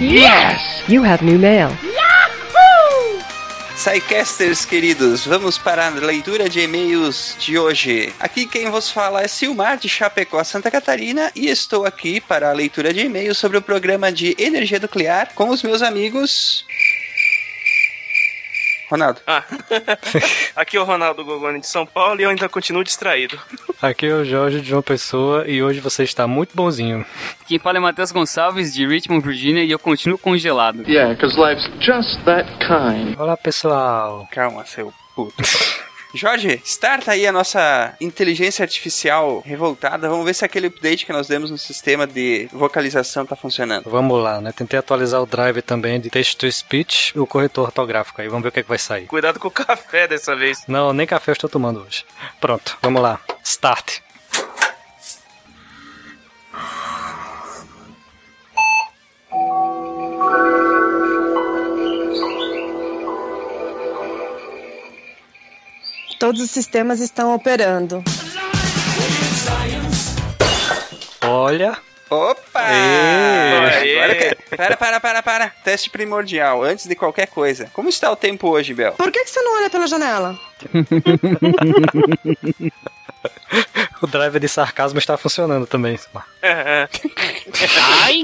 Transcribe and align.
Yes! 0.00 0.82
You 0.88 1.04
have 1.04 1.22
new 1.22 1.38
mail. 1.38 1.68
Psycasters 3.76 4.64
queridos, 4.64 5.26
vamos 5.26 5.58
para 5.58 5.86
a 5.86 5.90
leitura 5.90 6.48
de 6.48 6.60
e-mails 6.60 7.36
de 7.38 7.58
hoje. 7.58 8.12
Aqui 8.18 8.46
quem 8.46 8.70
vos 8.70 8.90
fala 8.90 9.22
é 9.22 9.28
Silmar 9.28 9.76
de 9.76 9.90
Chapecó, 9.90 10.42
Santa 10.42 10.70
Catarina, 10.70 11.30
e 11.34 11.48
estou 11.48 11.84
aqui 11.84 12.18
para 12.18 12.48
a 12.48 12.52
leitura 12.52 12.94
de 12.94 13.00
e-mails 13.00 13.36
sobre 13.36 13.58
o 13.58 13.62
programa 13.62 14.10
de 14.10 14.34
energia 14.38 14.78
nuclear 14.78 15.32
com 15.34 15.50
os 15.50 15.62
meus 15.62 15.82
amigos. 15.82 16.64
Ronaldo. 18.90 19.20
Ah. 19.26 19.44
Aqui 20.56 20.76
é 20.76 20.80
o 20.80 20.84
Ronaldo 20.84 21.24
Gogoni 21.24 21.60
de 21.60 21.66
São 21.66 21.86
Paulo 21.86 22.20
e 22.20 22.24
eu 22.24 22.30
ainda 22.30 22.48
continuo 22.48 22.82
distraído. 22.82 23.38
Aqui 23.80 24.06
é 24.06 24.14
o 24.14 24.24
Jorge 24.24 24.60
de 24.60 24.68
João 24.68 24.82
Pessoa 24.82 25.46
e 25.46 25.62
hoje 25.62 25.78
você 25.78 26.02
está 26.02 26.26
muito 26.26 26.56
bonzinho. 26.56 27.06
Quem 27.46 27.58
fala 27.58 27.78
é 27.78 27.80
Matheus 27.80 28.10
Gonçalves 28.10 28.74
de 28.74 28.86
Richmond, 28.86 29.24
Virginia 29.24 29.62
e 29.62 29.70
eu 29.70 29.78
continuo 29.78 30.18
congelado. 30.18 30.82
Yeah, 30.88 31.14
because 31.14 31.38
life's 31.38 31.70
just 31.80 32.18
that 32.24 32.48
kind. 32.58 33.16
Olá 33.18 33.36
pessoal. 33.36 34.28
Calma, 34.32 34.66
seu 34.66 34.92
puto. 35.14 35.34
Jorge, 36.12 36.60
starta 36.64 37.12
aí 37.12 37.26
a 37.26 37.32
nossa 37.32 37.94
inteligência 38.00 38.62
artificial 38.62 39.42
revoltada. 39.46 40.08
Vamos 40.08 40.24
ver 40.24 40.34
se 40.34 40.44
aquele 40.44 40.66
update 40.66 41.06
que 41.06 41.12
nós 41.12 41.28
demos 41.28 41.50
no 41.50 41.58
sistema 41.58 42.06
de 42.06 42.48
vocalização 42.52 43.24
tá 43.24 43.36
funcionando. 43.36 43.88
Vamos 43.88 44.22
lá, 44.22 44.40
né? 44.40 44.52
Tentei 44.52 44.78
atualizar 44.78 45.22
o 45.22 45.26
drive 45.26 45.62
também 45.62 46.00
de 46.00 46.10
text-to-speech 46.10 47.12
e 47.16 47.20
o 47.20 47.26
corretor 47.26 47.66
ortográfico 47.66 48.20
aí. 48.20 48.28
Vamos 48.28 48.42
ver 48.42 48.48
o 48.48 48.52
que, 48.52 48.60
é 48.60 48.62
que 48.62 48.68
vai 48.68 48.78
sair. 48.78 49.06
Cuidado 49.06 49.38
com 49.38 49.48
o 49.48 49.52
café 49.52 50.08
dessa 50.08 50.34
vez. 50.34 50.64
Não, 50.66 50.92
nem 50.92 51.06
café 51.06 51.30
eu 51.30 51.34
estou 51.34 51.48
tomando 51.48 51.80
hoje. 51.80 52.04
Pronto, 52.40 52.76
vamos 52.82 53.00
lá. 53.00 53.20
Start. 53.44 54.00
Todos 66.20 66.40
os 66.42 66.50
sistemas 66.50 67.00
estão 67.00 67.34
operando. 67.34 68.04
Olha. 71.22 71.78
Opa! 72.10 72.60
Ê. 72.70 73.96
Agora 73.96 74.14
que... 74.14 74.36
Para, 74.54 74.76
para, 74.76 75.00
para, 75.00 75.22
para. 75.22 75.48
Teste 75.64 75.88
primordial, 75.88 76.62
antes 76.62 76.86
de 76.86 76.94
qualquer 76.94 77.26
coisa. 77.26 77.70
Como 77.72 77.88
está 77.88 78.12
o 78.12 78.16
tempo 78.16 78.50
hoje, 78.50 78.74
Bel? 78.74 78.92
Por 78.92 79.10
que, 79.10 79.24
que 79.24 79.30
você 79.30 79.40
não 79.40 79.56
olha 79.56 79.70
pela 79.70 79.86
janela? 79.86 80.38
O 84.02 84.06
drive 84.06 84.38
de 84.40 84.48
sarcasmo 84.48 84.98
está 84.98 85.14
funcionando 85.18 85.66
também. 85.66 85.98
Ai! 86.42 88.22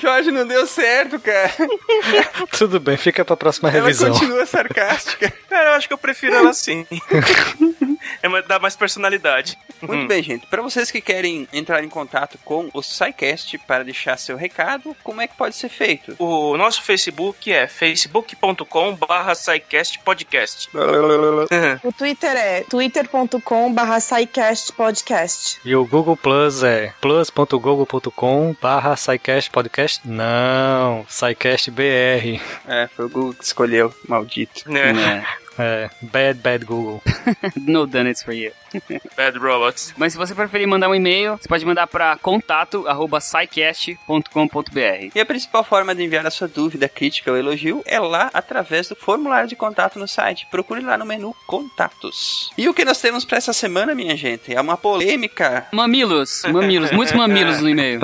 Jorge, 0.00 0.30
não 0.30 0.46
deu 0.46 0.66
certo, 0.66 1.18
cara. 1.20 1.52
Tudo 2.56 2.80
bem, 2.80 2.96
fica 2.96 3.22
pra 3.22 3.36
próxima 3.36 3.68
Ela 3.68 3.80
revisão. 3.82 4.12
continua 4.12 4.46
sarcástica. 4.46 5.30
Cara, 5.48 5.70
eu 5.70 5.74
acho 5.74 5.86
que 5.88 5.92
eu 5.92 5.98
prefiro 5.98 6.34
ela 6.34 6.50
assim. 6.50 6.86
É, 8.22 8.42
dá 8.42 8.58
mais 8.58 8.76
personalidade. 8.76 9.58
Muito 9.82 10.06
bem, 10.06 10.22
gente. 10.22 10.46
Para 10.46 10.62
vocês 10.62 10.90
que 10.90 11.00
querem 11.00 11.48
entrar 11.52 11.82
em 11.84 11.88
contato 11.88 12.38
com 12.44 12.70
o 12.72 12.82
SciCast 12.82 13.58
para 13.58 13.84
deixar 13.84 14.16
seu 14.16 14.36
recado, 14.36 14.96
como 15.02 15.20
é 15.20 15.26
que 15.26 15.36
pode 15.36 15.56
ser 15.56 15.68
feito? 15.68 16.16
O 16.18 16.56
nosso 16.56 16.82
Facebook 16.82 17.52
é 17.52 17.66
facebook.com 17.66 18.94
barra 18.94 19.32
podcast. 20.04 20.70
O 21.82 21.92
Twitter 21.92 22.36
é 22.36 22.60
twitter.com 22.62 23.72
barra 23.72 23.98
podcast. 24.76 25.60
E 25.64 25.74
o 25.76 25.84
Google 25.84 26.16
Plus 26.16 26.62
é 26.62 26.92
plus.google.com 27.00 28.56
barra 28.60 28.94
Podcast? 29.52 30.00
Não, 30.04 31.04
SciCast 31.08 31.70
BR. 31.70 32.40
É, 32.66 32.88
foi 32.94 33.06
o 33.06 33.08
Google 33.08 33.34
que 33.34 33.44
escolheu, 33.44 33.94
maldito. 34.08 34.70
Né? 34.70 35.24
É, 35.58 35.90
bad, 36.00 36.40
bad 36.40 36.64
Google. 36.64 37.02
no 37.56 37.86
done 37.86 38.10
it's 38.10 38.22
for 38.22 38.34
you. 38.34 38.52
Bad 39.16 39.38
Robots. 39.38 39.94
Mas 39.96 40.12
se 40.12 40.18
você 40.18 40.34
preferir 40.34 40.66
mandar 40.66 40.88
um 40.88 40.94
e-mail, 40.94 41.36
você 41.36 41.48
pode 41.48 41.64
mandar 41.64 41.86
para 41.86 42.16
contato 42.18 42.88
arroba 42.88 43.20
scicast.com.br. 43.20 45.10
E 45.14 45.20
a 45.20 45.24
principal 45.24 45.62
forma 45.62 45.94
de 45.94 46.02
enviar 46.02 46.26
a 46.26 46.30
sua 46.30 46.48
dúvida, 46.48 46.88
crítica 46.88 47.30
ou 47.30 47.36
elogio 47.36 47.84
é 47.86 48.00
lá 48.00 48.30
através 48.34 48.88
do 48.88 48.96
formulário 48.96 49.48
de 49.48 49.54
contato 49.54 49.96
no 49.96 50.08
site. 50.08 50.48
Procure 50.50 50.80
lá 50.80 50.98
no 50.98 51.06
menu 51.06 51.36
Contatos. 51.46 52.50
E 52.58 52.68
o 52.68 52.74
que 52.74 52.84
nós 52.84 53.00
temos 53.00 53.24
para 53.24 53.38
essa 53.38 53.52
semana, 53.52 53.94
minha 53.94 54.16
gente? 54.16 54.52
É 54.52 54.60
uma 54.60 54.76
polêmica. 54.76 55.68
Mamilos, 55.70 56.42
mamilos, 56.50 56.90
muitos 56.90 57.14
mamilos 57.14 57.60
no 57.60 57.68
e-mail. 57.68 58.00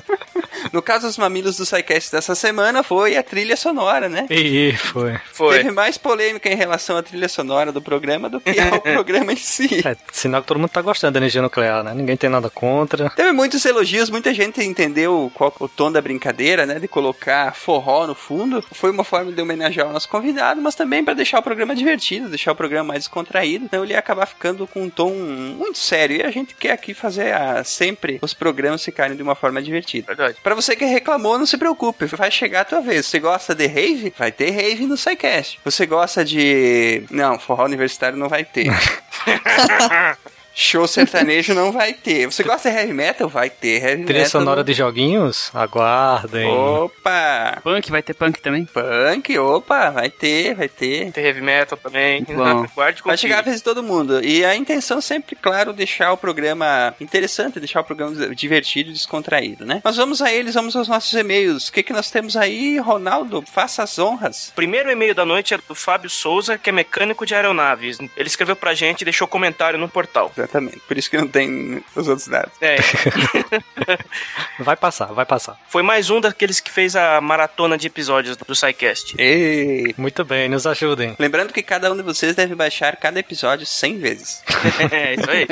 No 0.73 0.81
caso, 0.83 1.09
os 1.09 1.19
mamilos 1.19 1.57
do 1.57 1.67
SciCast 1.67 2.13
dessa 2.13 2.37
semana 2.37 2.85
foi 2.85 3.17
a 3.17 3.25
trilha 3.25 3.57
sonora, 3.57 4.09
né? 4.09 4.27
E 4.31 4.73
foi. 4.77 5.19
Foi. 5.33 5.57
Teve 5.57 5.73
mais 5.73 5.99
polêmica 5.99 6.49
em 6.49 6.55
relação 6.55 6.97
à 6.97 7.03
trilha 7.03 7.29
sonora 7.29 7.40
do 7.73 7.81
programa 7.81 8.29
do 8.29 8.41
que 8.41 8.59
ao 8.59 8.81
programa 8.83 9.33
em 9.33 9.37
si. 9.37 9.87
É, 9.87 9.97
sinal 10.13 10.43
que 10.43 10.49
todo 10.49 10.59
mundo 10.59 10.71
tá 10.71 10.83
gostando 10.83 11.13
da 11.13 11.19
energia 11.19 11.43
nuclear, 11.43 11.83
né? 11.83 11.95
Ninguém 11.95 12.17
tem 12.17 12.31
nada 12.31 12.51
contra. 12.51 13.11
Teve 13.11 13.33
muitos 13.33 13.65
elogios, 13.65 14.11
muita 14.11 14.33
gente 14.35 14.63
entendeu 14.63 15.31
qual 15.35 15.55
o 15.59 15.69
tom 15.69 15.91
da 15.91 16.01
brincadeira, 16.01 16.67
né? 16.67 16.79
De 16.79 16.89
colocar 16.89 17.55
forró 17.55 18.07
no 18.07 18.15
fundo. 18.15 18.63
Foi 18.73 18.91
uma 18.91 19.05
forma 19.05 19.33
de 19.33 19.41
homenagear 19.41 19.89
o 19.89 19.93
nosso 19.93 20.09
convidado, 20.09 20.61
mas 20.61 20.75
também 20.75 21.05
para 21.05 21.15
deixar 21.15 21.39
o 21.39 21.43
programa 21.43 21.75
divertido, 21.75 22.29
deixar 22.29 22.53
o 22.53 22.57
programa 22.57 22.89
mais 22.89 23.01
descontraído. 23.01 23.65
Então 23.65 23.83
ele 23.83 23.93
ia 23.93 23.99
acabar 23.99 24.27
ficando 24.27 24.67
com 24.67 24.83
um 24.83 24.91
tom 24.91 25.13
muito 25.13 25.79
sério. 25.79 26.17
E 26.17 26.23
a 26.23 26.31
gente 26.31 26.55
quer 26.55 26.73
aqui 26.73 26.95
fazer 26.95 27.33
ah, 27.35 27.63
sempre 27.65 28.19
os 28.23 28.35
programas 28.35 28.85
ficarem 28.85 29.17
de 29.17 29.23
uma 29.23 29.35
forma 29.35 29.63
divertida. 29.63 30.07
Verdade. 30.09 30.39
Pra 30.43 30.55
você 30.55 30.77
que 30.77 30.85
reclamou, 30.85 31.39
não 31.39 31.47
se 31.47 31.59
preocupe, 31.59 32.07
vai 32.07 32.31
chegar 32.31 32.63
a 32.63 32.65
tua 32.65 32.81
vez. 32.81 33.07
Você 33.07 33.19
gosta 33.19 33.55
de 33.55 33.67
rave? 33.67 34.13
Vai 34.17 34.33
ter 34.33 34.51
rave 34.51 34.87
no 34.87 34.97
SciCast. 34.97 35.61
Você 35.65 35.87
gosta 35.87 36.25
de. 36.25 37.05
Não, 37.11 37.30
forró 37.39 37.65
universitário 37.65 38.19
não 38.19 38.29
vai 38.29 38.45
ter. 38.45 38.67
Show 40.55 40.87
sertanejo 40.87 41.55
não 41.55 41.73
vai 41.73 41.93
ter. 41.95 42.27
Você 42.27 42.43
gosta 42.43 42.71
de 42.71 42.77
heavy 42.77 42.93
metal? 42.93 43.29
Vai 43.29 43.49
ter 43.49 43.83
heavy 43.83 44.05
Trilha 44.05 44.21
metal. 44.25 44.31
sonora 44.31 44.61
no- 44.61 44.65
de 44.65 44.73
joguinhos? 44.75 45.51
Aguardem. 45.55 46.47
Opa! 46.47 47.59
Punk, 47.63 47.91
vai 47.91 48.03
ter 48.03 48.15
punk 48.15 48.41
também? 48.41 48.65
Punk, 48.67 49.39
opa, 49.39 49.91
vai 49.91 50.11
ter, 50.11 50.55
vai 50.55 50.69
ter. 50.69 51.13
Tem 51.13 51.25
heavy 51.25 51.41
metal 51.41 51.79
também. 51.79 52.25
Bom. 52.25 52.67
Guarde 52.75 53.03
Vai 53.05 53.17
chegar 53.17 53.39
a 53.39 53.43
vez 53.43 53.57
de 53.59 53.63
todo 53.63 53.83
mundo. 53.83 54.23
E 54.25 54.45
a 54.45 54.55
intenção 54.55 55.01
sempre, 55.01 55.35
claro, 55.37 55.73
deixar 55.73 56.13
o 56.13 56.17
programa 56.17 56.95
interessante, 57.01 57.59
deixar 57.59 57.81
o 57.81 57.85
programa 57.85 58.35
divertido 58.35 58.91
e 58.91 58.93
descontraído, 58.93 59.65
né? 59.65 59.81
Mas 59.85 59.97
vamos 59.97 60.21
a 60.21 60.33
eles, 60.33 60.55
vamos 60.55 60.75
aos 60.77 60.89
nossos 60.89 61.13
e-mails. 61.15 61.69
O 61.69 61.73
que, 61.73 61.83
que 61.83 61.93
nós 61.93 62.11
temos 62.11 62.37
aí, 62.37 62.79
Ronaldo? 62.79 63.43
Faça 63.51 63.83
as 63.83 63.99
honras. 63.99 64.53
Primeiro 64.55 64.91
e-mail 64.91 65.15
da 65.15 65.25
noite 65.25 65.55
é 65.55 65.59
do 65.59 65.75
Fábio 65.75 66.11
Souza, 66.11 66.59
que 66.59 66.69
é 66.71 66.73
mecânico 66.73 67.25
de 67.25 67.35
aeronaves. 67.35 67.99
Ele 68.17 68.27
escreveu 68.29 68.57
pra 68.57 68.75
gente 68.75 69.03
e 69.03 69.05
deixou 69.05 69.27
comentário 69.27 69.79
no 69.79 69.89
portal. 69.89 70.33
Exatamente. 70.41 70.81
Por 70.81 70.97
isso 70.97 71.11
que 71.11 71.17
não 71.19 71.29
tem 71.29 71.83
os 71.95 72.09
outros 72.09 72.27
dados. 72.29 72.53
É, 72.61 72.77
Vai 74.59 74.77
passar, 74.77 75.07
vai 75.07 75.25
passar. 75.25 75.59
foi 75.69 75.83
mais 75.83 76.11
um 76.11 76.21
daqueles 76.21 76.61
que 76.61 76.71
fez 76.71 76.95
a 76.97 77.21
maratona 77.21 77.77
de 77.79 77.87
episódios 77.87 78.37
do 78.37 78.55
SciCast. 78.55 79.15
Ei. 79.19 79.95
Muito 79.97 80.25
bem, 80.25 80.49
nos 80.49 80.67
ajudem. 80.67 81.15
Lembrando 81.19 81.53
que 81.53 81.63
cada 81.63 81.91
um 81.93 81.97
de 81.97 82.03
vocês 82.03 82.35
deve 82.35 82.55
baixar 82.55 82.97
cada 82.97 83.19
episódio 83.19 83.67
100 83.67 83.99
vezes. 83.99 84.43
é, 84.91 85.15
isso 85.15 85.31
aí. 85.31 85.47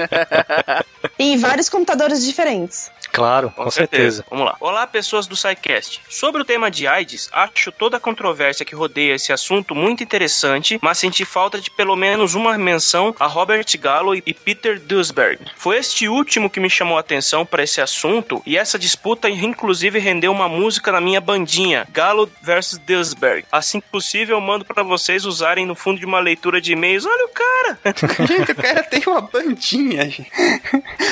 E 1.19 1.33
em 1.33 1.39
vários 1.39 1.69
computadores 1.69 2.25
diferentes. 2.25 2.91
Claro, 3.13 3.51
com, 3.51 3.71
certeza. 3.71 4.25
Vamos 4.31 4.47
lá. 4.47 4.57
Olá, 4.61 4.87
pessoas 4.87 5.27
do 5.27 5.37
SciCast. 5.37 6.01
Sobre 6.09 6.43
o 6.43 6.45
tema 6.45 6.71
de 6.71 6.87
AIDS, 6.87 7.29
acho 7.33 7.73
toda 7.73 7.97
a 7.97 8.01
controvérsia 8.01 8.65
que 8.65 8.75
rodeia 8.75 9.15
esse 9.15 9.33
assunto 9.33 9.75
muito 9.75 10.03
interessante, 10.03 10.79
mas 10.83 10.99
senti 10.99 11.25
falta 11.25 11.61
de 11.61 11.71
pelo 11.71 11.97
menos 11.97 12.35
uma 12.35 12.57
menção 12.57 13.15
a 13.19 13.27
Robert 13.27 13.67
Gallo 13.79 14.15
e 14.15 14.35
Peter 14.35 14.81
Duisberg. 14.81 15.41
Foi 15.57 15.77
este 15.77 16.09
último 16.09 16.51
que 16.51 16.61
me 16.61 16.71
chamou 16.71 16.97
a 16.97 17.01
atenção 17.01 17.45
para 17.45 17.63
esse 17.63 17.81
assunto, 17.81 18.43
e 18.47 18.57
essa 18.57 18.79
disputa 18.79 19.29
inclusive 19.29 19.99
rendeu 19.99 20.33
uma 20.33 20.49
música 20.49 20.93
na 20.93 21.01
minha 21.01 21.21
bandinha, 21.21 21.87
Gallo 21.91 22.31
vs 22.43 22.79
Duisberg. 22.79 23.45
Assim 23.51 23.81
que 23.81 23.89
possível, 23.89 24.37
eu 24.37 24.41
mando 24.41 24.65
para 24.65 24.83
vocês 24.83 25.25
usarem 25.25 25.67
no 25.67 25.75
fundo 25.75 25.99
de 25.99 26.07
uma 26.07 26.21
leitura 26.21 26.61
de 26.61 26.73
e-mails. 26.73 27.05
Olha 27.05 27.25
o 27.25 27.29
cara! 27.29 27.79
gente, 28.27 28.53
o 28.53 28.55
cara 28.55 28.83
tem 28.83 29.03
uma 29.07 29.21
bandinha, 29.21 30.09
gente. 30.09 30.31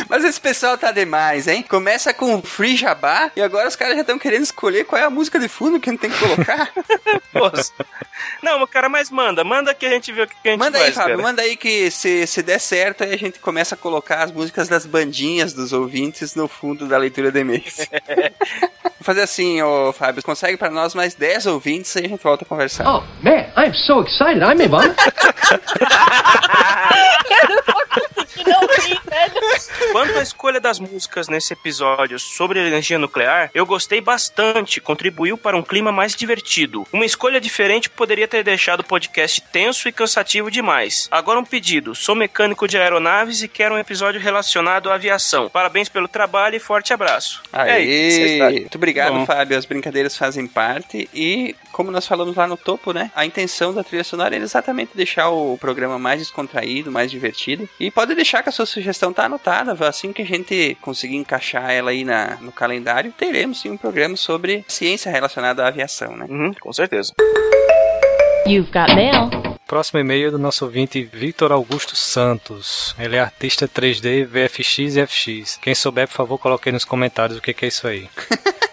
Mas 0.09 0.25
esse 0.25 0.41
pessoal 0.41 0.79
tá 0.79 0.93
demais, 0.93 1.49
hein? 1.49 1.63
Começa 1.87 2.13
com 2.13 2.43
Free 2.43 2.75
Jabá 2.75 3.31
e 3.37 3.41
agora 3.41 3.69
os 3.69 3.77
caras 3.77 3.95
já 3.95 4.01
estão 4.01 4.19
querendo 4.19 4.43
escolher 4.43 4.83
qual 4.83 5.01
é 5.01 5.05
a 5.05 5.09
música 5.09 5.39
de 5.39 5.47
fundo 5.47 5.79
que 5.79 5.89
a 5.89 5.93
gente 5.93 6.01
tem 6.01 6.11
que 6.11 6.19
colocar. 6.19 6.69
Nossa. 7.33 7.73
Não, 8.43 8.67
cara, 8.67 8.89
mas 8.89 9.09
manda, 9.09 9.45
manda 9.45 9.73
que 9.73 9.87
a 9.87 9.91
gente 9.91 10.11
vê 10.11 10.23
o 10.23 10.27
que 10.27 10.35
a 10.49 10.51
gente 10.51 10.59
Manda 10.59 10.79
faz, 10.79 10.89
aí, 10.89 10.93
Fábio, 10.93 11.17
cara. 11.17 11.23
manda 11.29 11.43
aí 11.43 11.57
que 11.57 11.89
se, 11.93 12.27
se 12.27 12.43
der 12.43 12.59
certo, 12.59 13.05
aí 13.05 13.15
a 13.15 13.17
gente 13.17 13.39
começa 13.39 13.77
a 13.77 13.79
colocar 13.79 14.25
as 14.25 14.33
músicas 14.33 14.67
das 14.67 14.85
bandinhas 14.85 15.53
dos 15.53 15.73
ouvintes 15.73 16.35
no 16.35 16.49
fundo 16.49 16.89
da 16.89 16.99
leitura 16.99 17.31
de 17.31 17.39
e-mails. 17.39 17.77
Vou 18.83 19.05
fazer 19.05 19.23
assim, 19.23 19.63
ô 19.63 19.93
Fábio, 19.93 20.25
consegue 20.25 20.57
pra 20.57 20.69
nós 20.69 20.93
mais 20.93 21.15
10 21.15 21.47
ouvintes 21.47 21.95
e 21.95 22.01
a 22.01 22.09
gente 22.09 22.21
volta 22.21 22.45
a 22.45 22.49
conversar. 22.49 22.85
Oh, 22.85 23.05
man, 23.23 23.47
I'm 23.57 23.73
so 23.87 24.01
excited. 24.03 24.43
I'm 24.43 24.59
Ivan. 24.61 24.93
Quanto 29.93 30.19
à 30.19 30.23
escolha 30.23 30.61
das 30.61 30.79
músicas 30.79 31.29
nesse 31.29 31.53
episódio 31.53 32.19
sobre 32.19 32.61
energia 32.61 32.99
nuclear, 32.99 33.51
eu 33.55 33.65
gostei 33.65 34.01
bastante, 34.01 34.81
contribuiu 34.81 35.39
para 35.39 35.57
um 35.57 35.63
clima 35.63 35.91
mais 35.91 36.15
divertido. 36.15 36.87
Uma 36.93 37.05
escolha 37.05 37.41
diferente 37.41 37.89
poderia 37.89 38.29
ter 38.29 38.43
deixado 38.45 38.81
o 38.81 38.85
podcast 38.85 39.41
tenso 39.41 39.89
e 39.89 39.93
cansativo 39.93 40.51
demais. 40.51 41.09
Agora 41.11 41.41
um 41.41 41.45
pedido: 41.45 41.95
sou 41.95 42.15
mecânico 42.15 42.69
de 42.69 42.77
aeronaves 42.77 43.43
e 43.43 43.49
quero 43.49 43.75
um 43.75 43.79
episódio 43.79 44.21
relacionado 44.21 44.91
à 44.91 44.95
aviação. 44.95 45.49
Parabéns 45.49 45.89
pelo 45.89 46.09
trabalho 46.09 46.57
e 46.57 46.61
forte 46.61 46.93
abraço. 46.93 47.43
Isso, 47.81 48.21
é 48.43 48.51
muito 48.51 48.77
obrigado, 48.77 49.15
Bom. 49.15 49.27
Fábio. 49.27 49.57
As 49.57 49.65
brincadeiras 49.65 50.17
fazem 50.17 50.47
parte 50.47 51.09
e, 51.15 51.55
como 51.73 51.91
nós 51.91 52.07
falamos 52.07 52.37
lá 52.37 52.47
no 52.47 52.57
topo, 52.57 52.93
né? 52.93 53.11
A 53.15 53.25
intenção 53.25 53.73
da 53.73 53.83
trilha 53.83 54.05
sonora 54.05 54.35
é 54.37 54.39
exatamente 54.39 54.91
deixar 54.95 55.31
o 55.31 55.57
programa 55.59 55.99
mais 55.99 56.19
descontraído, 56.19 56.93
mais 56.93 57.11
divertido. 57.11 57.69
E 57.81 57.91
pode 57.91 58.15
deixar 58.15 58.26
que 58.31 58.49
a 58.49 58.53
sua 58.53 58.67
sugestão 58.67 59.13
tá 59.13 59.27
anotada. 59.27 59.77
Assim 59.87 60.13
que 60.13 60.23
a 60.23 60.27
gente 60.27 60.77
conseguir 60.81 61.17
encaixar 61.17 61.71
ela 61.71 61.91
aí 61.91 62.05
na, 62.05 62.37
no 62.41 62.53
calendário, 62.53 63.13
teremos 63.13 63.61
sim 63.61 63.71
um 63.71 63.77
programa 63.77 64.17
sobre 64.17 64.65
ciência 64.69 65.11
relacionada 65.11 65.65
à 65.65 65.69
aviação, 65.69 66.17
né? 66.17 66.27
Uhum, 66.29 66.53
com 66.55 66.73
certeza. 66.73 67.13
You've 68.47 68.71
got 68.71 68.95
mail. 68.95 69.31
Próximo 69.67 69.99
e-mail 69.99 70.29
é 70.29 70.31
do 70.31 70.39
nosso 70.39 70.65
ouvinte 70.65 71.03
Victor 71.03 71.51
Augusto 71.51 71.97
Santos. 71.97 72.95
Ele 72.99 73.17
é 73.17 73.21
artista 73.21 73.67
3D, 73.67 74.25
VFX 74.25 74.97
e 74.97 75.07
FX. 75.07 75.59
Quem 75.61 75.75
souber, 75.75 76.07
por 76.07 76.15
favor, 76.15 76.39
coloque 76.39 76.69
aí 76.69 76.73
nos 76.73 76.85
comentários 76.85 77.39
o 77.39 77.43
que, 77.43 77.53
que 77.53 77.65
é 77.65 77.69
isso 77.69 77.87
aí. 77.89 78.09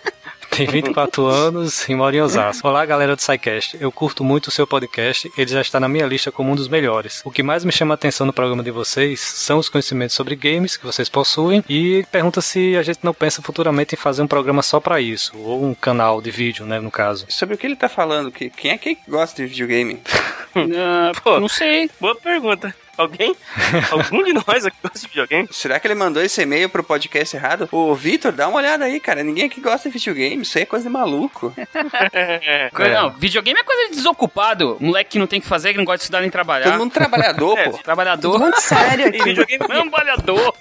Tem 0.55 0.67
24 0.67 1.25
anos 1.25 1.89
e 1.89 1.95
mora 1.95 2.15
em 2.15 2.21
Osasco. 2.21 2.67
Olá, 2.67 2.85
galera 2.85 3.15
do 3.15 3.21
SciCast. 3.21 3.75
Eu 3.79 3.91
curto 3.91 4.23
muito 4.23 4.47
o 4.47 4.51
seu 4.51 4.67
podcast. 4.67 5.31
Ele 5.35 5.49
já 5.49 5.61
está 5.61 5.79
na 5.79 5.87
minha 5.87 6.05
lista 6.05 6.31
como 6.31 6.51
um 6.51 6.55
dos 6.55 6.67
melhores. 6.67 7.21
O 7.25 7.31
que 7.31 7.41
mais 7.41 7.65
me 7.65 7.71
chama 7.71 7.93
a 7.93 7.95
atenção 7.95 8.27
no 8.27 8.31
programa 8.31 8.61
de 8.61 8.69
vocês 8.69 9.19
são 9.19 9.57
os 9.57 9.67
conhecimentos 9.67 10.15
sobre 10.15 10.35
games 10.35 10.77
que 10.77 10.85
vocês 10.85 11.09
possuem 11.09 11.63
e 11.67 12.05
pergunta 12.11 12.39
se 12.39 12.75
a 12.75 12.83
gente 12.83 12.99
não 13.01 13.15
pensa 13.15 13.41
futuramente 13.41 13.95
em 13.95 13.97
fazer 13.97 14.21
um 14.21 14.27
programa 14.27 14.61
só 14.61 14.79
para 14.79 15.01
isso, 15.01 15.35
ou 15.35 15.65
um 15.65 15.73
canal 15.73 16.21
de 16.21 16.29
vídeo, 16.29 16.65
né, 16.65 16.79
no 16.79 16.91
caso. 16.91 17.25
Sobre 17.29 17.55
o 17.55 17.57
que 17.57 17.65
ele 17.65 17.75
tá 17.75 17.89
falando? 17.89 18.31
Que, 18.31 18.51
quem 18.51 18.71
é 18.71 18.77
que 18.77 18.97
gosta 19.07 19.41
de 19.41 19.47
videogame? 19.47 20.01
Ah, 20.75 21.11
Pô. 21.23 21.39
não 21.39 21.49
sei. 21.49 21.89
Boa 21.99 22.15
pergunta. 22.15 22.75
Alguém? 22.95 23.35
Algum 23.91 24.23
de 24.23 24.33
nós 24.33 24.65
aqui 24.65 24.77
gosta 24.83 24.99
de 24.99 25.07
videogame? 25.07 25.47
Será 25.51 25.79
que 25.79 25.87
ele 25.87 25.95
mandou 25.95 26.21
esse 26.21 26.41
e-mail 26.41 26.69
pro 26.69 26.83
podcast 26.83 27.35
errado? 27.35 27.67
Ô, 27.71 27.95
Vitor, 27.95 28.31
dá 28.31 28.47
uma 28.47 28.57
olhada 28.57 28.85
aí, 28.85 28.99
cara. 28.99 29.23
Ninguém 29.23 29.45
aqui 29.45 29.59
gosta 29.59 29.89
de 29.89 29.93
videogame. 29.97 30.43
Isso 30.43 30.57
aí 30.57 30.61
é 30.63 30.65
coisa 30.67 30.85
de 30.85 30.91
maluco. 30.91 31.51
Coisa- 32.73 32.93
Não, 32.93 33.09
videogame 33.11 33.59
é 33.59 33.63
coisa 33.63 33.89
de 33.89 33.95
desocupado. 33.95 34.77
Moleque 34.79 35.11
que 35.11 35.19
não 35.19 35.25
tem 35.27 35.39
o 35.39 35.41
que 35.41 35.47
fazer, 35.47 35.71
que 35.71 35.77
não 35.77 35.85
gosta 35.85 35.97
de 35.97 36.03
estudar 36.03 36.21
nem 36.21 36.29
Todo 36.29 36.33
trabalhar. 36.33 36.77
mundo 36.77 36.91
trabalhador, 36.91 37.57
É, 37.59 37.69
pô. 37.69 37.77
Trabalhador. 37.79 38.39
Muito 38.39 38.61
sério 38.61 39.05
E 39.05 39.07
aqui. 39.09 39.23
videogame, 39.23 39.65
Trabalhador. 39.67 40.55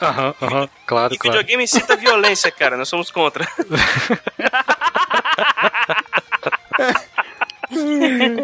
Aham, 0.00 0.34
aham, 0.40 0.68
claro, 0.86 1.14
e 1.14 1.18
claro. 1.18 1.36
videogame 1.38 1.64
incita 1.64 1.94
violência, 1.96 2.50
cara. 2.50 2.76
Nós 2.78 2.88
somos 2.88 3.10
contra. 3.10 3.46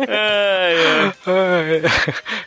Ai, 0.08 1.82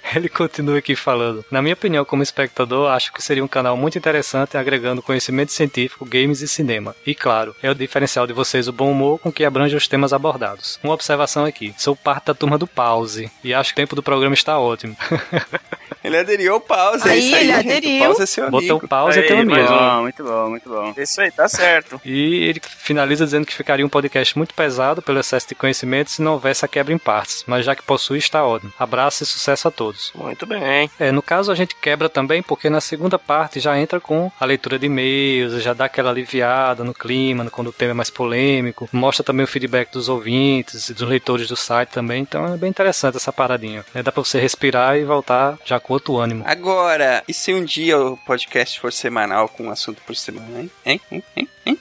Ele 0.15 0.29
continua 0.29 0.77
aqui 0.77 0.95
falando. 0.95 1.43
Na 1.51 1.61
minha 1.61 1.73
opinião, 1.73 2.05
como 2.05 2.23
espectador, 2.23 2.89
acho 2.91 3.11
que 3.11 3.21
seria 3.21 3.43
um 3.43 3.47
canal 3.47 3.75
muito 3.75 3.97
interessante 3.97 4.57
agregando 4.57 5.01
conhecimento 5.01 5.51
científico, 5.51 6.05
games 6.05 6.41
e 6.41 6.47
cinema. 6.47 6.95
E 7.05 7.13
claro, 7.13 7.55
é 7.61 7.69
o 7.69 7.75
diferencial 7.75 8.25
de 8.27 8.33
vocês 8.33 8.67
o 8.67 8.73
bom 8.73 8.91
humor 8.91 9.19
com 9.19 9.31
que 9.31 9.43
abrange 9.43 9.75
os 9.75 9.87
temas 9.87 10.13
abordados. 10.13 10.79
Uma 10.83 10.93
observação 10.93 11.45
aqui. 11.45 11.73
Sou 11.77 11.95
parte 11.95 12.27
da 12.27 12.33
turma 12.33 12.57
do 12.57 12.67
pause 12.67 13.29
e 13.43 13.53
acho 13.53 13.73
que 13.73 13.81
o 13.81 13.83
tempo 13.83 13.95
do 13.95 14.03
programa 14.03 14.33
está 14.33 14.57
ótimo. 14.59 14.95
Ele 16.03 16.17
aderiu 16.17 16.53
ao 16.53 16.61
pause. 16.61 17.07
é 17.07 17.13
Aí, 17.13 17.19
isso 17.19 17.35
aí, 17.35 17.41
ele 17.41 17.51
aderiu. 17.53 18.03
O 18.03 18.05
pause 18.05 18.21
é 18.21 18.25
seu 18.27 18.43
amigo. 18.45 18.61
Botou 18.61 18.87
pause 18.87 19.19
e 19.19 19.21
Aí, 19.23 19.27
teu 19.27 19.39
amigo. 19.39 19.59
um. 19.59 19.65
Bom, 19.65 20.01
muito 20.03 20.23
bom, 20.23 20.49
muito 20.49 20.69
bom. 20.69 20.93
Isso 20.95 21.19
aí, 21.19 21.31
tá 21.31 21.47
certo. 21.47 21.99
E 22.05 22.43
ele 22.43 22.61
finaliza 22.63 23.25
dizendo 23.25 23.43
que 23.45 23.53
ficaria 23.53 23.83
um 23.83 23.89
podcast 23.89 24.37
muito 24.37 24.53
pesado 24.53 25.01
pelo 25.01 25.19
excesso 25.19 25.47
de 25.47 25.55
conhecimento 25.55 26.11
se 26.11 26.21
não 26.21 26.33
houvesse 26.33 26.63
a 26.63 26.67
quebra 26.75 26.93
em 26.93 26.97
partes, 26.97 27.45
mas 27.47 27.65
já 27.65 27.73
que 27.73 27.81
possui, 27.81 28.17
está 28.17 28.45
ótimo. 28.45 28.73
Abraço 28.77 29.23
e 29.23 29.25
sucesso 29.25 29.65
a 29.69 29.71
todos. 29.71 30.11
Muito 30.13 30.45
bem. 30.45 30.89
É, 30.99 31.09
no 31.09 31.21
caso 31.21 31.49
a 31.49 31.55
gente 31.55 31.73
quebra 31.73 32.09
também 32.09 32.43
porque 32.43 32.69
na 32.69 32.81
segunda 32.81 33.17
parte 33.17 33.61
já 33.61 33.79
entra 33.79 34.01
com 34.01 34.29
a 34.37 34.43
leitura 34.43 34.77
de 34.77 34.87
e-mails, 34.87 35.63
já 35.63 35.73
dá 35.73 35.85
aquela 35.85 36.09
aliviada 36.09 36.83
no 36.83 36.93
clima, 36.93 37.49
quando 37.49 37.67
o 37.67 37.71
tema 37.71 37.91
é 37.91 37.93
mais 37.93 38.09
polêmico, 38.09 38.89
mostra 38.91 39.23
também 39.23 39.45
o 39.45 39.47
feedback 39.47 39.89
dos 39.89 40.09
ouvintes 40.09 40.89
e 40.89 40.93
dos 40.93 41.07
leitores 41.07 41.47
do 41.47 41.55
site 41.55 41.91
também, 41.91 42.21
então 42.21 42.53
é 42.53 42.57
bem 42.57 42.69
interessante 42.69 43.15
essa 43.15 43.31
paradinha. 43.31 43.85
É, 43.93 44.03
dá 44.03 44.11
pra 44.11 44.21
você 44.21 44.37
respirar 44.37 44.97
e 44.97 45.05
voltar 45.05 45.57
já 45.63 45.79
com 45.79 45.93
outro 45.93 46.17
ânimo. 46.17 46.43
Agora, 46.45 47.23
e 47.25 47.33
se 47.33 47.53
um 47.53 47.63
dia 47.63 47.97
o 47.97 48.17
podcast 48.17 48.81
for 48.81 48.91
semanal 48.91 49.47
com 49.47 49.67
um 49.67 49.71
assunto 49.71 50.01
por 50.05 50.15
semana, 50.15 50.59
hein? 50.59 50.71
Hein? 50.85 51.01
Hein? 51.09 51.23
Hein? 51.37 51.49
Hein? 51.65 51.79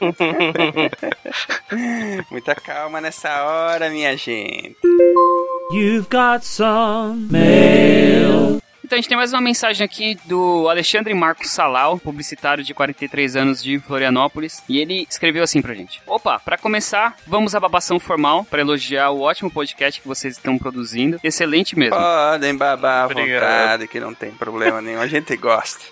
Muita 2.30 2.54
calma 2.54 3.00
nessa 3.00 3.44
hora, 3.44 3.90
minha 3.90 4.16
gente. 4.16 4.76
Então 8.86 8.96
a 8.96 9.00
gente 9.00 9.08
tem 9.08 9.18
mais 9.18 9.32
uma 9.32 9.40
mensagem 9.40 9.84
aqui 9.84 10.16
do 10.26 10.68
Alexandre 10.68 11.12
Marcos 11.12 11.50
Salal, 11.50 11.98
publicitário 11.98 12.62
de 12.62 12.72
43 12.72 13.34
anos 13.34 13.60
de 13.60 13.80
Florianópolis, 13.80 14.62
e 14.68 14.78
ele 14.78 15.04
escreveu 15.10 15.42
assim 15.42 15.60
pra 15.60 15.74
gente: 15.74 16.00
Opa, 16.06 16.38
pra 16.38 16.56
começar, 16.56 17.16
vamos 17.26 17.56
à 17.56 17.58
babação 17.58 17.98
formal 17.98 18.44
pra 18.44 18.60
elogiar 18.60 19.10
o 19.10 19.22
ótimo 19.22 19.50
podcast 19.50 20.00
que 20.00 20.06
vocês 20.06 20.34
estão 20.34 20.56
produzindo. 20.56 21.18
Excelente 21.20 21.76
mesmo. 21.76 21.96
Podem 21.96 22.56
babar 22.56 23.06
à 23.06 23.08
vontade, 23.08 23.88
que 23.88 23.98
não 23.98 24.14
tem 24.14 24.30
problema 24.30 24.80
nenhum. 24.80 25.00
A 25.00 25.08
gente 25.08 25.36
gosta. 25.36 25.84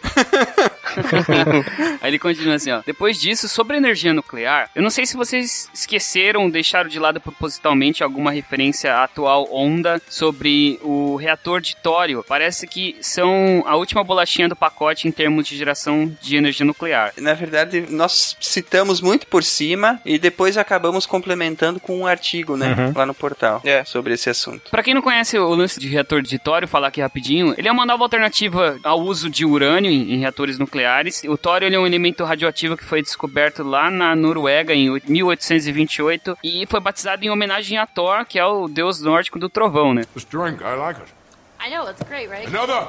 Aí 2.00 2.10
ele 2.10 2.18
continua 2.20 2.54
assim, 2.54 2.70
ó. 2.70 2.80
Depois 2.86 3.20
disso, 3.20 3.48
sobre 3.48 3.76
energia 3.76 4.14
nuclear, 4.14 4.70
eu 4.72 4.82
não 4.84 4.90
sei 4.90 5.04
se 5.04 5.16
vocês 5.16 5.68
esqueceram 5.74 6.48
deixaram 6.48 6.88
de 6.88 7.00
lado 7.00 7.20
propositalmente 7.20 8.04
alguma 8.04 8.30
referência 8.30 8.94
à 8.94 9.02
atual 9.02 9.48
onda 9.50 10.00
sobre 10.08 10.78
o 10.80 11.16
reator 11.16 11.60
de 11.60 11.74
tório. 11.74 12.24
Parece 12.28 12.68
que 12.68 12.83
são 13.00 13.62
a 13.66 13.76
última 13.76 14.02
bolachinha 14.02 14.48
do 14.48 14.56
pacote 14.56 15.08
em 15.08 15.12
termos 15.12 15.46
de 15.46 15.56
geração 15.56 16.10
de 16.20 16.36
energia 16.36 16.66
nuclear. 16.66 17.12
Na 17.18 17.34
verdade, 17.34 17.86
nós 17.88 18.36
citamos 18.40 19.00
muito 19.00 19.26
por 19.26 19.42
cima 19.42 20.00
e 20.04 20.18
depois 20.18 20.56
acabamos 20.56 21.06
complementando 21.06 21.80
com 21.80 21.98
um 21.98 22.06
artigo, 22.06 22.56
né? 22.56 22.74
Uhum. 22.78 22.92
Lá 22.94 23.06
no 23.06 23.14
portal. 23.14 23.60
É. 23.64 23.84
Sobre 23.84 24.14
esse 24.14 24.28
assunto. 24.30 24.70
Pra 24.70 24.82
quem 24.82 24.94
não 24.94 25.02
conhece 25.02 25.38
o 25.38 25.54
lance 25.54 25.78
de 25.78 25.88
reator 25.88 26.22
de 26.22 26.38
tório, 26.38 26.68
falar 26.68 26.88
aqui 26.88 27.00
rapidinho, 27.00 27.54
ele 27.56 27.68
é 27.68 27.72
uma 27.72 27.86
nova 27.86 28.04
alternativa 28.04 28.78
ao 28.82 29.00
uso 29.00 29.30
de 29.30 29.44
urânio 29.44 29.90
em, 29.90 30.14
em 30.14 30.18
reatores 30.18 30.58
nucleares. 30.58 31.22
O 31.24 31.36
tório 31.36 31.66
ele 31.66 31.76
é 31.76 31.78
um 31.78 31.86
elemento 31.86 32.24
radioativo 32.24 32.76
que 32.76 32.84
foi 32.84 33.02
descoberto 33.02 33.62
lá 33.62 33.90
na 33.90 34.14
Noruega 34.16 34.74
em 34.74 35.00
1828 35.06 36.38
e 36.42 36.66
foi 36.66 36.80
batizado 36.80 37.24
em 37.24 37.30
homenagem 37.30 37.78
a 37.78 37.86
Thor, 37.86 38.24
que 38.24 38.38
é 38.38 38.44
o 38.44 38.68
deus 38.68 39.00
nórdico 39.00 39.38
do 39.38 39.48
trovão, 39.48 39.94
né? 39.94 40.02
Drink, 40.30 40.62
I 40.62 40.76
like 40.76 41.00
it. 41.00 41.23
I 41.64 41.70
know, 41.70 41.86
it's 41.86 42.02
great, 42.02 42.28
right? 42.28 42.46
Another! 42.46 42.88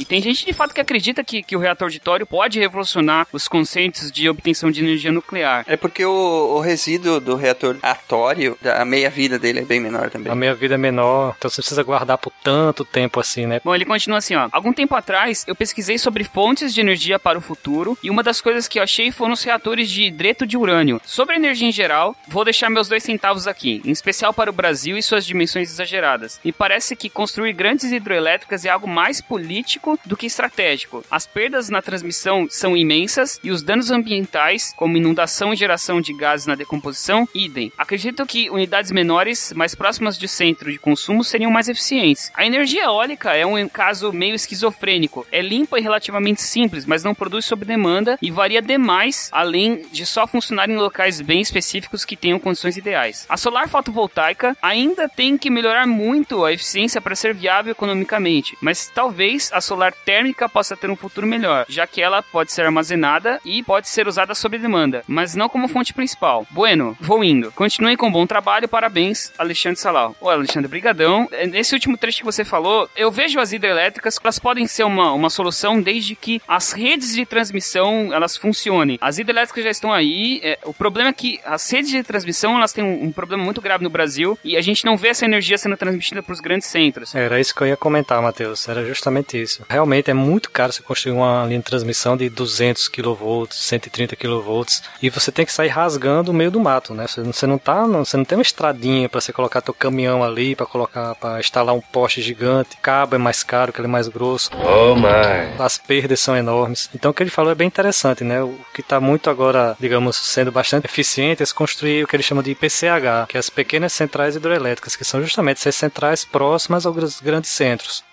E 0.00 0.04
tem 0.06 0.22
gente 0.22 0.46
de 0.46 0.54
fato 0.54 0.74
que 0.74 0.80
acredita 0.80 1.22
que, 1.22 1.42
que 1.42 1.54
o 1.54 1.58
reator 1.58 1.90
de 1.90 2.00
tório 2.00 2.26
pode 2.26 2.58
revolucionar 2.58 3.26
os 3.34 3.46
conceitos 3.46 4.10
de 4.10 4.30
obtenção 4.30 4.70
de 4.70 4.82
energia 4.82 5.12
nuclear. 5.12 5.62
É 5.68 5.76
porque 5.76 6.02
o, 6.02 6.56
o 6.56 6.60
resíduo 6.60 7.20
do 7.20 7.36
reator 7.36 7.76
atório, 7.82 8.56
a 8.64 8.82
meia-vida 8.82 9.38
dele 9.38 9.58
é 9.58 9.64
bem 9.64 9.78
menor 9.78 10.08
também. 10.08 10.32
A 10.32 10.34
minha 10.34 10.54
vida 10.54 10.76
é 10.76 10.78
menor, 10.78 11.34
então 11.36 11.50
você 11.50 11.60
precisa 11.60 11.82
guardar 11.82 12.16
por 12.16 12.32
tanto 12.42 12.82
tempo 12.82 13.20
assim, 13.20 13.44
né? 13.44 13.60
Bom, 13.62 13.74
ele 13.74 13.84
continua 13.84 14.16
assim, 14.16 14.34
ó. 14.34 14.48
Algum 14.50 14.72
tempo 14.72 14.94
atrás, 14.94 15.44
eu 15.46 15.54
pesquisei 15.54 15.98
sobre 15.98 16.24
fontes 16.24 16.72
de 16.72 16.80
energia 16.80 17.18
para 17.18 17.36
o 17.36 17.42
futuro 17.42 17.98
e 18.02 18.08
uma 18.08 18.22
das 18.22 18.40
coisas 18.40 18.66
que 18.66 18.78
eu 18.78 18.82
achei 18.82 19.12
foram 19.12 19.34
os 19.34 19.44
reatores 19.44 19.90
de 19.90 20.04
hidreto 20.04 20.46
de 20.46 20.56
urânio. 20.56 20.98
Sobre 21.04 21.36
energia 21.36 21.68
em 21.68 21.72
geral, 21.72 22.16
vou 22.26 22.42
deixar 22.42 22.70
meus 22.70 22.88
dois 22.88 23.02
centavos 23.02 23.46
aqui, 23.46 23.82
em 23.84 23.90
especial 23.90 24.32
para 24.32 24.48
o 24.48 24.54
Brasil 24.54 24.96
e 24.96 25.02
suas 25.02 25.26
dimensões 25.26 25.70
exageradas. 25.70 26.40
Me 26.42 26.52
parece 26.52 26.96
que 26.96 27.10
construir 27.10 27.52
grandes 27.52 27.92
hidroelétricas 27.92 28.64
é 28.64 28.70
algo 28.70 28.88
mais 28.88 29.20
político 29.20 29.89
do 30.04 30.16
que 30.16 30.26
estratégico. 30.26 31.04
As 31.10 31.26
perdas 31.26 31.68
na 31.68 31.82
transmissão 31.82 32.46
são 32.50 32.76
imensas 32.76 33.40
e 33.42 33.50
os 33.50 33.62
danos 33.62 33.90
ambientais, 33.90 34.72
como 34.76 34.96
inundação 34.96 35.52
e 35.52 35.56
geração 35.56 36.00
de 36.00 36.12
gases 36.12 36.46
na 36.46 36.54
decomposição, 36.54 37.28
idem. 37.34 37.72
Acredito 37.76 38.26
que 38.26 38.50
unidades 38.50 38.90
menores, 38.90 39.52
mais 39.54 39.74
próximas 39.74 40.16
do 40.16 40.28
centro 40.28 40.70
de 40.70 40.78
consumo, 40.78 41.24
seriam 41.24 41.50
mais 41.50 41.68
eficientes. 41.68 42.30
A 42.34 42.44
energia 42.44 42.84
eólica 42.84 43.34
é 43.34 43.44
um 43.44 43.68
caso 43.68 44.12
meio 44.12 44.34
esquizofrênico. 44.34 45.26
É 45.30 45.40
limpa 45.40 45.78
e 45.78 45.82
relativamente 45.82 46.42
simples, 46.42 46.84
mas 46.84 47.04
não 47.04 47.14
produz 47.14 47.44
sob 47.44 47.64
demanda 47.64 48.18
e 48.20 48.30
varia 48.30 48.62
demais, 48.62 49.28
além 49.32 49.86
de 49.90 50.04
só 50.06 50.26
funcionar 50.26 50.68
em 50.68 50.76
locais 50.76 51.20
bem 51.20 51.40
específicos 51.40 52.04
que 52.04 52.16
tenham 52.16 52.38
condições 52.38 52.76
ideais. 52.76 53.26
A 53.28 53.36
solar 53.36 53.68
fotovoltaica 53.68 54.56
ainda 54.60 55.08
tem 55.08 55.36
que 55.36 55.50
melhorar 55.50 55.86
muito 55.86 56.44
a 56.44 56.52
eficiência 56.52 57.00
para 57.00 57.14
ser 57.14 57.34
viável 57.34 57.72
economicamente, 57.72 58.56
mas 58.60 58.90
talvez 58.94 59.50
a 59.52 59.60
solar 59.70 59.92
térmica 59.92 60.48
possa 60.48 60.76
ter 60.76 60.90
um 60.90 60.96
futuro 60.96 61.28
melhor, 61.28 61.64
já 61.68 61.86
que 61.86 62.02
ela 62.02 62.24
pode 62.24 62.50
ser 62.50 62.62
armazenada 62.62 63.40
e 63.44 63.62
pode 63.62 63.88
ser 63.88 64.08
usada 64.08 64.34
sob 64.34 64.58
demanda, 64.58 65.04
mas 65.06 65.36
não 65.36 65.48
como 65.48 65.68
fonte 65.68 65.94
principal. 65.94 66.44
Bueno, 66.50 66.96
vou 67.00 67.22
indo. 67.22 67.52
Continuem 67.52 67.96
com 67.96 68.10
bom 68.10 68.26
trabalho, 68.26 68.68
parabéns, 68.68 69.32
Alexandre 69.38 69.78
Salal. 69.78 70.16
Ô, 70.20 70.28
Alexandre, 70.28 70.66
brigadão. 70.66 71.28
É, 71.30 71.46
Nesse 71.46 71.72
último 71.74 71.96
trecho 71.96 72.18
que 72.18 72.24
você 72.24 72.44
falou, 72.44 72.90
eu 72.96 73.12
vejo 73.12 73.38
as 73.38 73.52
hidrelétricas, 73.52 74.18
elas 74.20 74.40
podem 74.40 74.66
ser 74.66 74.82
uma, 74.82 75.12
uma 75.12 75.30
solução 75.30 75.80
desde 75.80 76.16
que 76.16 76.42
as 76.48 76.72
redes 76.72 77.14
de 77.14 77.24
transmissão, 77.24 78.12
elas 78.12 78.36
funcionem. 78.36 78.98
As 79.00 79.18
hidrelétricas 79.18 79.62
já 79.62 79.70
estão 79.70 79.92
aí, 79.92 80.40
é, 80.42 80.58
o 80.64 80.74
problema 80.74 81.10
é 81.10 81.12
que 81.12 81.38
as 81.44 81.70
redes 81.70 81.90
de 81.90 82.02
transmissão, 82.02 82.56
elas 82.56 82.72
têm 82.72 82.82
um, 82.82 83.04
um 83.04 83.12
problema 83.12 83.44
muito 83.44 83.60
grave 83.60 83.84
no 83.84 83.90
Brasil 83.90 84.36
e 84.42 84.56
a 84.56 84.60
gente 84.60 84.84
não 84.84 84.96
vê 84.96 85.08
essa 85.08 85.24
energia 85.24 85.56
sendo 85.56 85.76
transmitida 85.76 86.22
para 86.24 86.32
os 86.32 86.40
grandes 86.40 86.66
centros. 86.66 87.14
Era 87.14 87.38
isso 87.38 87.54
que 87.54 87.62
eu 87.62 87.68
ia 87.68 87.76
comentar, 87.76 88.20
Matheus. 88.20 88.68
Era 88.68 88.84
justamente 88.84 89.40
isso. 89.40 89.59
Realmente 89.68 90.10
é 90.10 90.14
muito 90.14 90.50
caro 90.50 90.72
você 90.72 90.82
construir 90.82 91.12
uma 91.12 91.44
linha 91.46 91.58
de 91.58 91.64
transmissão 91.64 92.16
de 92.16 92.28
200 92.28 92.88
kV, 92.88 93.48
130 93.50 94.16
kV, 94.16 94.64
e 95.02 95.10
você 95.10 95.30
tem 95.30 95.44
que 95.44 95.52
sair 95.52 95.68
rasgando 95.68 96.30
o 96.30 96.34
meio 96.34 96.50
do 96.50 96.60
mato, 96.60 96.94
né? 96.94 97.06
Você, 97.06 97.22
você 97.22 97.46
não 97.46 97.58
tá, 97.58 97.86
não, 97.86 98.04
você 98.04 98.16
não 98.16 98.24
tem 98.24 98.38
uma 98.38 98.42
estradinha 98.42 99.08
para 99.08 99.20
você 99.20 99.32
colocar 99.32 99.60
teu 99.60 99.74
caminhão 99.74 100.22
ali, 100.22 100.54
para 100.54 100.66
colocar, 100.66 101.14
para 101.14 101.40
instalar 101.40 101.74
um 101.74 101.80
poste 101.80 102.20
gigante. 102.22 102.76
Cabo 102.82 103.14
é 103.14 103.18
mais 103.18 103.42
caro, 103.42 103.72
que 103.72 103.80
ele 103.80 103.88
é 103.88 103.90
mais 103.90 104.08
grosso. 104.08 104.50
Oh 104.54 104.94
my. 104.94 105.58
As 105.58 105.78
perdas 105.78 106.20
são 106.20 106.36
enormes. 106.36 106.88
Então 106.94 107.10
o 107.10 107.14
que 107.14 107.22
ele 107.22 107.30
falou 107.30 107.52
é 107.52 107.54
bem 107.54 107.66
interessante, 107.66 108.24
né? 108.24 108.42
O 108.42 108.58
que 108.74 108.80
está 108.80 109.00
muito 109.00 109.30
agora, 109.30 109.76
digamos, 109.78 110.16
sendo 110.16 110.52
bastante 110.52 110.86
eficiente 110.86 111.42
é 111.42 111.46
se 111.46 111.54
construir 111.54 112.04
o 112.04 112.06
que 112.06 112.16
ele 112.16 112.22
chama 112.22 112.42
de 112.42 112.50
IPCH, 112.52 113.26
que 113.28 113.36
é 113.36 113.40
as 113.40 113.50
pequenas 113.50 113.92
centrais 113.92 114.36
hidroelétricas, 114.36 114.96
que 114.96 115.04
são 115.04 115.20
justamente 115.22 115.58
essas 115.58 115.76
centrais 115.76 116.24
próximas 116.24 116.86
aos 116.86 117.20
grandes 117.20 117.50
centros. 117.50 118.04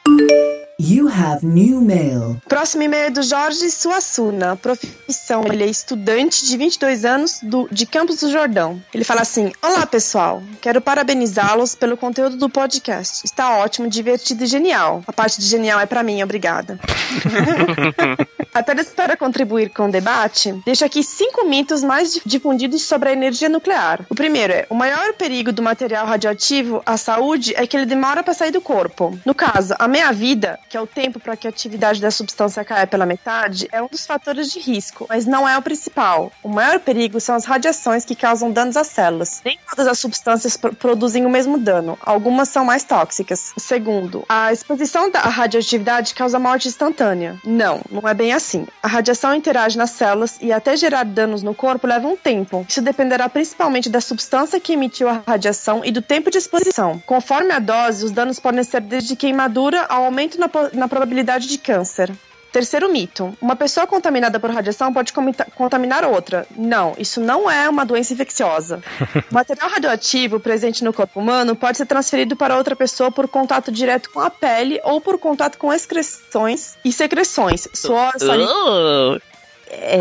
You 0.79 1.07
have 1.09 1.43
new 1.43 1.81
mail. 1.81 2.39
Próximo 2.47 2.83
e-mail 2.83 3.05
é 3.05 3.09
do 3.09 3.23
Jorge 3.23 3.71
Suassuna. 3.71 4.55
Profissão, 4.55 5.43
ele 5.51 5.63
é 5.63 5.65
estudante 5.67 6.45
de 6.45 6.55
22 6.55 7.03
anos 7.03 7.39
do, 7.41 7.67
de 7.71 7.83
Campos 7.87 8.19
do 8.19 8.29
Jordão. 8.29 8.79
Ele 8.93 9.03
fala 9.03 9.21
assim: 9.21 9.51
Olá 9.59 9.87
pessoal, 9.87 10.43
quero 10.61 10.79
parabenizá-los 10.79 11.73
pelo 11.73 11.97
conteúdo 11.97 12.37
do 12.37 12.47
podcast. 12.47 13.25
Está 13.25 13.57
ótimo, 13.57 13.89
divertido 13.89 14.43
e 14.43 14.45
genial. 14.47 15.03
A 15.07 15.11
parte 15.13 15.41
de 15.41 15.47
genial 15.47 15.79
é 15.79 15.87
pra 15.87 16.03
mim, 16.03 16.21
obrigada. 16.21 16.79
Apenas 18.53 18.87
para 18.89 19.17
contribuir 19.17 19.69
com 19.69 19.87
o 19.87 19.91
debate, 19.91 20.51
deixo 20.65 20.85
aqui 20.85 21.03
cinco 21.03 21.47
mitos 21.47 21.83
mais 21.83 22.13
di- 22.13 22.21
difundidos 22.23 22.83
sobre 22.83 23.09
a 23.09 23.13
energia 23.13 23.49
nuclear. 23.49 24.05
O 24.09 24.15
primeiro 24.15 24.53
é: 24.53 24.67
o 24.69 24.75
maior 24.75 25.13
perigo 25.13 25.51
do 25.51 25.63
material 25.63 26.05
radioativo 26.05 26.83
à 26.85 26.97
saúde 26.97 27.53
é 27.55 27.65
que 27.65 27.75
ele 27.75 27.85
demora 27.87 28.21
para 28.21 28.35
sair 28.35 28.51
do 28.51 28.61
corpo. 28.61 29.17
No 29.25 29.33
caso, 29.33 29.73
a 29.79 29.87
meia-vida, 29.87 30.59
que 30.69 30.77
é 30.77 30.81
o 30.81 30.87
tempo 30.87 31.19
para 31.19 31.35
que 31.37 31.47
a 31.47 31.49
atividade 31.49 32.01
da 32.01 32.11
substância 32.11 32.63
caia 32.63 32.85
pela 32.87 33.05
metade, 33.05 33.67
é 33.71 33.81
um 33.81 33.87
dos 33.87 34.05
fatores 34.05 34.51
de 34.51 34.59
risco, 34.59 35.05
mas 35.09 35.25
não 35.25 35.47
é 35.47 35.57
o 35.57 35.61
principal. 35.61 36.31
O 36.43 36.49
maior 36.49 36.79
perigo 36.79 37.19
são 37.19 37.35
as 37.35 37.45
radiações 37.45 38.03
que 38.05 38.15
causam 38.15 38.51
danos 38.51 38.75
às 38.77 38.87
células. 38.87 39.41
Nem 39.45 39.57
todas 39.69 39.87
as 39.87 39.99
substâncias 39.99 40.57
pro- 40.57 40.75
produzem 40.75 41.25
o 41.25 41.29
mesmo 41.29 41.57
dano, 41.57 41.97
algumas 42.01 42.49
são 42.49 42.65
mais 42.65 42.83
tóxicas. 42.83 43.53
Segundo, 43.57 44.23
a 44.27 44.51
exposição 44.51 45.09
da 45.09 45.21
radioatividade 45.21 46.13
causa 46.13 46.39
morte 46.39 46.67
instantânea. 46.67 47.37
Não, 47.45 47.81
não 47.89 48.07
é 48.07 48.13
bem 48.13 48.33
assim. 48.33 48.67
A 48.83 48.87
radiação 48.87 49.33
interage 49.33 49.77
nas 49.77 49.91
células 49.91 50.37
e 50.41 50.51
até 50.51 50.75
gerar 50.75 51.03
danos 51.05 51.43
no 51.43 51.53
corpo 51.55 51.87
leva 51.87 52.07
um 52.07 52.15
tempo. 52.15 52.65
Isso 52.67 52.81
dependerá 52.81 53.29
principalmente 53.29 53.89
da 53.89 54.01
substância 54.01 54.59
que 54.59 54.73
emitiu 54.73 55.07
a 55.09 55.21
radiação 55.25 55.83
e 55.83 55.91
do 55.91 56.01
tempo 56.01 56.29
de 56.29 56.37
exposição. 56.37 57.01
Conforme 57.05 57.51
a 57.53 57.59
dose, 57.59 58.03
os 58.05 58.11
danos 58.11 58.39
podem 58.39 58.63
ser 58.63 58.81
desde 58.81 59.15
queimadura 59.15 59.85
ao 59.89 60.05
aumento 60.05 60.39
na, 60.39 60.47
na 60.73 60.87
probabilidade 60.87 61.47
de 61.47 61.57
câncer. 61.57 62.11
Terceiro 62.51 62.91
mito. 62.91 63.37
Uma 63.41 63.55
pessoa 63.55 63.85
contaminada 63.85 64.39
por 64.39 64.49
radiação 64.49 64.93
pode 64.93 65.13
contaminar 65.55 66.03
outra. 66.05 66.47
Não, 66.55 66.95
isso 66.97 67.19
não 67.19 67.49
é 67.49 67.69
uma 67.69 67.85
doença 67.85 68.13
infecciosa. 68.13 68.81
O 69.29 69.33
material 69.33 69.69
radioativo 69.69 70.39
presente 70.39 70.83
no 70.83 70.93
corpo 70.93 71.19
humano 71.19 71.55
pode 71.55 71.77
ser 71.77 71.85
transferido 71.85 72.35
para 72.35 72.57
outra 72.57 72.75
pessoa 72.75 73.11
por 73.11 73.27
contato 73.27 73.71
direto 73.71 74.09
com 74.11 74.21
a 74.21 74.29
pele 74.29 74.79
ou 74.83 75.01
por 75.01 75.19
contato 75.19 75.57
com 75.57 75.73
excreções 75.73 76.77
e 76.83 76.91
secreções. 76.91 77.67
Suor, 77.73 78.13
saliva. 78.17 79.21
É, 79.69 79.99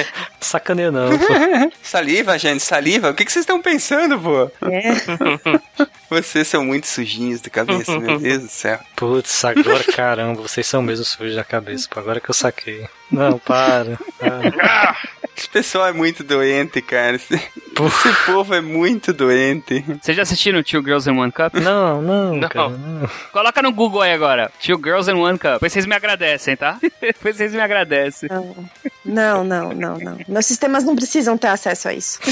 Sacaneia 0.40 0.90
não. 0.90 1.10
pô. 1.18 1.24
Saliva, 1.82 2.38
gente, 2.38 2.62
saliva. 2.62 3.10
O 3.10 3.14
que, 3.14 3.24
que 3.24 3.32
vocês 3.32 3.42
estão 3.42 3.60
pensando, 3.60 4.18
pô? 4.20 4.50
é. 4.70 5.58
Vocês 6.10 6.48
são 6.48 6.64
muito 6.64 6.86
sujinhos 6.86 7.42
da 7.42 7.50
cabeça, 7.50 7.98
meu 7.98 8.18
Deus 8.18 8.42
do 8.42 8.48
céu. 8.48 8.80
Putz, 8.96 9.44
agora 9.44 9.84
caramba, 9.92 10.40
vocês 10.40 10.66
são 10.66 10.80
mesmo 10.80 11.04
sujos 11.04 11.36
da 11.36 11.44
cabeça. 11.44 11.86
Pô, 11.90 12.00
agora 12.00 12.18
que 12.18 12.30
eu 12.30 12.34
saquei. 12.34 12.88
Não, 13.10 13.38
para. 13.38 13.98
para. 14.18 14.96
Esse 15.38 15.48
pessoal 15.48 15.86
é 15.86 15.92
muito 15.92 16.24
doente, 16.24 16.82
cara. 16.82 17.14
Esse, 17.14 17.34
esse 17.34 18.24
povo 18.26 18.52
é 18.54 18.60
muito 18.60 19.12
doente. 19.12 19.84
Vocês 20.02 20.16
já 20.16 20.24
assistiram 20.24 20.60
Two 20.64 20.82
Girls 20.82 21.08
in 21.08 21.16
One 21.16 21.30
Cup? 21.30 21.54
Não, 21.54 22.02
não, 22.02 22.34
Não. 22.34 22.48
cara, 22.48 22.70
não. 22.70 23.08
Coloca 23.30 23.62
no 23.62 23.70
Google 23.72 24.02
aí 24.02 24.12
agora. 24.12 24.50
Two 24.60 24.76
Girls 24.82 25.08
in 25.08 25.14
One 25.14 25.38
Cup. 25.38 25.52
Depois 25.54 25.72
vocês 25.72 25.86
me 25.86 25.94
agradecem, 25.94 26.56
tá? 26.56 26.76
Depois 27.00 27.36
vocês 27.36 27.52
me 27.52 27.60
agradecem. 27.60 28.28
Não, 29.04 29.44
não, 29.44 29.72
não, 29.72 29.96
não. 29.98 30.18
Meus 30.26 30.46
sistemas 30.46 30.82
não 30.82 30.96
precisam 30.96 31.38
ter 31.38 31.46
acesso 31.48 31.88
a 31.88 31.94
isso. 31.94 32.18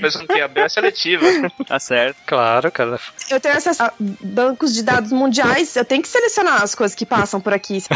Tá 0.00 0.06
pensando 0.06 0.26
que 0.26 0.40
abriu 0.40 0.64
a 0.64 0.68
seletiva. 0.68 1.26
Tá 1.66 1.78
certo. 1.78 2.16
Claro, 2.26 2.70
cara. 2.72 2.98
Eu 3.30 3.38
tenho 3.38 3.56
acesso 3.56 3.82
a 3.82 3.92
bancos 3.98 4.74
de 4.74 4.82
dados 4.82 5.12
mundiais, 5.12 5.76
eu 5.76 5.84
tenho 5.84 6.02
que 6.02 6.08
selecionar 6.08 6.62
as 6.62 6.74
coisas 6.74 6.94
que 6.94 7.06
passam 7.06 7.40
por 7.40 7.52
aqui. 7.52 7.82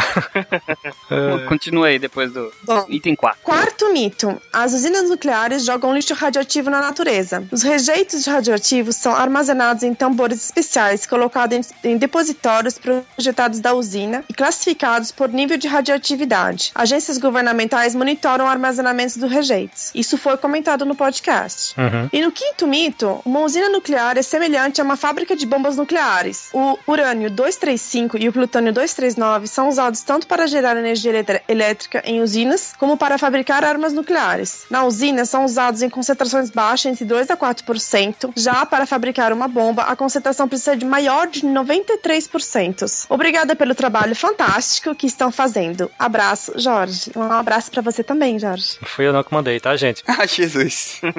É, 1.09 1.45
Continua 1.47 1.87
aí 1.87 1.99
depois 1.99 2.31
do 2.31 2.51
Bom, 2.63 2.85
item 2.89 3.15
4. 3.15 3.39
Quarto 3.43 3.93
mito: 3.93 4.41
as 4.51 4.73
usinas 4.73 5.09
nucleares 5.09 5.63
jogam 5.63 5.93
lixo 5.93 6.13
radioativo 6.13 6.69
na 6.69 6.81
natureza. 6.81 7.43
Os 7.51 7.61
rejeitos 7.63 8.25
radioativos 8.25 8.95
são 8.95 9.13
armazenados 9.15 9.83
em 9.83 9.93
tambores 9.93 10.43
especiais 10.43 11.05
colocados 11.05 11.71
em, 11.83 11.91
em 11.91 11.97
depositórios 11.97 12.77
projetados 12.77 13.59
da 13.59 13.73
usina 13.73 14.23
e 14.29 14.33
classificados 14.33 15.11
por 15.11 15.29
nível 15.29 15.57
de 15.57 15.67
radioatividade. 15.67 16.71
Agências 16.73 17.17
governamentais 17.17 17.95
monitoram 17.95 18.45
o 18.45 18.47
armazenamento 18.47 19.19
dos 19.19 19.31
rejeitos. 19.31 19.91
Isso 19.93 20.17
foi 20.17 20.37
comentado 20.37 20.85
no 20.85 20.95
podcast. 20.95 21.79
Uhum. 21.79 21.94
E 22.11 22.21
no 22.21 22.31
quinto 22.31 22.67
mito, 22.67 23.21
uma 23.25 23.41
usina 23.41 23.69
nuclear 23.69 24.17
é 24.17 24.21
semelhante 24.21 24.81
a 24.81 24.83
uma 24.83 24.95
fábrica 24.97 25.35
de 25.35 25.45
bombas 25.45 25.77
nucleares. 25.77 26.49
O 26.53 26.77
urânio 26.87 27.29
235 27.29 28.17
e 28.17 28.29
o 28.29 28.33
plutônio 28.33 28.73
239 28.73 29.47
são 29.47 29.69
usados 29.69 30.01
tanto 30.01 30.27
para 30.27 30.47
gerar 30.47 30.77
energia 30.77 31.11
elétrica 31.47 32.01
em 32.05 32.21
usinas, 32.21 32.73
como 32.77 32.97
para 32.97 33.17
fabricar 33.17 33.63
armas 33.63 33.93
nucleares. 33.93 34.65
Na 34.69 34.83
usina, 34.83 35.25
são 35.25 35.45
usados 35.45 35.81
em 35.81 35.89
concentrações 35.89 36.49
baixas, 36.49 36.91
entre 36.91 37.05
2 37.05 37.29
a 37.31 37.37
4%. 37.37 38.31
Já 38.35 38.65
para 38.65 38.85
fabricar 38.85 39.31
uma 39.33 39.47
bomba, 39.47 39.83
a 39.83 39.95
concentração 39.95 40.47
precisa 40.47 40.75
de 40.75 40.85
maior 40.85 41.27
de 41.27 41.41
93%. 41.41 43.05
Obrigada 43.09 43.55
pelo 43.55 43.75
trabalho 43.75 44.15
fantástico 44.15 44.95
que 44.95 45.07
estão 45.07 45.31
fazendo. 45.31 45.91
Abraço, 45.97 46.53
Jorge. 46.55 47.11
Um 47.15 47.31
abraço 47.31 47.71
para 47.71 47.81
você 47.81 48.03
também, 48.03 48.39
Jorge. 48.39 48.77
Fui 48.83 49.05
eu 49.07 49.13
não 49.13 49.23
que 49.23 49.33
mandei, 49.33 49.59
tá, 49.59 49.75
gente? 49.75 50.03
Ah, 50.17 50.25
Jesus. 50.25 51.01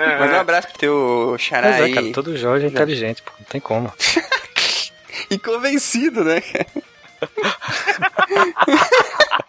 Manda 0.18 0.36
um 0.36 0.40
abraço 0.40 0.68
pro 0.68 0.78
teu 0.78 1.36
xará 1.38 1.70
Mas 1.70 1.80
é, 1.80 1.84
aí. 1.84 1.94
cara, 1.94 2.12
todo 2.12 2.36
Jorge 2.36 2.66
é 2.66 2.68
inteligente, 2.68 3.22
pô. 3.22 3.32
Não 3.38 3.46
tem 3.46 3.60
como. 3.60 3.92
E 5.28 5.38
convencido, 5.38 6.24
né, 6.24 6.40
cara? 6.40 6.66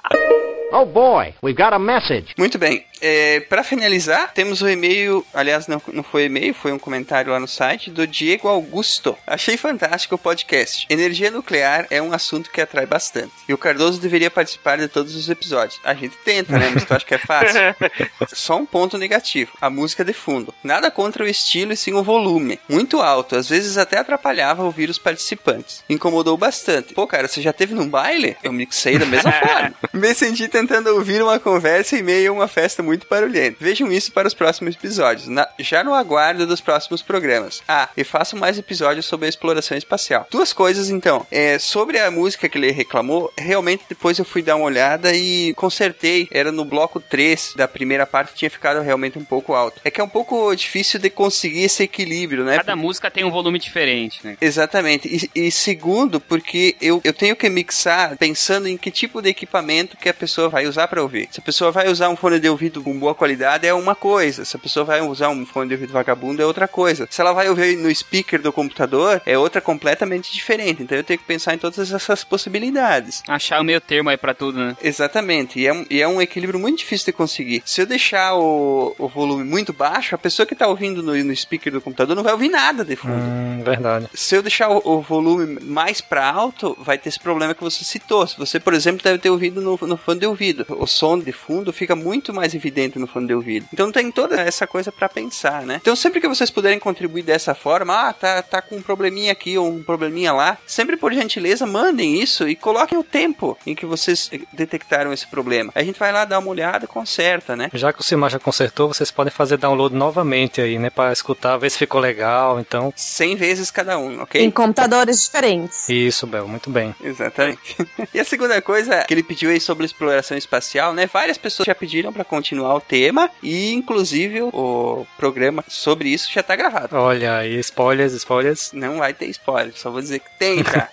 Oh 0.73 0.85
boy, 0.85 1.33
we've 1.43 1.57
got 1.57 1.73
a 1.73 1.79
message. 1.79 2.33
Muito 2.37 2.57
bem. 2.57 2.85
É, 3.01 3.39
para 3.41 3.63
finalizar, 3.63 4.31
temos 4.31 4.61
o 4.61 4.69
e-mail, 4.69 5.25
aliás, 5.33 5.67
não, 5.67 5.81
não 5.91 6.03
foi 6.03 6.25
e-mail, 6.25 6.53
foi 6.53 6.71
um 6.71 6.77
comentário 6.77 7.31
lá 7.31 7.39
no 7.39 7.47
site 7.47 7.89
do 7.89 8.05
Diego 8.05 8.47
Augusto. 8.47 9.17
Achei 9.25 9.57
fantástico 9.57 10.15
o 10.15 10.19
podcast. 10.19 10.85
Energia 10.89 11.31
nuclear 11.31 11.87
é 11.89 12.01
um 12.01 12.13
assunto 12.13 12.51
que 12.51 12.61
atrai 12.61 12.85
bastante. 12.85 13.33
E 13.49 13.53
o 13.53 13.57
Cardoso 13.57 13.99
deveria 13.99 14.29
participar 14.29 14.77
de 14.77 14.87
todos 14.87 15.15
os 15.15 15.29
episódios. 15.29 15.79
A 15.83 15.93
gente 15.95 16.15
tenta, 16.23 16.57
né? 16.57 16.69
Mas 16.73 16.85
tu 16.85 16.93
acha 16.93 17.05
que 17.05 17.15
é 17.15 17.17
fácil? 17.17 17.59
Só 18.31 18.55
um 18.57 18.65
ponto 18.65 18.97
negativo: 18.97 19.51
a 19.59 19.69
música 19.69 20.05
de 20.05 20.13
fundo. 20.13 20.53
Nada 20.63 20.91
contra 20.91 21.23
o 21.23 21.27
estilo 21.27 21.73
e 21.73 21.77
sim 21.77 21.93
o 21.93 22.03
volume. 22.03 22.59
Muito 22.69 23.01
alto, 23.01 23.35
às 23.35 23.49
vezes 23.49 23.77
até 23.77 23.97
atrapalhava 23.97 24.63
ouvir 24.63 24.89
os 24.89 24.99
participantes. 24.99 25.83
Incomodou 25.89 26.37
bastante. 26.37 26.93
Pô, 26.93 27.07
cara, 27.07 27.27
você 27.27 27.41
já 27.41 27.51
teve 27.51 27.73
num 27.73 27.89
baile? 27.89 28.37
Eu 28.43 28.53
me 28.53 28.67
sei 28.69 28.99
da 28.99 29.05
mesma 29.05 29.31
forma. 29.41 29.73
Me 30.01 30.15
senti 30.15 30.47
tentando 30.47 30.87
ouvir 30.95 31.21
uma 31.21 31.39
conversa 31.39 31.95
em 31.95 32.01
meio 32.01 32.31
a 32.31 32.33
uma 32.33 32.47
festa 32.47 32.81
muito 32.81 33.05
barulhento. 33.07 33.57
Vejam 33.59 33.91
isso 33.91 34.11
para 34.11 34.27
os 34.27 34.33
próximos 34.33 34.73
episódios. 34.75 35.27
Na- 35.27 35.47
já 35.59 35.83
no 35.83 35.93
aguardo 35.93 36.47
dos 36.47 36.59
próximos 36.59 37.03
programas. 37.03 37.61
Ah, 37.67 37.87
e 37.95 38.03
façam 38.03 38.39
mais 38.39 38.57
episódios 38.57 39.05
sobre 39.05 39.27
a 39.27 39.29
exploração 39.29 39.77
espacial. 39.77 40.25
Duas 40.31 40.53
coisas, 40.53 40.89
então. 40.89 41.23
É, 41.29 41.59
sobre 41.59 41.99
a 41.99 42.09
música 42.09 42.49
que 42.49 42.57
ele 42.57 42.71
reclamou, 42.71 43.31
realmente 43.37 43.83
depois 43.87 44.17
eu 44.17 44.25
fui 44.25 44.41
dar 44.41 44.55
uma 44.55 44.65
olhada 44.65 45.13
e 45.15 45.53
consertei. 45.53 46.27
Era 46.31 46.51
no 46.51 46.65
bloco 46.65 46.99
3 46.99 47.53
da 47.55 47.67
primeira 47.67 48.07
parte, 48.07 48.33
tinha 48.33 48.49
ficado 48.49 48.81
realmente 48.81 49.19
um 49.19 49.23
pouco 49.23 49.53
alto. 49.53 49.79
É 49.85 49.91
que 49.91 50.01
é 50.01 50.03
um 50.03 50.09
pouco 50.09 50.55
difícil 50.55 50.99
de 50.99 51.11
conseguir 51.11 51.61
esse 51.65 51.83
equilíbrio, 51.83 52.43
né? 52.43 52.57
Cada 52.57 52.75
música 52.75 53.11
tem 53.11 53.23
um 53.23 53.29
volume 53.29 53.59
diferente, 53.59 54.19
né? 54.23 54.35
Exatamente. 54.41 55.29
E, 55.35 55.45
e 55.47 55.51
segundo, 55.51 56.19
porque 56.19 56.75
eu, 56.81 56.99
eu 57.03 57.13
tenho 57.13 57.35
que 57.35 57.47
mixar 57.51 58.17
pensando 58.17 58.67
em 58.67 58.75
que 58.77 58.89
tipo 58.89 59.21
de 59.21 59.29
equipamento 59.29 59.90
que 59.97 60.09
a 60.09 60.13
pessoa 60.13 60.49
vai 60.49 60.65
usar 60.65 60.87
para 60.87 61.01
ouvir. 61.01 61.29
Se 61.31 61.39
a 61.39 61.43
pessoa 61.43 61.71
vai 61.71 61.89
usar 61.89 62.09
um 62.09 62.15
fone 62.15 62.39
de 62.39 62.49
ouvido 62.49 62.81
com 62.81 62.97
boa 62.97 63.15
qualidade, 63.15 63.67
é 63.67 63.73
uma 63.73 63.95
coisa. 63.95 64.45
Se 64.45 64.55
a 64.55 64.59
pessoa 64.59 64.85
vai 64.85 65.01
usar 65.01 65.29
um 65.29 65.45
fone 65.45 65.69
de 65.69 65.75
ouvido 65.75 65.93
vagabundo, 65.93 66.41
é 66.41 66.45
outra 66.45 66.67
coisa. 66.67 67.07
Se 67.09 67.21
ela 67.21 67.33
vai 67.33 67.49
ouvir 67.49 67.77
no 67.77 67.93
speaker 67.93 68.41
do 68.41 68.51
computador, 68.51 69.21
é 69.25 69.37
outra 69.37 69.61
completamente 69.61 70.31
diferente. 70.31 70.83
Então 70.83 70.97
eu 70.97 71.03
tenho 71.03 71.19
que 71.19 71.25
pensar 71.25 71.53
em 71.53 71.57
todas 71.57 71.91
essas 71.91 72.23
possibilidades. 72.23 73.23
Achar 73.27 73.59
o 73.61 73.63
meio 73.63 73.81
termo 73.81 74.09
aí 74.09 74.17
pra 74.17 74.33
tudo, 74.33 74.59
né? 74.59 74.75
Exatamente, 74.81 75.59
e 75.59 75.67
é, 75.67 75.73
um, 75.73 75.85
e 75.89 76.01
é 76.01 76.07
um 76.07 76.21
equilíbrio 76.21 76.59
muito 76.59 76.79
difícil 76.79 77.05
de 77.05 77.13
conseguir. 77.13 77.61
Se 77.65 77.81
eu 77.81 77.85
deixar 77.85 78.35
o, 78.35 78.95
o 78.97 79.07
volume 79.07 79.43
muito 79.43 79.73
baixo, 79.73 80.15
a 80.15 80.17
pessoa 80.17 80.45
que 80.45 80.55
tá 80.55 80.67
ouvindo 80.67 81.03
no, 81.03 81.15
no 81.15 81.35
speaker 81.35 81.71
do 81.71 81.81
computador 81.81 82.15
não 82.15 82.23
vai 82.23 82.33
ouvir 82.33 82.49
nada 82.49 82.83
de 82.83 82.95
fundo. 82.95 83.13
Hum, 83.13 83.63
verdade. 83.63 84.07
Se 84.13 84.35
eu 84.35 84.41
deixar 84.41 84.69
o, 84.69 84.81
o 84.83 85.01
volume 85.01 85.59
mais 85.61 86.01
para 86.01 86.29
alto, 86.29 86.77
vai 86.79 86.97
ter 86.97 87.09
esse 87.09 87.19
problema 87.19 87.53
que 87.53 87.63
você 87.63 87.83
citou. 87.83 88.25
Se 88.27 88.37
você, 88.37 88.59
por 88.59 88.73
exemplo, 88.73 89.03
deve 89.03 89.19
ter 89.19 89.29
ouvido 89.29 89.61
no, 89.61 89.79
no 89.87 89.97
fone 89.97 90.19
de 90.19 90.25
ouvido, 90.25 90.65
o 90.69 90.87
som 90.87 91.19
de 91.19 91.31
fundo 91.31 91.73
fica 91.73 91.95
muito 91.95 92.33
mais 92.33 92.53
evidente 92.53 92.99
no 92.99 93.07
fone 93.07 93.27
de 93.27 93.33
ouvido. 93.33 93.67
Então 93.73 93.91
tem 93.91 94.11
toda 94.11 94.39
essa 94.41 94.67
coisa 94.67 94.91
para 94.91 95.09
pensar, 95.09 95.63
né? 95.63 95.79
Então 95.81 95.95
sempre 95.95 96.21
que 96.21 96.27
vocês 96.27 96.49
puderem 96.49 96.79
contribuir 96.79 97.23
dessa 97.23 97.53
forma, 97.53 98.09
ah, 98.09 98.13
tá, 98.13 98.41
tá 98.41 98.61
com 98.61 98.77
um 98.77 98.81
probleminha 98.81 99.31
aqui 99.31 99.57
ou 99.57 99.69
um 99.69 99.83
probleminha 99.83 100.33
lá, 100.33 100.57
sempre 100.65 100.97
por 100.97 101.13
gentileza 101.13 101.65
mandem 101.65 102.21
isso 102.21 102.47
e 102.47 102.55
coloquem 102.55 102.97
o 102.97 103.03
tempo 103.03 103.57
em 103.65 103.75
que 103.75 103.85
vocês 103.85 104.29
eh, 104.33 104.39
detectaram 104.51 105.13
esse 105.13 105.27
problema. 105.27 105.71
A 105.75 105.83
gente 105.83 105.99
vai 105.99 106.11
lá 106.11 106.25
dar 106.25 106.39
uma 106.39 106.49
olhada, 106.49 106.87
conserta, 106.87 107.55
né? 107.55 107.69
Já 107.73 107.93
que 107.93 108.01
o 108.01 108.03
Simar 108.03 108.29
já 108.29 108.39
consertou, 108.39 108.87
vocês 108.87 109.11
podem 109.11 109.31
fazer 109.31 109.57
download 109.57 109.95
novamente 109.95 110.61
aí, 110.61 110.77
né? 110.77 110.89
Pra 110.89 111.13
escutar, 111.13 111.57
ver 111.57 111.69
se 111.69 111.77
ficou 111.77 112.01
legal. 112.01 112.59
Então, 112.59 112.93
100 112.95 113.35
vezes 113.35 113.71
cada 113.71 113.97
um, 113.97 114.21
ok? 114.21 114.43
Em 114.43 114.51
computadores 114.51 115.23
diferentes. 115.23 115.87
isso, 115.89 116.27
Bel, 116.27 116.47
muito 116.47 116.69
bem. 116.69 116.93
Exatamente. 117.01 117.77
e 118.13 118.19
a 118.19 118.25
segunda 118.25 118.61
coisa 118.61 119.03
que 119.03 119.13
ele 119.13 119.23
pediu 119.23 119.49
aí 119.49 119.59
sobre 119.61 119.85
exploração 119.85 120.37
espacial, 120.37 120.93
né? 120.93 121.07
Várias 121.11 121.37
pessoas 121.37 121.65
já 121.67 121.75
pediram 121.75 122.11
pra 122.11 122.23
continuar 122.23 122.75
o 122.75 122.81
tema 122.81 123.29
e 123.41 123.71
inclusive 123.71 124.41
o 124.41 125.05
programa 125.17 125.63
sobre 125.67 126.09
isso 126.09 126.31
já 126.31 126.43
tá 126.43 126.55
gravado. 126.55 126.95
Olha 126.95 127.37
aí, 127.37 127.57
spoilers, 127.59 128.13
spoilers. 128.13 128.71
Não 128.73 128.97
vai 128.97 129.13
ter 129.13 129.27
spoiler, 129.27 129.73
só 129.75 129.89
vou 129.91 130.01
dizer 130.01 130.19
que 130.19 130.29
tem, 130.37 130.63
tá? 130.63 130.89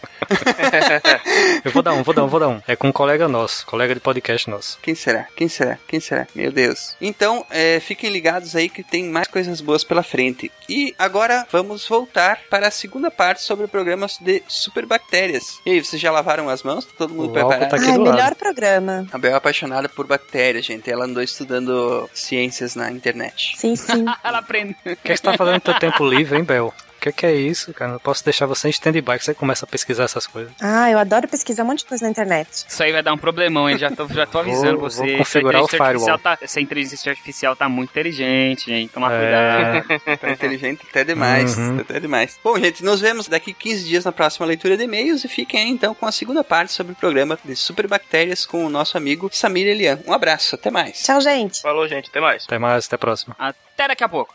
Eu 1.64 1.70
vou 1.70 1.82
dar 1.82 1.92
um, 1.92 2.02
vou 2.02 2.14
dar 2.14 2.25
um, 2.25 2.28
vou 2.28 2.40
dar 2.40 2.48
um. 2.48 2.60
É 2.66 2.76
com 2.76 2.88
um 2.88 2.92
colega 2.92 3.26
nosso, 3.28 3.66
colega 3.66 3.94
de 3.94 4.00
podcast 4.00 4.48
nosso. 4.50 4.78
Quem 4.82 4.94
será? 4.94 5.26
Quem 5.37 5.48
será? 5.48 5.78
Quem 5.87 6.00
será? 6.00 6.26
Meu 6.34 6.52
Deus. 6.52 6.96
Então, 7.00 7.44
é, 7.50 7.80
fiquem 7.80 8.10
ligados 8.10 8.54
aí 8.54 8.68
que 8.68 8.82
tem 8.82 9.04
mais 9.04 9.28
coisas 9.28 9.60
boas 9.60 9.84
pela 9.84 10.02
frente. 10.02 10.50
E 10.68 10.94
agora 10.98 11.46
vamos 11.50 11.87
voltar 11.88 12.40
para 12.50 12.68
a 12.68 12.70
segunda 12.70 13.10
parte 13.10 13.42
sobre 13.42 13.66
programas 13.66 14.18
de 14.20 14.42
superbactérias. 14.46 15.58
E 15.64 15.70
aí, 15.70 15.84
vocês 15.84 16.00
já 16.00 16.10
lavaram 16.10 16.48
as 16.48 16.62
mãos? 16.62 16.84
Tá 16.84 16.92
todo 16.98 17.14
mundo 17.14 17.32
O 17.34 17.38
álcool 17.38 17.48
preparado? 17.48 17.70
tá 17.70 17.76
aqui 17.76 17.87
Ai, 17.87 17.98
melhor 17.98 18.16
lado. 18.16 18.37
Programa. 18.59 19.07
A 19.12 19.19
Bel 19.19 19.33
é 19.33 19.35
apaixonada 19.35 19.88
por 19.88 20.07
bactérias, 20.07 20.67
gente. 20.67 20.91
Ela 20.91 21.05
andou 21.05 21.23
estudando 21.23 22.11
ciências 22.12 22.75
na 22.75 22.91
internet. 22.91 23.55
Sim, 23.57 23.77
sim. 23.77 24.05
Ela 24.23 24.38
aprende. 24.38 24.73
O 24.81 24.83
que, 24.83 24.91
é 24.91 24.97
que 24.97 25.17
você 25.17 25.23
tá 25.23 25.35
fazendo 25.35 25.55
no 25.55 25.61
teu 25.61 25.79
tempo 25.79 26.07
livre, 26.07 26.37
hein, 26.37 26.45
Bel? 26.45 26.75
O 26.99 27.00
que, 27.00 27.12
que 27.12 27.26
é 27.26 27.33
isso, 27.35 27.73
cara? 27.73 27.93
Não 27.93 27.99
posso 28.00 28.25
deixar 28.25 28.45
você 28.47 28.67
em 28.67 28.71
stand-by 28.71 29.19
que 29.19 29.25
você 29.25 29.33
começa 29.33 29.64
a 29.64 29.69
pesquisar 29.69 30.02
essas 30.05 30.26
coisas. 30.26 30.52
Ah, 30.61 30.90
eu 30.90 30.99
adoro 30.99 31.28
pesquisar 31.28 31.62
um 31.62 31.67
monte 31.67 31.78
de 31.81 31.85
coisa 31.87 32.05
na 32.05 32.11
internet. 32.11 32.49
Isso 32.69 32.83
aí 32.83 32.90
vai 32.93 33.02
dar 33.05 33.12
um 33.12 33.19
problemão, 33.19 33.71
hein? 33.71 33.78
Já 33.78 33.88
tô, 33.90 34.09
já 34.09 34.26
tô 34.26 34.40
avisando 34.40 34.78
Vou- 34.81 34.90
você. 34.90 35.07
vou 35.07 35.19
configurar 35.19 35.62
Essa 35.62 35.64
inteligência 35.64 35.64
o 35.64 35.69
firewall. 35.69 36.11
artificial 36.11 36.19
Tá, 36.19 36.38
essa 36.45 36.61
inteligência 36.61 37.11
artificial 37.12 37.55
tá 37.57 37.69
muito 37.69 37.90
inteligente, 37.90 38.73
hein? 38.73 38.90
Toma 38.93 39.12
É. 39.14 39.81
cuidado. 39.83 40.19
Tá 40.21 40.31
inteligente 40.31 40.81
até 40.90 41.05
demais. 41.05 41.57
Uhum. 41.57 41.76
tá 41.76 41.83
Até 41.83 42.00
demais. 42.00 42.38
Bom, 42.43 42.59
gente, 42.59 42.83
nos 42.85 43.00
vemos 43.00 43.28
daqui 43.28 43.52
15 43.52 43.85
dias 43.85 44.05
na 44.05 44.11
próxima 44.11 44.45
leitura 44.45 44.76
de 44.76 44.83
e-mails 44.83 45.23
e 45.25 45.28
fiquem 45.28 45.61
aí 45.62 45.69
então 45.71 45.95
com 45.95 46.05
a 46.07 46.11
segunda 46.12 46.43
parte 46.43 46.73
sobre 46.73 46.93
o 46.95 46.97
programa 46.97 47.38
de 47.45 47.55
superbactérias 47.55 48.45
com 48.45 48.64
o 48.67 48.69
nosso 48.69 48.97
amigo 48.99 49.31
Samir 49.33 49.67
Elian. 49.69 50.00
Um 50.05 50.12
abraço, 50.12 50.57
até 50.57 50.69
mais. 50.71 51.00
Tchau, 51.05 51.21
gente. 51.21 51.62
Falou, 51.62 51.87
gente. 51.87 52.09
Até 52.11 52.21
mais. 52.21 52.45
Até 52.45 52.59
mais, 52.59 52.87
até 52.87 52.97
a 52.97 52.99
próxima. 52.99 53.37
Até 53.38 53.87
daqui 53.88 54.02
a 54.02 54.09
pouco. 54.09 54.35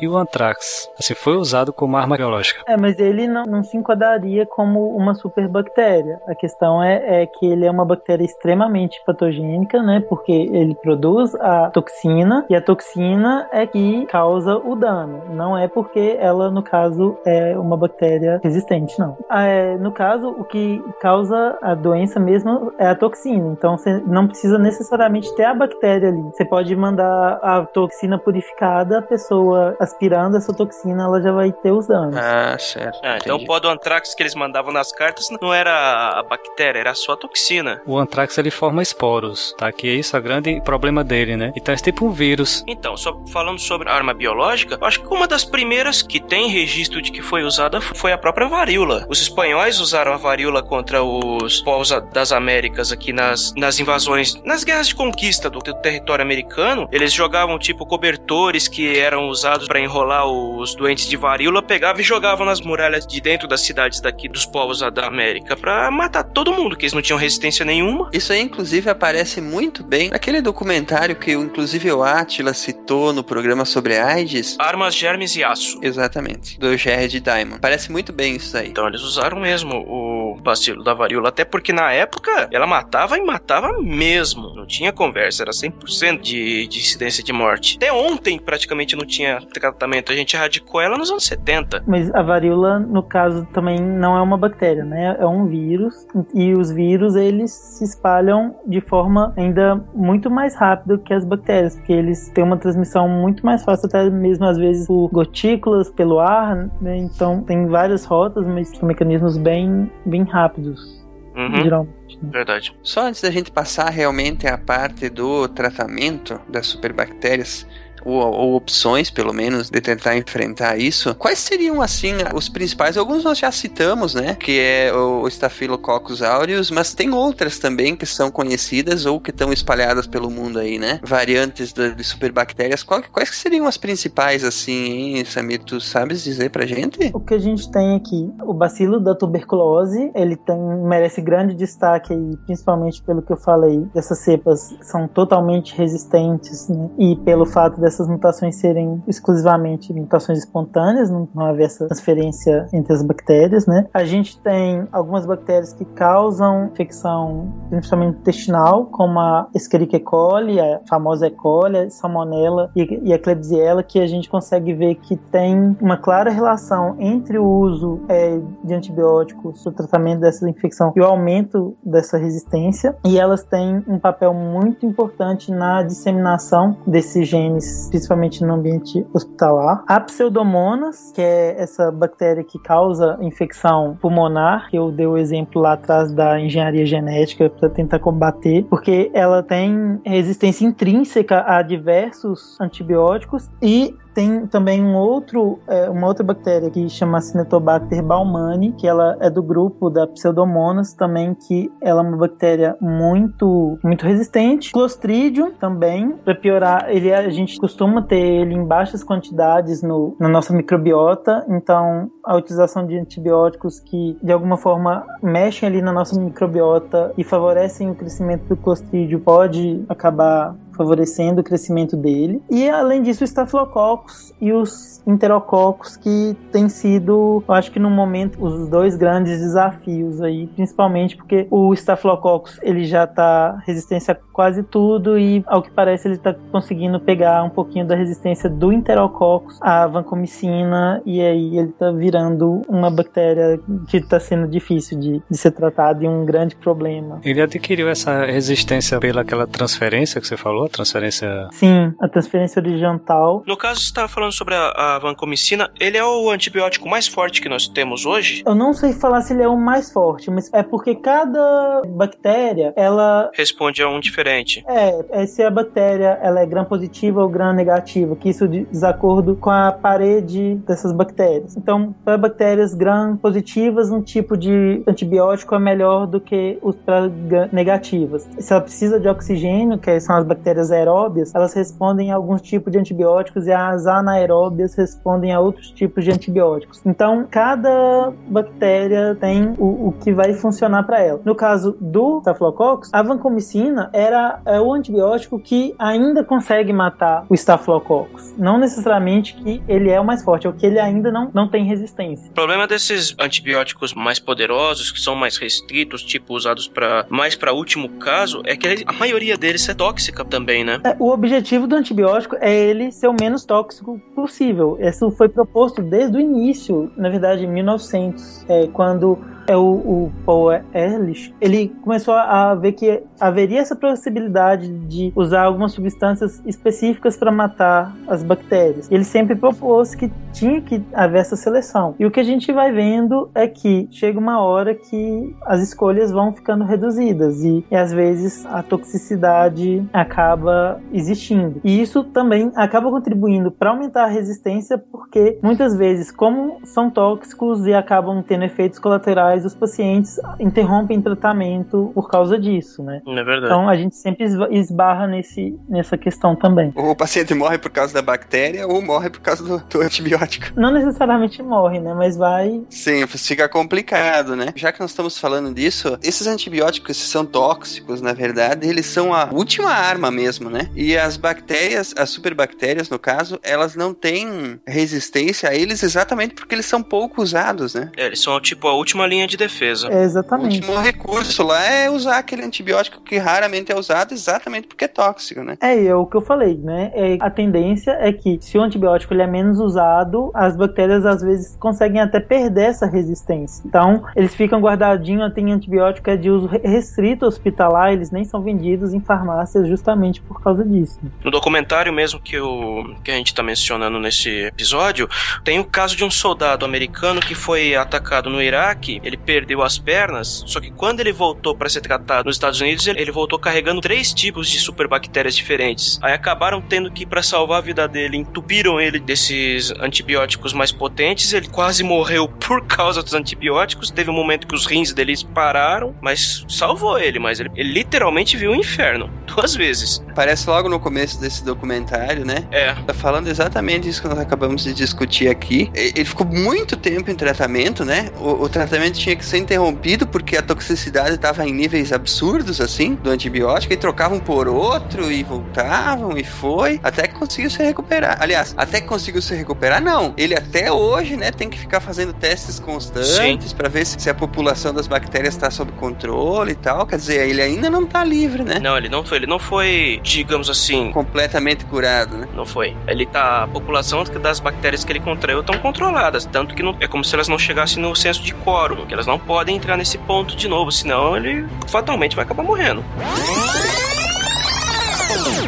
E 0.00 0.08
o 0.08 0.16
Anthrax? 0.16 0.90
Assim, 0.98 1.14
foi 1.14 1.36
usado 1.36 1.72
como 1.72 1.96
arma 1.96 2.16
biológica. 2.16 2.62
É, 2.66 2.76
mas 2.76 2.98
ele 2.98 3.26
não, 3.26 3.44
não 3.44 3.62
se 3.62 3.76
enquadraria 3.76 4.46
como 4.46 4.94
uma 4.96 5.14
superbactéria. 5.14 6.20
A 6.26 6.34
questão 6.34 6.82
é, 6.82 7.22
é 7.22 7.26
que 7.26 7.46
ele 7.46 7.66
é 7.66 7.70
uma 7.70 7.84
bactéria 7.84 8.24
extremamente 8.24 9.00
patogênica, 9.04 9.82
né? 9.82 10.00
Porque 10.08 10.32
ele 10.32 10.74
produz 10.74 11.34
a 11.34 11.70
toxina 11.70 12.46
e 12.48 12.56
a 12.56 12.62
toxina 12.62 13.48
é 13.52 13.66
que 13.66 14.06
causa 14.06 14.56
o 14.56 14.74
dano. 14.74 15.22
Não 15.30 15.56
é 15.56 15.68
porque 15.68 16.16
ela, 16.18 16.50
no 16.50 16.62
caso, 16.62 17.18
é 17.24 17.56
uma 17.58 17.76
bactéria 17.76 18.40
resistente, 18.42 18.98
não. 18.98 19.16
Ah, 19.28 19.44
é, 19.44 19.76
no 19.76 19.92
caso, 19.92 20.28
o 20.28 20.44
que 20.44 20.82
causa 21.00 21.58
a 21.60 21.74
doença 21.74 22.18
mesmo 22.18 22.72
é 22.78 22.88
a 22.88 22.94
toxina. 22.94 23.52
Então 23.52 23.76
você 23.76 24.02
não 24.06 24.26
precisa 24.26 24.58
necessariamente 24.58 25.34
ter 25.34 25.44
a 25.44 25.54
bactéria 25.54 26.08
ali. 26.08 26.22
Você 26.22 26.44
pode 26.44 26.74
mandar 26.74 27.38
a 27.42 27.64
toxina 27.66 28.18
purificada, 28.18 28.98
a 28.98 29.02
pessoa 29.02 29.76
aspirando 29.90 30.36
essa 30.36 30.52
toxina, 30.52 31.04
ela 31.04 31.20
já 31.20 31.32
vai 31.32 31.52
ter 31.52 31.72
os 31.72 31.86
danos. 31.86 32.16
Ah, 32.16 32.56
certo. 32.58 32.98
Ah, 33.02 33.18
então 33.20 33.36
o 33.36 33.44
pó 33.44 33.58
do 33.58 33.68
antrax 33.68 34.14
que 34.14 34.22
eles 34.22 34.34
mandavam 34.34 34.72
nas 34.72 34.92
cartas 34.92 35.28
não 35.40 35.52
era 35.52 36.18
a 36.18 36.22
bactéria, 36.22 36.80
era 36.80 36.94
só 36.94 37.12
a 37.12 37.16
toxina. 37.16 37.80
O 37.86 37.98
Anthrax 37.98 38.38
ele 38.38 38.50
forma 38.50 38.82
esporos, 38.82 39.54
tá? 39.58 39.70
Que 39.72 39.88
é 39.88 39.92
isso 39.92 40.16
a 40.16 40.20
grande 40.20 40.60
problema 40.62 41.02
dele, 41.02 41.36
né? 41.36 41.52
Então 41.56 41.74
é 41.74 41.76
tipo 41.76 42.06
um 42.06 42.10
vírus. 42.10 42.64
Então, 42.66 42.96
só 42.96 43.18
falando 43.32 43.58
sobre 43.58 43.88
a 43.88 43.92
arma 43.92 44.14
biológica, 44.14 44.78
acho 44.80 45.00
que 45.00 45.14
uma 45.14 45.26
das 45.26 45.44
primeiras 45.44 46.02
que 46.02 46.20
tem 46.20 46.48
registro 46.48 47.02
de 47.02 47.10
que 47.10 47.22
foi 47.22 47.42
usada 47.42 47.80
foi 47.80 48.12
a 48.12 48.18
própria 48.18 48.48
varíola. 48.48 49.06
Os 49.08 49.20
espanhóis 49.20 49.80
usaram 49.80 50.12
a 50.12 50.16
varíola 50.16 50.62
contra 50.62 51.02
os 51.02 51.60
povos 51.60 51.90
das 52.12 52.32
Américas 52.32 52.92
aqui 52.92 53.12
nas, 53.12 53.52
nas 53.56 53.78
invasões, 53.80 54.40
nas 54.44 54.64
guerras 54.64 54.88
de 54.88 54.94
conquista 54.94 55.50
do, 55.50 55.58
do 55.58 55.74
território 55.74 56.22
americano. 56.22 56.88
Eles 56.92 57.12
jogavam 57.12 57.58
tipo 57.58 57.86
cobertores 57.86 58.68
que 58.68 58.98
eram 58.98 59.28
usados 59.28 59.66
para 59.66 59.79
enrolar 59.80 60.26
os 60.26 60.74
doentes 60.74 61.06
de 61.06 61.16
varíola, 61.16 61.62
pegavam 61.62 62.00
e 62.00 62.04
jogavam 62.04 62.46
nas 62.46 62.60
muralhas 62.60 63.06
de 63.06 63.20
dentro 63.20 63.48
das 63.48 63.62
cidades 63.62 64.00
daqui 64.00 64.28
dos 64.28 64.46
povos 64.46 64.80
da 64.80 65.06
América 65.06 65.56
para 65.56 65.90
matar 65.90 66.24
todo 66.24 66.52
mundo, 66.52 66.76
que 66.76 66.84
eles 66.84 66.92
não 66.92 67.02
tinham 67.02 67.18
resistência 67.18 67.64
nenhuma. 67.64 68.08
Isso 68.12 68.32
aí, 68.32 68.40
inclusive, 68.40 68.88
aparece 68.88 69.40
muito 69.40 69.82
bem 69.82 70.10
naquele 70.10 70.40
documentário 70.40 71.16
que, 71.16 71.32
inclusive, 71.32 71.90
o 71.92 72.02
Atila 72.02 72.54
citou 72.54 73.12
no 73.12 73.22
programa 73.22 73.64
sobre 73.64 73.98
AIDS. 73.98 74.56
Armas, 74.58 74.94
germes 74.94 75.36
e 75.36 75.44
aço. 75.44 75.78
Exatamente, 75.82 76.58
do 76.58 76.76
Jared 76.76 77.20
Diamond. 77.20 77.60
Parece 77.60 77.90
muito 77.90 78.12
bem 78.12 78.36
isso 78.36 78.56
aí. 78.56 78.68
Então 78.68 78.86
eles 78.86 79.02
usaram 79.02 79.38
mesmo 79.40 79.84
o 79.86 79.99
bacilo 80.40 80.82
da 80.82 80.94
varíola, 80.94 81.28
até 81.28 81.44
porque 81.44 81.72
na 81.72 81.92
época 81.92 82.48
ela 82.50 82.66
matava 82.66 83.18
e 83.18 83.22
matava 83.22 83.80
mesmo. 83.80 84.54
Não 84.54 84.66
tinha 84.66 84.92
conversa, 84.92 85.42
era 85.42 85.52
100% 85.52 86.20
de, 86.20 86.66
de 86.66 86.78
incidência 86.78 87.22
de 87.22 87.32
morte. 87.32 87.76
Até 87.76 87.92
ontem 87.92 88.38
praticamente 88.38 88.96
não 88.96 89.04
tinha 89.04 89.40
tratamento, 89.52 90.12
a 90.12 90.14
gente 90.14 90.34
erradicou 90.34 90.80
ela 90.80 90.96
nos 90.96 91.10
anos 91.10 91.24
70. 91.24 91.84
Mas 91.86 92.12
a 92.14 92.22
varíola, 92.22 92.78
no 92.78 93.02
caso, 93.02 93.46
também 93.52 93.80
não 93.80 94.16
é 94.16 94.20
uma 94.20 94.36
bactéria, 94.36 94.84
né? 94.84 95.16
É 95.18 95.26
um 95.26 95.46
vírus. 95.46 96.06
E 96.34 96.52
os 96.52 96.70
vírus, 96.70 97.16
eles 97.16 97.50
se 97.50 97.84
espalham 97.84 98.54
de 98.66 98.80
forma 98.80 99.32
ainda 99.36 99.82
muito 99.94 100.30
mais 100.30 100.56
rápida 100.56 100.98
que 100.98 101.12
as 101.12 101.24
bactérias, 101.24 101.76
porque 101.76 101.92
eles 101.92 102.28
têm 102.30 102.44
uma 102.44 102.56
transmissão 102.56 103.08
muito 103.08 103.44
mais 103.44 103.64
fácil, 103.64 103.86
até 103.86 104.08
mesmo 104.10 104.44
às 104.44 104.56
vezes 104.56 104.86
por 104.86 105.08
gotículas, 105.08 105.90
pelo 105.90 106.18
ar, 106.18 106.68
né? 106.80 106.96
Então 106.96 107.42
tem 107.42 107.66
várias 107.66 108.04
rotas, 108.04 108.46
mas 108.46 108.68
são 108.68 108.86
mecanismos 108.86 109.36
bem, 109.36 109.90
bem 110.04 110.24
rápidos, 110.30 111.00
Uhum, 111.34 111.62
geralmente. 111.62 112.18
né? 112.22 112.30
verdade. 112.32 112.74
Só 112.82 113.06
antes 113.06 113.20
da 113.22 113.30
gente 113.30 113.50
passar 113.52 113.88
realmente 113.90 114.46
a 114.46 114.58
parte 114.58 115.08
do 115.08 115.46
tratamento 115.48 116.40
das 116.48 116.66
superbactérias, 116.66 117.66
ou, 118.04 118.14
ou 118.14 118.54
opções, 118.54 119.10
pelo 119.10 119.32
menos, 119.32 119.70
de 119.70 119.80
tentar 119.80 120.16
enfrentar 120.16 120.78
isso. 120.78 121.14
Quais 121.14 121.38
seriam, 121.38 121.80
assim, 121.82 122.12
os 122.34 122.48
principais? 122.48 122.96
Alguns 122.96 123.24
nós 123.24 123.38
já 123.38 123.50
citamos, 123.50 124.14
né? 124.14 124.34
Que 124.34 124.60
é 124.60 124.92
o 124.92 125.26
Staphylococcus 125.28 126.22
aureus, 126.22 126.70
mas 126.70 126.94
tem 126.94 127.12
outras 127.12 127.58
também 127.58 127.96
que 127.96 128.06
são 128.06 128.30
conhecidas 128.30 129.06
ou 129.06 129.20
que 129.20 129.30
estão 129.30 129.52
espalhadas 129.52 130.06
pelo 130.06 130.30
mundo 130.30 130.58
aí, 130.58 130.78
né? 130.78 131.00
Variantes 131.02 131.72
de, 131.72 131.94
de 131.94 132.04
superbactérias. 132.04 132.82
Qual, 132.82 133.02
quais 133.10 133.30
que 133.30 133.36
seriam 133.36 133.66
as 133.66 133.76
principais, 133.76 134.44
assim, 134.44 135.16
hein, 135.16 135.24
Samir? 135.24 135.62
Tu 135.62 135.80
sabes 135.80 136.22
dizer 136.22 136.50
pra 136.50 136.66
gente? 136.66 137.10
O 137.12 137.20
que 137.20 137.34
a 137.34 137.38
gente 137.38 137.70
tem 137.70 137.96
aqui, 137.96 138.32
o 138.42 138.52
bacilo 138.52 139.00
da 139.00 139.14
tuberculose, 139.14 140.10
ele 140.14 140.36
tem, 140.36 140.58
merece 140.58 141.20
grande 141.20 141.54
destaque 141.54 142.12
aí, 142.12 142.36
principalmente 142.46 143.02
pelo 143.02 143.22
que 143.22 143.32
eu 143.32 143.36
falei, 143.36 143.86
dessas 143.94 144.18
cepas 144.18 144.74
são 144.82 145.06
totalmente 145.06 145.76
resistentes, 145.76 146.68
né? 146.68 146.90
E 146.98 147.16
pelo 147.16 147.46
fato 147.46 147.80
dessas 147.90 148.06
mutações 148.06 148.56
serem 148.56 149.02
exclusivamente 149.06 149.92
mutações 149.92 150.38
espontâneas, 150.38 151.10
não, 151.10 151.28
haver 151.38 151.64
essa 151.64 151.86
transferência 151.86 152.68
entre 152.72 152.92
as 152.92 153.02
bactérias, 153.02 153.66
né? 153.66 153.86
A 153.92 154.04
gente 154.04 154.38
tem 154.38 154.86
algumas 154.92 155.26
bactérias 155.26 155.72
que 155.72 155.84
causam 155.84 156.66
infecção, 156.66 157.52
principalmente 157.68 158.18
intestinal, 158.18 158.86
como 158.86 159.18
a 159.18 159.48
Escherichia 159.54 160.00
coli, 160.00 160.60
a 160.60 160.80
famosa 160.88 161.26
E. 161.26 161.30
coli, 161.30 161.78
a 161.78 161.90
Salmonella 161.90 162.70
e 162.76 163.12
a 163.12 163.18
Klebsiella, 163.18 163.82
que 163.82 163.98
a 163.98 164.06
gente 164.06 164.28
consegue 164.28 164.72
ver 164.72 164.94
que 164.96 165.16
tem 165.16 165.76
uma 165.80 165.96
clara 165.96 166.30
relação 166.30 166.94
entre 166.98 167.38
o 167.38 167.44
uso 167.44 168.00
é, 168.08 168.40
de 168.62 168.74
antibióticos, 168.74 169.66
o 169.66 169.72
tratamento 169.72 170.20
dessa 170.20 170.48
infecção 170.48 170.92
e 170.94 171.00
o 171.00 171.04
aumento 171.04 171.76
dessa 171.84 172.16
resistência, 172.16 172.96
e 173.04 173.18
elas 173.18 173.42
têm 173.42 173.82
um 173.88 173.98
papel 173.98 174.32
muito 174.32 174.86
importante 174.86 175.50
na 175.50 175.82
disseminação 175.82 176.76
desses 176.86 177.26
genes, 177.26 177.79
principalmente 177.88 178.44
no 178.44 178.54
ambiente 178.54 179.06
hospitalar. 179.12 179.84
A 179.86 180.00
Pseudomonas, 180.00 181.12
que 181.14 181.20
é 181.20 181.60
essa 181.60 181.90
bactéria 181.90 182.44
que 182.44 182.58
causa 182.58 183.18
infecção 183.20 183.96
pulmonar, 184.00 184.68
eu 184.72 184.90
dei 184.90 185.06
o 185.06 185.16
exemplo 185.16 185.60
lá 185.60 185.72
atrás 185.72 186.12
da 186.12 186.40
engenharia 186.40 186.84
genética 186.86 187.48
para 187.48 187.68
tentar 187.68 187.98
combater, 187.98 188.64
porque 188.68 189.10
ela 189.14 189.42
tem 189.42 190.00
resistência 190.04 190.64
intrínseca 190.64 191.44
a 191.46 191.62
diversos 191.62 192.60
antibióticos 192.60 193.48
e 193.62 193.94
tem 194.20 194.46
também 194.46 194.84
um 194.84 194.94
outro, 194.94 195.58
é, 195.66 195.88
uma 195.88 196.06
outra 196.06 196.22
bactéria 196.22 196.70
que 196.70 196.86
chama 196.90 197.22
Cinetobacter 197.22 198.02
baumani, 198.02 198.72
que 198.72 198.86
ela 198.86 199.16
é 199.18 199.30
do 199.30 199.42
grupo 199.42 199.88
da 199.88 200.06
Pseudomonas 200.06 200.92
também, 200.92 201.34
que 201.34 201.72
ela 201.80 202.02
é 202.02 202.04
uma 202.06 202.18
bactéria 202.18 202.76
muito, 202.82 203.78
muito 203.82 204.04
resistente. 204.04 204.72
Clostridium 204.72 205.52
também, 205.52 206.10
para 206.22 206.34
piorar, 206.34 206.90
ele 206.90 207.10
a 207.10 207.30
gente 207.30 207.58
costuma 207.58 208.02
ter 208.02 208.20
ele 208.20 208.54
em 208.54 208.62
baixas 208.62 209.02
quantidades 209.02 209.82
no, 209.82 210.14
na 210.20 210.28
nossa 210.28 210.52
microbiota, 210.52 211.42
então 211.48 212.10
a 212.22 212.36
utilização 212.36 212.86
de 212.86 212.98
antibióticos 212.98 213.80
que 213.80 214.18
de 214.22 214.32
alguma 214.32 214.58
forma 214.58 215.06
mexem 215.22 215.66
ali 215.66 215.80
na 215.80 215.92
nossa 215.92 216.20
microbiota 216.20 217.14
e 217.16 217.24
favorecem 217.24 217.90
o 217.90 217.94
crescimento 217.94 218.46
do 218.46 218.56
Clostridium 218.56 219.20
pode 219.20 219.82
acabar 219.88 220.54
favorecendo 220.72 221.40
o 221.40 221.44
crescimento 221.44 221.96
dele. 221.96 222.42
E 222.50 222.68
além 222.68 223.02
disso, 223.02 223.22
o 223.22 223.26
Staphylococcus 223.26 224.32
e 224.40 224.52
os 224.52 225.02
Enterococos 225.06 225.96
que 225.96 226.36
têm 226.52 226.68
sido, 226.68 227.42
eu 227.48 227.54
acho 227.54 227.70
que 227.70 227.78
no 227.78 227.90
momento, 227.90 228.42
os 228.44 228.68
dois 228.68 228.96
grandes 228.96 229.38
desafios 229.38 230.20
aí, 230.20 230.46
principalmente 230.48 231.16
porque 231.16 231.46
o 231.50 231.72
Staphylococcus 231.74 232.58
ele 232.62 232.84
já 232.84 233.04
está 233.04 233.62
resistência 233.66 234.12
a 234.12 234.30
quase 234.32 234.62
tudo 234.62 235.18
e 235.18 235.42
ao 235.46 235.62
que 235.62 235.70
parece 235.70 236.08
ele 236.08 236.14
está 236.14 236.34
conseguindo 236.50 236.98
pegar 237.00 237.42
um 237.42 237.50
pouquinho 237.50 237.86
da 237.86 237.94
resistência 237.94 238.48
do 238.48 238.72
Enterococcus 238.72 239.58
à 239.60 239.86
vancomicina 239.86 241.02
e 241.04 241.20
aí 241.20 241.58
ele 241.58 241.68
está 241.70 241.90
virando 241.90 242.62
uma 242.68 242.90
bactéria 242.90 243.60
que 243.88 243.98
está 243.98 244.18
sendo 244.20 244.48
difícil 244.48 244.98
de, 244.98 245.22
de 245.28 245.36
ser 245.36 245.50
tratada 245.50 246.04
e 246.04 246.08
um 246.08 246.24
grande 246.24 246.56
problema. 246.56 247.20
Ele 247.24 247.42
adquiriu 247.42 247.88
essa 247.88 248.24
resistência 248.24 248.98
pela 248.98 249.20
aquela 249.20 249.46
transferência 249.46 250.20
que 250.20 250.26
você 250.26 250.36
falou, 250.36 250.59
transferência. 250.68 251.48
Sim, 251.52 251.94
a 252.00 252.08
transferência 252.08 252.60
horizontal. 252.60 253.42
No 253.46 253.56
caso, 253.56 253.80
você 253.80 253.86
estava 253.86 254.08
falando 254.08 254.32
sobre 254.32 254.54
a, 254.54 254.96
a, 254.96 254.98
vancomicina, 254.98 255.70
ele 255.78 255.96
é 255.96 256.04
o 256.04 256.30
antibiótico 256.30 256.88
mais 256.88 257.06
forte 257.06 257.40
que 257.40 257.48
nós 257.48 257.66
temos 257.68 258.06
hoje? 258.06 258.42
Eu 258.46 258.54
não 258.54 258.72
sei 258.72 258.92
falar 258.92 259.22
se 259.22 259.32
ele 259.32 259.42
é 259.42 259.48
o 259.48 259.56
mais 259.56 259.92
forte, 259.92 260.30
mas 260.30 260.52
é 260.52 260.62
porque 260.62 260.94
cada 260.94 261.82
bactéria, 261.88 262.72
ela... 262.76 263.30
Responde 263.34 263.82
a 263.82 263.88
um 263.88 264.00
diferente. 264.00 264.64
É, 264.66 265.22
é 265.22 265.26
se 265.26 265.42
a 265.42 265.50
bactéria 265.50 266.18
ela 266.22 266.40
é 266.40 266.46
gram 266.46 266.64
positiva 266.64 267.22
ou 267.22 267.28
gram 267.28 267.52
negativa, 267.52 268.16
que 268.16 268.28
isso 268.28 268.46
diz 268.48 268.82
acordo 268.82 269.36
com 269.36 269.50
a 269.50 269.72
parede 269.72 270.56
dessas 270.66 270.92
bactérias. 270.92 271.56
Então, 271.56 271.94
para 272.04 272.18
bactérias 272.18 272.74
gram 272.74 273.16
positivas, 273.16 273.90
um 273.90 274.02
tipo 274.02 274.36
de 274.36 274.82
antibiótico 274.86 275.54
é 275.54 275.58
melhor 275.58 276.06
do 276.06 276.20
que 276.20 276.58
os 276.62 276.76
para 276.76 277.10
negativas. 277.52 278.28
Se 278.38 278.52
ela 278.52 278.62
precisa 278.62 278.98
de 278.98 279.08
oxigênio, 279.08 279.78
que 279.78 279.98
são 280.00 280.16
as 280.16 280.24
bactérias 280.24 280.49
bactérias 280.50 280.70
aeróbias, 280.70 281.34
elas 281.34 281.54
respondem 281.54 282.10
a 282.10 282.16
alguns 282.16 282.42
tipos 282.42 282.72
de 282.72 282.78
antibióticos 282.78 283.46
e 283.46 283.52
as 283.52 283.86
anaeróbias 283.86 284.74
respondem 284.74 285.32
a 285.32 285.40
outros 285.40 285.70
tipos 285.70 286.04
de 286.04 286.10
antibióticos. 286.10 286.80
Então, 286.84 287.26
cada 287.30 288.12
bactéria 288.28 289.16
tem 289.20 289.54
o, 289.58 289.88
o 289.88 289.92
que 289.92 290.12
vai 290.12 290.34
funcionar 290.34 290.82
para 290.82 291.00
ela. 291.00 291.20
No 291.24 291.34
caso 291.34 291.76
do 291.80 292.18
Staphylococcus, 292.20 292.92
a 292.92 293.02
vancomicina 293.02 293.90
era 293.92 294.40
é 294.44 294.60
o 294.60 294.72
antibiótico 294.72 295.38
que 295.38 295.74
ainda 295.78 296.24
consegue 296.24 296.72
matar 296.72 297.24
o 297.28 297.34
Staphylococcus. 297.34 298.34
Não 298.36 298.58
necessariamente 298.58 299.34
que 299.34 299.62
ele 299.68 299.90
é 299.90 300.00
o 300.00 300.04
mais 300.04 300.24
forte, 300.24 300.46
é 300.46 300.50
o 300.50 300.52
que 300.52 300.66
ele 300.66 300.78
ainda 300.78 301.10
não, 301.10 301.30
não 301.32 301.48
tem 301.48 301.64
resistência. 301.64 302.28
O 302.30 302.34
problema 302.34 302.66
desses 302.66 303.14
antibióticos 303.18 303.94
mais 303.94 304.18
poderosos, 304.18 304.90
que 304.90 305.00
são 305.00 305.14
mais 305.14 305.36
restritos, 305.36 306.02
tipo 306.02 306.34
usados 306.34 306.66
para 306.66 307.06
mais 307.08 307.36
para 307.36 307.52
último 307.52 307.88
caso, 307.98 308.42
é 308.44 308.56
que 308.56 308.84
a 308.86 308.92
maioria 308.92 309.36
deles 309.36 309.68
é 309.68 309.74
tóxica 309.74 310.24
também 310.24 310.39
também, 310.40 310.64
né? 310.64 310.80
É, 310.84 310.96
o 310.98 311.10
objetivo 311.10 311.66
do 311.66 311.76
antibiótico 311.76 312.36
é 312.40 312.54
ele 312.54 312.90
ser 312.90 313.08
o 313.08 313.14
menos 313.18 313.44
tóxico 313.44 314.00
possível. 314.14 314.76
Isso 314.80 315.10
foi 315.12 315.28
proposto 315.28 315.82
desde 315.82 316.16
o 316.16 316.20
início, 316.20 316.90
na 316.96 317.08
verdade, 317.08 317.44
em 317.44 317.48
1900, 317.48 318.44
é, 318.48 318.66
quando 318.68 319.18
é 319.50 319.56
o, 319.56 319.62
o 319.62 320.12
Paul 320.24 320.52
Ehrlich, 320.72 321.34
ele 321.40 321.68
começou 321.82 322.14
a 322.14 322.54
ver 322.54 322.72
que 322.72 323.02
haveria 323.18 323.60
essa 323.60 323.74
possibilidade 323.74 324.68
de 324.68 325.12
usar 325.16 325.42
algumas 325.42 325.72
substâncias 325.72 326.40
específicas 326.46 327.16
para 327.16 327.32
matar 327.32 327.92
as 328.06 328.22
bactérias. 328.22 328.88
Ele 328.90 329.02
sempre 329.02 329.34
propôs 329.34 329.94
que 329.94 330.10
tinha 330.32 330.60
que 330.60 330.80
haver 330.92 331.20
essa 331.20 331.34
seleção. 331.34 331.96
E 331.98 332.06
o 332.06 332.10
que 332.12 332.20
a 332.20 332.24
gente 332.24 332.52
vai 332.52 332.70
vendo 332.70 333.28
é 333.34 333.48
que 333.48 333.88
chega 333.90 334.18
uma 334.18 334.40
hora 334.40 334.72
que 334.72 335.34
as 335.42 335.60
escolhas 335.60 336.12
vão 336.12 336.32
ficando 336.32 336.64
reduzidas 336.64 337.42
e, 337.42 337.64
e 337.68 337.76
às 337.76 337.92
vezes 337.92 338.46
a 338.46 338.62
toxicidade 338.62 339.84
acaba 339.92 340.80
existindo. 340.92 341.60
E 341.64 341.82
isso 341.82 342.04
também 342.04 342.52
acaba 342.54 342.88
contribuindo 342.88 343.50
para 343.50 343.70
aumentar 343.70 344.04
a 344.04 344.08
resistência 344.08 344.78
porque 344.78 345.38
muitas 345.42 345.76
vezes, 345.76 346.12
como 346.12 346.60
são 346.64 346.88
tóxicos 346.88 347.66
e 347.66 347.74
acabam 347.74 348.22
tendo 348.22 348.44
efeitos 348.44 348.78
colaterais, 348.78 349.39
os 349.44 349.54
pacientes 349.54 350.18
interrompem 350.38 351.00
tratamento 351.00 351.90
por 351.94 352.08
causa 352.08 352.38
disso, 352.38 352.82
né? 352.82 353.00
É 353.06 353.22
verdade. 353.22 353.46
Então 353.46 353.68
a 353.68 353.76
gente 353.76 353.96
sempre 353.96 354.26
esbarra 354.50 355.06
nesse, 355.06 355.58
nessa 355.68 355.96
questão 355.96 356.34
também. 356.36 356.72
O 356.74 356.94
paciente 356.94 357.34
morre 357.34 357.58
por 357.58 357.70
causa 357.70 357.94
da 357.94 358.02
bactéria 358.02 358.66
ou 358.66 358.82
morre 358.82 359.10
por 359.10 359.20
causa 359.20 359.42
do, 359.42 359.58
do 359.58 359.80
antibiótico. 359.82 360.46
Não 360.58 360.70
necessariamente 360.70 361.42
morre, 361.42 361.80
né? 361.80 361.94
Mas 361.94 362.16
vai. 362.16 362.62
Sim, 362.68 363.06
fica 363.06 363.48
complicado, 363.48 364.36
né? 364.36 364.52
Já 364.54 364.72
que 364.72 364.80
nós 364.80 364.90
estamos 364.90 365.18
falando 365.18 365.54
disso, 365.54 365.98
esses 366.02 366.26
antibióticos 366.26 366.96
são 366.96 367.24
tóxicos, 367.24 368.00
na 368.00 368.12
verdade, 368.12 368.68
eles 368.68 368.86
são 368.86 369.14
a 369.14 369.28
última 369.32 369.70
arma 369.70 370.10
mesmo, 370.10 370.50
né? 370.50 370.70
E 370.74 370.96
as 370.96 371.16
bactérias, 371.16 371.94
as 371.96 372.10
superbactérias, 372.10 372.88
no 372.88 372.98
caso, 372.98 373.38
elas 373.42 373.74
não 373.74 373.94
têm 373.94 374.60
resistência 374.66 375.48
a 375.48 375.54
eles 375.54 375.82
exatamente 375.82 376.34
porque 376.34 376.54
eles 376.54 376.66
são 376.66 376.82
pouco 376.82 377.22
usados, 377.22 377.74
né? 377.74 377.90
É, 377.96 378.06
eles 378.06 378.20
são 378.20 378.40
tipo 378.40 378.66
a 378.68 378.74
última 378.74 379.06
linha 379.06 379.26
de 379.30 379.36
defesa. 379.36 379.88
É, 379.90 380.02
exatamente. 380.02 380.60
O 380.60 380.70
último 380.70 380.80
recurso 380.80 381.42
lá 381.42 381.64
é 381.64 381.90
usar 381.90 382.18
aquele 382.18 382.42
antibiótico 382.42 383.00
que 383.00 383.16
raramente 383.16 383.72
é 383.72 383.76
usado 383.76 384.12
exatamente 384.12 384.66
porque 384.66 384.84
é 384.84 384.88
tóxico, 384.88 385.42
né? 385.42 385.56
É, 385.60 385.86
é 385.86 385.94
o 385.94 386.06
que 386.06 386.16
eu 386.16 386.20
falei, 386.20 386.56
né? 386.56 386.90
É, 386.94 387.16
a 387.20 387.30
tendência 387.30 387.92
é 387.92 388.12
que 388.12 388.38
se 388.40 388.58
o 388.58 388.62
antibiótico 388.62 389.14
ele 389.14 389.22
é 389.22 389.26
menos 389.26 389.58
usado, 389.58 390.30
as 390.34 390.56
bactérias 390.56 391.06
às 391.06 391.22
vezes 391.22 391.56
conseguem 391.58 392.00
até 392.00 392.20
perder 392.20 392.64
essa 392.64 392.86
resistência. 392.86 393.62
Então, 393.64 394.04
eles 394.16 394.34
ficam 394.34 394.60
guardadinhos, 394.60 395.32
tem 395.32 395.52
antibiótico 395.52 396.04
que 396.04 396.10
é 396.10 396.16
de 396.16 396.30
uso 396.30 396.46
restrito 396.46 397.26
hospitalar, 397.26 397.92
eles 397.92 398.10
nem 398.10 398.24
são 398.24 398.42
vendidos 398.42 398.92
em 398.92 399.00
farmácias 399.00 399.68
justamente 399.68 400.20
por 400.20 400.42
causa 400.42 400.64
disso. 400.64 400.98
No 401.24 401.30
documentário 401.30 401.92
mesmo 401.92 402.20
que, 402.20 402.38
o, 402.38 402.94
que 403.04 403.10
a 403.10 403.14
gente 403.14 403.28
está 403.28 403.42
mencionando 403.42 403.98
nesse 403.98 404.28
episódio, 404.44 405.08
tem 405.44 405.58
o 405.58 405.64
caso 405.64 405.96
de 405.96 406.04
um 406.04 406.10
soldado 406.10 406.64
americano 406.64 407.20
que 407.20 407.34
foi 407.34 407.74
atacado 407.76 408.30
no 408.30 408.42
Iraque 408.42 409.00
ele 409.10 409.16
perdeu 409.16 409.62
as 409.62 409.78
pernas, 409.78 410.44
só 410.46 410.60
que 410.60 410.70
quando 410.70 411.00
ele 411.00 411.12
voltou 411.12 411.54
para 411.54 411.68
ser 411.68 411.80
tratado 411.80 412.26
nos 412.26 412.36
Estados 412.36 412.60
Unidos, 412.60 412.86
ele, 412.86 413.10
voltou 413.10 413.38
carregando 413.38 413.80
três 413.80 414.14
tipos 414.14 414.48
de 414.48 414.58
superbactérias 414.58 415.34
diferentes. 415.34 415.98
Aí 416.00 416.12
acabaram 416.12 416.60
tendo 416.60 416.90
que, 416.90 417.04
para 417.04 417.22
salvar 417.22 417.58
a 417.58 417.60
vida 417.60 417.88
dele, 417.88 418.16
entupiram 418.16 418.80
ele 418.80 419.00
desses 419.00 419.72
antibióticos 419.80 420.52
mais 420.52 420.70
potentes. 420.70 421.32
Ele 421.32 421.48
quase 421.48 421.82
morreu 421.82 422.28
por 422.28 422.64
causa 422.66 423.02
dos 423.02 423.14
antibióticos. 423.14 423.90
Teve 423.90 424.10
um 424.10 424.14
momento 424.14 424.46
que 424.46 424.54
os 424.54 424.64
rins 424.64 424.92
dele 424.92 425.14
pararam, 425.34 425.94
mas 426.00 426.44
salvou 426.48 426.98
ele. 426.98 427.18
Mas 427.18 427.40
ele, 427.40 427.50
ele 427.56 427.72
literalmente 427.72 428.36
viu 428.36 428.52
o 428.52 428.54
inferno 428.54 429.10
duas 429.26 429.56
vezes. 429.56 430.02
Parece 430.14 430.48
logo 430.48 430.68
no 430.68 430.78
começo 430.78 431.20
desse 431.20 431.44
documentário, 431.44 432.24
né? 432.24 432.46
É. 432.52 432.74
Tá 432.74 432.94
falando 432.94 433.26
exatamente 433.26 433.88
isso 433.88 434.00
que 434.00 434.08
nós 434.08 434.18
acabamos 434.18 434.62
de 434.62 434.72
discutir 434.72 435.28
aqui. 435.28 435.70
Ele 435.74 436.04
ficou 436.04 436.26
muito 436.26 436.76
tempo 436.76 437.10
em 437.10 437.14
tratamento, 437.14 437.84
né? 437.84 438.10
O, 438.18 438.44
o 438.44 438.48
tratamento 438.48 438.99
tinha 439.00 439.16
que 439.16 439.24
ser 439.24 439.38
interrompido 439.38 440.06
porque 440.06 440.36
a 440.36 440.42
toxicidade 440.42 441.14
estava 441.14 441.46
em 441.46 441.52
níveis 441.52 441.92
absurdos, 441.92 442.60
assim, 442.60 442.94
do 442.94 443.10
antibiótico, 443.10 443.72
e 443.72 443.76
trocavam 443.76 444.20
por 444.20 444.48
outro 444.48 445.10
e 445.10 445.22
voltavam 445.22 446.16
e 446.16 446.24
foi, 446.24 446.80
até 446.82 447.06
que 447.08 447.14
conseguiu 447.14 447.50
se 447.50 447.62
recuperar. 447.62 448.18
Aliás, 448.20 448.54
até 448.56 448.80
que 448.80 448.86
conseguiu 448.86 449.22
se 449.22 449.34
recuperar, 449.34 449.82
não. 449.82 450.14
Ele 450.16 450.34
até 450.34 450.70
hoje, 450.70 451.16
né, 451.16 451.30
tem 451.30 451.48
que 451.48 451.58
ficar 451.58 451.80
fazendo 451.80 452.12
testes 452.12 452.60
constantes 452.60 453.52
para 453.52 453.68
ver 453.68 453.86
se, 453.86 453.98
se 453.98 454.10
a 454.10 454.14
população 454.14 454.72
das 454.72 454.86
bactérias 454.86 455.34
está 455.34 455.50
sob 455.50 455.72
controle 455.72 456.52
e 456.52 456.54
tal. 456.54 456.86
Quer 456.86 456.96
dizer, 456.96 457.28
ele 457.28 457.40
ainda 457.40 457.70
não 457.70 457.86
tá 457.86 458.04
livre, 458.04 458.42
né? 458.42 458.58
Não, 458.58 458.76
ele 458.76 458.88
não 458.88 459.04
foi. 459.04 459.18
Ele 459.18 459.26
não 459.26 459.38
foi, 459.38 460.00
digamos 460.02 460.48
assim, 460.48 460.90
Completamente 460.92 461.64
curado, 461.64 462.16
né? 462.16 462.28
Não 462.34 462.44
foi. 462.46 462.76
Ele 462.86 463.06
tá. 463.06 463.44
A 463.44 463.48
população 463.48 464.04
das 464.04 464.40
bactérias 464.40 464.84
que 464.84 464.92
ele 464.92 465.00
contraiu 465.00 465.40
estão 465.40 465.58
controladas. 465.58 466.24
Tanto 466.26 466.54
que 466.54 466.62
não, 466.62 466.76
é 466.80 466.86
como 466.86 467.04
se 467.04 467.14
elas 467.14 467.28
não 467.28 467.38
chegassem 467.38 467.82
no 467.82 467.94
senso 467.94 468.22
de 468.22 468.34
quórum. 468.34 468.86
Que 468.90 468.94
elas 468.94 469.06
não 469.06 469.20
podem 469.20 469.54
entrar 469.54 469.76
nesse 469.76 469.96
ponto 469.98 470.34
de 470.34 470.48
novo. 470.48 470.72
Senão 470.72 471.16
ele 471.16 471.46
fatalmente 471.68 472.16
vai 472.16 472.24
acabar 472.24 472.42
morrendo. 472.42 472.84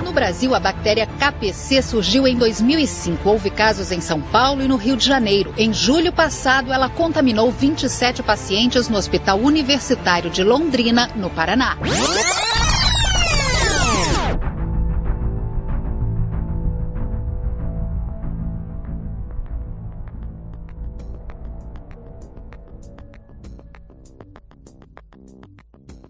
No 0.05 0.13
Brasil, 0.13 0.55
a 0.55 0.61
bactéria 0.61 1.09
KPC 1.19 1.83
surgiu 1.83 2.29
em 2.29 2.37
2005. 2.37 3.29
Houve 3.29 3.51
casos 3.51 3.91
em 3.91 4.01
São 4.01 4.21
Paulo 4.21 4.63
e 4.63 4.69
no 4.69 4.77
Rio 4.77 4.97
de 4.97 5.05
Janeiro. 5.05 5.53
Em 5.59 5.73
julho 5.73 6.13
passado, 6.13 6.73
ela 6.73 6.89
contaminou 6.89 7.51
27 7.51 8.23
pacientes 8.23 8.89
no 8.89 8.97
Hospital 8.97 9.41
Universitário 9.41 10.31
de 10.31 10.45
Londrina, 10.45 11.11
no 11.17 11.29
Paraná. 11.29 11.77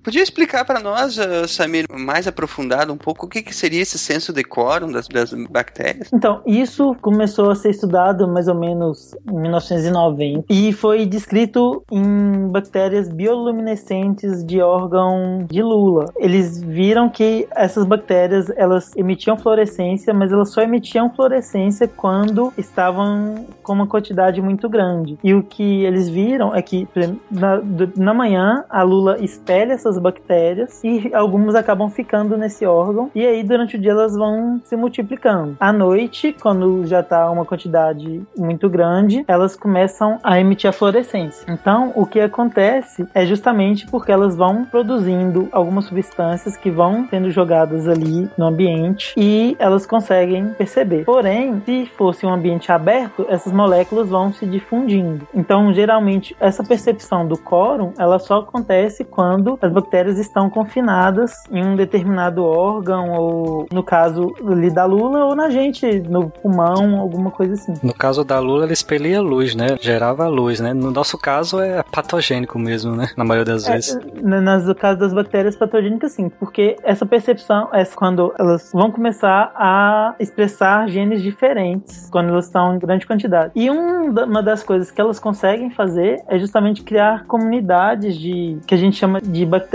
Podia 0.03 0.23
explicar 0.23 0.65
para 0.65 0.81
nós, 0.81 1.17
uh, 1.17 1.47
Samir, 1.47 1.87
mais 1.89 2.27
aprofundado 2.27 2.93
um 2.93 2.97
pouco 2.97 3.27
o 3.27 3.29
que, 3.29 3.41
que 3.41 3.55
seria 3.55 3.81
esse 3.81 3.97
senso 3.97 4.33
de 4.33 4.43
quórum 4.43 4.91
das, 4.91 5.07
das 5.07 5.33
bactérias? 5.33 6.11
Então, 6.13 6.41
isso 6.45 6.97
começou 7.01 7.51
a 7.51 7.55
ser 7.55 7.71
estudado 7.71 8.27
mais 8.27 8.49
ou 8.49 8.55
menos 8.55 9.15
em 9.31 9.41
1990 9.41 10.47
e 10.51 10.73
foi 10.73 11.07
descrito 11.07 11.85
em 11.91 12.49
bactérias 12.49 13.09
bioluminescentes 13.09 14.45
de 14.45 14.61
órgão 14.61 15.47
de 15.49 15.63
lula. 15.63 16.07
Eles 16.17 16.61
viram 16.61 17.09
que 17.09 17.47
essas 17.55 17.85
bactérias, 17.85 18.51
elas 18.57 18.91
emitiam 18.97 19.37
fluorescência, 19.37 20.13
mas 20.13 20.33
elas 20.33 20.51
só 20.51 20.63
emitiam 20.63 21.11
fluorescência 21.11 21.87
quando 21.87 22.53
estavam 22.59 23.47
com 23.63 23.73
uma 23.73 23.87
quantidade 23.87 24.43
muito 24.43 24.69
grande. 24.69 25.17
E 25.23 25.33
o 25.33 25.45
que 25.45 25.85
eles 25.85 26.09
viram 26.09 26.53
é 26.55 26.61
que 26.61 26.89
na, 27.31 27.61
na 27.97 28.13
manhã 28.13 28.65
a 28.69 28.83
lula 28.83 29.23
espelha 29.23 29.73
essas 29.73 29.92
bactérias 29.99 30.83
e 30.85 31.11
algumas 31.15 31.55
acabam 31.55 31.89
ficando 31.91 32.37
nesse 32.37 32.65
órgão 32.67 33.11
e 33.15 33.25
aí 33.25 33.43
durante 33.43 33.77
o 33.77 33.79
dia 33.79 33.93
elas 33.93 34.15
vão 34.15 34.61
se 34.65 34.77
multiplicando. 34.77 35.57
À 35.59 35.73
noite, 35.73 36.35
quando 36.41 36.87
já 36.87 37.01
está 37.01 37.31
uma 37.31 37.45
quantidade 37.45 38.23
muito 38.37 38.69
grande, 38.69 39.25
elas 39.27 39.57
começam 39.57 40.19
a 40.23 40.39
emitir 40.39 40.69
a 40.69 40.73
fluorescência. 40.73 41.47
Então, 41.49 41.93
o 41.95 42.07
que 42.07 42.21
acontece 42.21 43.07
é 43.15 43.25
justamente 43.25 43.87
porque 43.87 44.13
elas 44.13 44.37
vão 44.37 44.65
produzindo 44.65 45.49
algumas 45.53 45.87
substâncias 45.87 46.57
que 46.57 46.71
vão 46.71 47.07
sendo 47.09 47.31
jogadas 47.31 47.89
ali 47.89 48.31
no 48.37 48.47
ambiente 48.47 49.15
e 49.17 49.57
elas 49.59 49.87
conseguem 49.87 50.49
perceber. 50.51 51.05
Porém, 51.05 51.63
se 51.65 51.87
fosse 51.97 52.25
um 52.27 52.33
ambiente 52.33 52.71
aberto, 52.73 53.27
essas 53.29 53.53
moléculas 53.53 54.09
vão 54.09 54.33
se 54.33 54.47
difundindo. 54.47 55.27
Então, 55.35 55.73
geralmente, 55.73 56.37
essa 56.41 56.63
percepção 56.65 57.27
do 57.27 57.37
quórum, 57.37 57.93
ela 57.99 58.19
só 58.19 58.39
acontece 58.39 59.05
quando 59.05 59.59
as 59.61 59.71
bactérias 59.71 59.82
estão 60.19 60.49
confinadas 60.51 61.33
em 61.51 61.65
um 61.65 61.77
determinado 61.77 62.45
órgão, 62.45 63.11
ou 63.13 63.67
no 63.73 63.83
caso 63.83 64.33
ali 64.47 64.71
da 64.71 64.85
lula, 64.85 65.25
ou 65.27 65.35
na 65.35 65.51
gente, 65.51 66.01
no 66.01 66.29
pulmão, 66.31 66.99
alguma 67.01 67.31
coisa 67.31 67.55
assim. 67.55 67.75
No 67.83 67.95
caso 67.95 68.25
da 68.25 68.39
lula, 68.39 68.65
ela 68.65 68.73
expelia 68.73 69.21
luz, 69.21 69.55
né? 69.55 69.77
Gerava 69.81 70.27
luz, 70.29 70.61
né? 70.61 70.73
No 70.75 70.91
nosso 70.91 71.17
caso, 71.19 71.61
é 71.61 71.83
patogênico 71.83 72.59
mesmo, 72.59 72.95
né? 72.95 73.09
Na 73.17 73.25
maioria 73.25 73.55
das 73.55 73.67
vezes. 73.67 73.99
Na- 74.23 74.41
Nas, 74.41 74.67
no 74.67 74.75
caso 74.75 74.99
das 74.99 75.13
bactérias 75.15 75.55
patogênicas, 75.57 76.13
sim, 76.13 76.29
porque 76.29 76.77
essa 76.83 77.07
percepção 77.07 77.69
é 77.73 77.85
quando 77.85 78.33
elas 78.39 78.71
vão 78.73 78.91
começar 78.91 79.53
a 79.55 80.15
expressar 80.19 80.89
genes 80.89 81.23
diferentes, 81.23 82.09
quando 82.11 82.29
elas 82.31 82.47
estão 82.47 82.75
em 82.75 82.79
grande 82.79 83.07
quantidade. 83.07 83.53
E 83.55 83.71
um 83.71 84.03
uma 84.13 84.43
das 84.43 84.63
coisas 84.63 84.91
que 84.91 85.01
elas 85.01 85.19
conseguem 85.19 85.71
fazer 85.71 86.21
é 86.29 86.39
justamente 86.39 86.83
criar 86.83 87.25
comunidades 87.27 88.17
de 88.17 88.59
que 88.67 88.75
a 88.75 88.79
gente 88.79 88.97
chama 88.97 89.21
de 89.21 89.45
bactérias, 89.47 89.72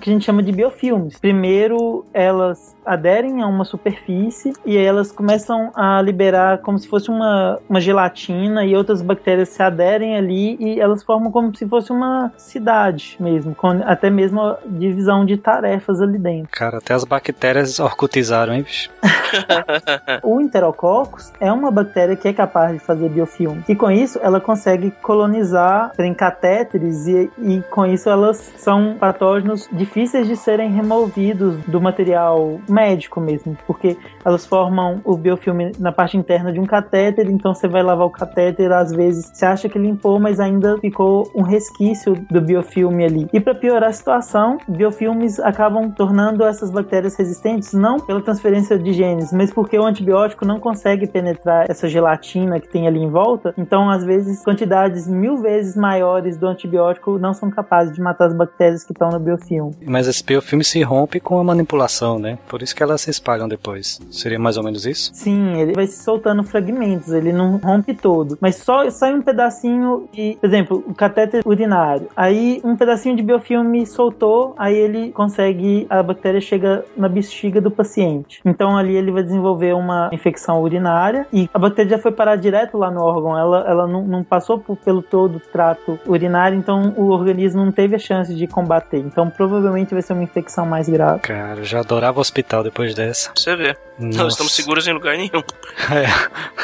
que 0.00 0.10
a 0.10 0.12
gente 0.12 0.24
chama 0.24 0.42
de 0.42 0.52
biofilmes. 0.52 1.18
Primeiro, 1.18 2.04
elas 2.12 2.76
aderem 2.84 3.42
a 3.42 3.46
uma 3.46 3.64
superfície 3.64 4.52
e 4.64 4.76
aí 4.76 4.84
elas 4.84 5.12
começam 5.12 5.70
a 5.74 6.00
liberar 6.00 6.58
como 6.58 6.78
se 6.78 6.88
fosse 6.88 7.10
uma, 7.10 7.58
uma 7.68 7.80
gelatina 7.80 8.64
e 8.64 8.74
outras 8.74 9.02
bactérias 9.02 9.50
se 9.50 9.62
aderem 9.62 10.16
ali 10.16 10.56
e 10.58 10.80
elas 10.80 11.02
formam 11.02 11.30
como 11.30 11.54
se 11.54 11.66
fosse 11.66 11.92
uma 11.92 12.32
cidade 12.36 13.16
mesmo, 13.20 13.54
com 13.54 13.68
até 13.84 14.08
mesmo 14.08 14.40
a 14.40 14.58
divisão 14.66 15.24
de 15.24 15.36
tarefas 15.36 16.00
ali 16.00 16.18
dentro. 16.18 16.48
Cara, 16.50 16.78
até 16.78 16.94
as 16.94 17.04
bactérias 17.04 17.78
orcutizaram, 17.78 18.54
hein, 18.54 18.62
bicho? 18.62 18.90
O 20.22 20.40
Enterococcus 20.40 21.32
é 21.38 21.52
uma 21.52 21.70
bactéria 21.70 22.16
que 22.16 22.28
é 22.28 22.32
capaz 22.32 22.72
de 22.72 22.78
fazer 22.78 23.08
biofilme. 23.10 23.62
E 23.68 23.74
com 23.74 23.90
isso, 23.90 24.18
ela 24.22 24.40
consegue 24.40 24.90
colonizar 25.02 25.92
em 25.98 26.14
catéteres 26.14 27.06
e, 27.06 27.30
e 27.38 27.62
com 27.70 27.84
isso 27.84 28.08
elas 28.08 28.36
são 28.56 28.96
patógenos 28.98 29.37
difíceis 29.72 30.26
de 30.26 30.36
serem 30.36 30.70
removidos 30.70 31.56
do 31.66 31.80
material 31.80 32.60
médico 32.68 33.20
mesmo, 33.20 33.56
porque 33.66 33.96
elas 34.24 34.46
formam 34.46 35.00
o 35.04 35.16
biofilme 35.16 35.72
na 35.78 35.92
parte 35.92 36.16
interna 36.16 36.52
de 36.52 36.60
um 36.60 36.66
catéter, 36.66 37.28
então 37.28 37.54
você 37.54 37.68
vai 37.68 37.82
lavar 37.82 38.06
o 38.06 38.10
catéter, 38.10 38.72
às 38.72 38.92
vezes 38.92 39.30
você 39.32 39.46
acha 39.46 39.68
que 39.68 39.78
limpou, 39.78 40.18
mas 40.18 40.40
ainda 40.40 40.78
ficou 40.78 41.30
um 41.34 41.42
resquício 41.42 42.14
do 42.30 42.40
biofilme 42.40 43.04
ali. 43.04 43.28
E 43.32 43.40
para 43.40 43.54
piorar 43.54 43.90
a 43.90 43.92
situação, 43.92 44.58
biofilmes 44.68 45.38
acabam 45.40 45.90
tornando 45.90 46.44
essas 46.44 46.70
bactérias 46.70 47.16
resistentes 47.16 47.72
não 47.72 47.98
pela 47.98 48.20
transferência 48.20 48.78
de 48.78 48.92
genes, 48.92 49.32
mas 49.32 49.52
porque 49.52 49.78
o 49.78 49.84
antibiótico 49.84 50.44
não 50.44 50.58
consegue 50.60 51.06
penetrar 51.06 51.70
essa 51.70 51.88
gelatina 51.88 52.60
que 52.60 52.68
tem 52.68 52.86
ali 52.86 53.00
em 53.00 53.10
volta. 53.10 53.54
Então, 53.56 53.90
às 53.90 54.04
vezes, 54.04 54.42
quantidades 54.42 55.06
mil 55.06 55.38
vezes 55.38 55.76
maiores 55.76 56.36
do 56.36 56.46
antibiótico 56.46 57.18
não 57.18 57.32
são 57.32 57.50
capazes 57.50 57.94
de 57.94 58.00
matar 58.00 58.26
as 58.26 58.34
bactérias 58.34 58.84
que 58.84 58.92
estão 58.92 59.10
no 59.10 59.18
biofilme. 59.28 59.74
Mas 59.86 60.06
esse 60.08 60.22
biofilme 60.24 60.64
se 60.64 60.82
rompe 60.82 61.20
com 61.20 61.38
a 61.38 61.44
manipulação, 61.44 62.18
né? 62.18 62.38
Por 62.48 62.62
isso 62.62 62.74
que 62.74 62.82
elas 62.82 63.00
se 63.00 63.10
espalham 63.10 63.48
depois. 63.48 64.00
Seria 64.10 64.38
mais 64.38 64.56
ou 64.56 64.62
menos 64.64 64.86
isso? 64.86 65.10
Sim, 65.14 65.58
ele 65.60 65.72
vai 65.74 65.86
se 65.86 66.02
soltando 66.02 66.42
fragmentos, 66.42 67.12
ele 67.12 67.32
não 67.32 67.56
rompe 67.58 67.94
todo. 67.94 68.36
Mas 68.40 68.56
só 68.56 68.88
sai 68.90 69.14
um 69.14 69.22
pedacinho 69.22 70.08
de, 70.12 70.36
por 70.40 70.46
exemplo, 70.46 70.84
o 70.86 70.94
catéter 70.94 71.42
urinário. 71.46 72.08
Aí 72.16 72.60
um 72.64 72.76
pedacinho 72.76 73.16
de 73.16 73.22
biofilme 73.22 73.86
soltou, 73.86 74.54
aí 74.58 74.74
ele 74.76 75.10
consegue, 75.12 75.86
a 75.90 76.02
bactéria 76.02 76.40
chega 76.40 76.84
na 76.96 77.08
bexiga 77.08 77.60
do 77.60 77.70
paciente. 77.70 78.40
Então 78.44 78.76
ali 78.76 78.96
ele 78.96 79.10
vai 79.10 79.22
desenvolver 79.22 79.74
uma 79.74 80.08
infecção 80.12 80.62
urinária 80.62 81.26
e 81.32 81.48
a 81.52 81.58
bactéria 81.58 81.90
já 81.92 81.98
foi 81.98 82.12
parar 82.12 82.36
direto 82.36 82.76
lá 82.78 82.90
no 82.90 83.00
órgão, 83.02 83.36
ela, 83.38 83.64
ela 83.66 83.86
não, 83.86 84.04
não 84.06 84.24
passou 84.24 84.58
por- 84.58 84.76
pelo 84.76 85.02
todo 85.02 85.36
o 85.36 85.40
trato 85.40 85.98
urinário, 86.06 86.56
então 86.58 86.94
o 86.96 87.08
organismo 87.10 87.64
não 87.64 87.72
teve 87.72 87.96
a 87.96 87.98
chance 87.98 88.34
de 88.34 88.46
combater. 88.46 88.98
Então 88.98 89.17
Então 89.18 89.28
provavelmente 89.28 89.92
vai 89.92 90.00
ser 90.00 90.12
uma 90.12 90.22
infecção 90.22 90.64
mais 90.64 90.88
grave. 90.88 91.18
Cara, 91.22 91.58
eu 91.58 91.64
já 91.64 91.80
adorava 91.80 92.18
o 92.18 92.20
hospital 92.20 92.62
depois 92.62 92.94
dessa. 92.94 93.32
Você 93.34 93.56
vê. 93.56 93.76
Nossa. 93.98 94.18
Não 94.18 94.28
estamos 94.28 94.54
seguros 94.54 94.86
em 94.86 94.92
lugar 94.92 95.16
nenhum. 95.16 95.42
É. 95.90 96.06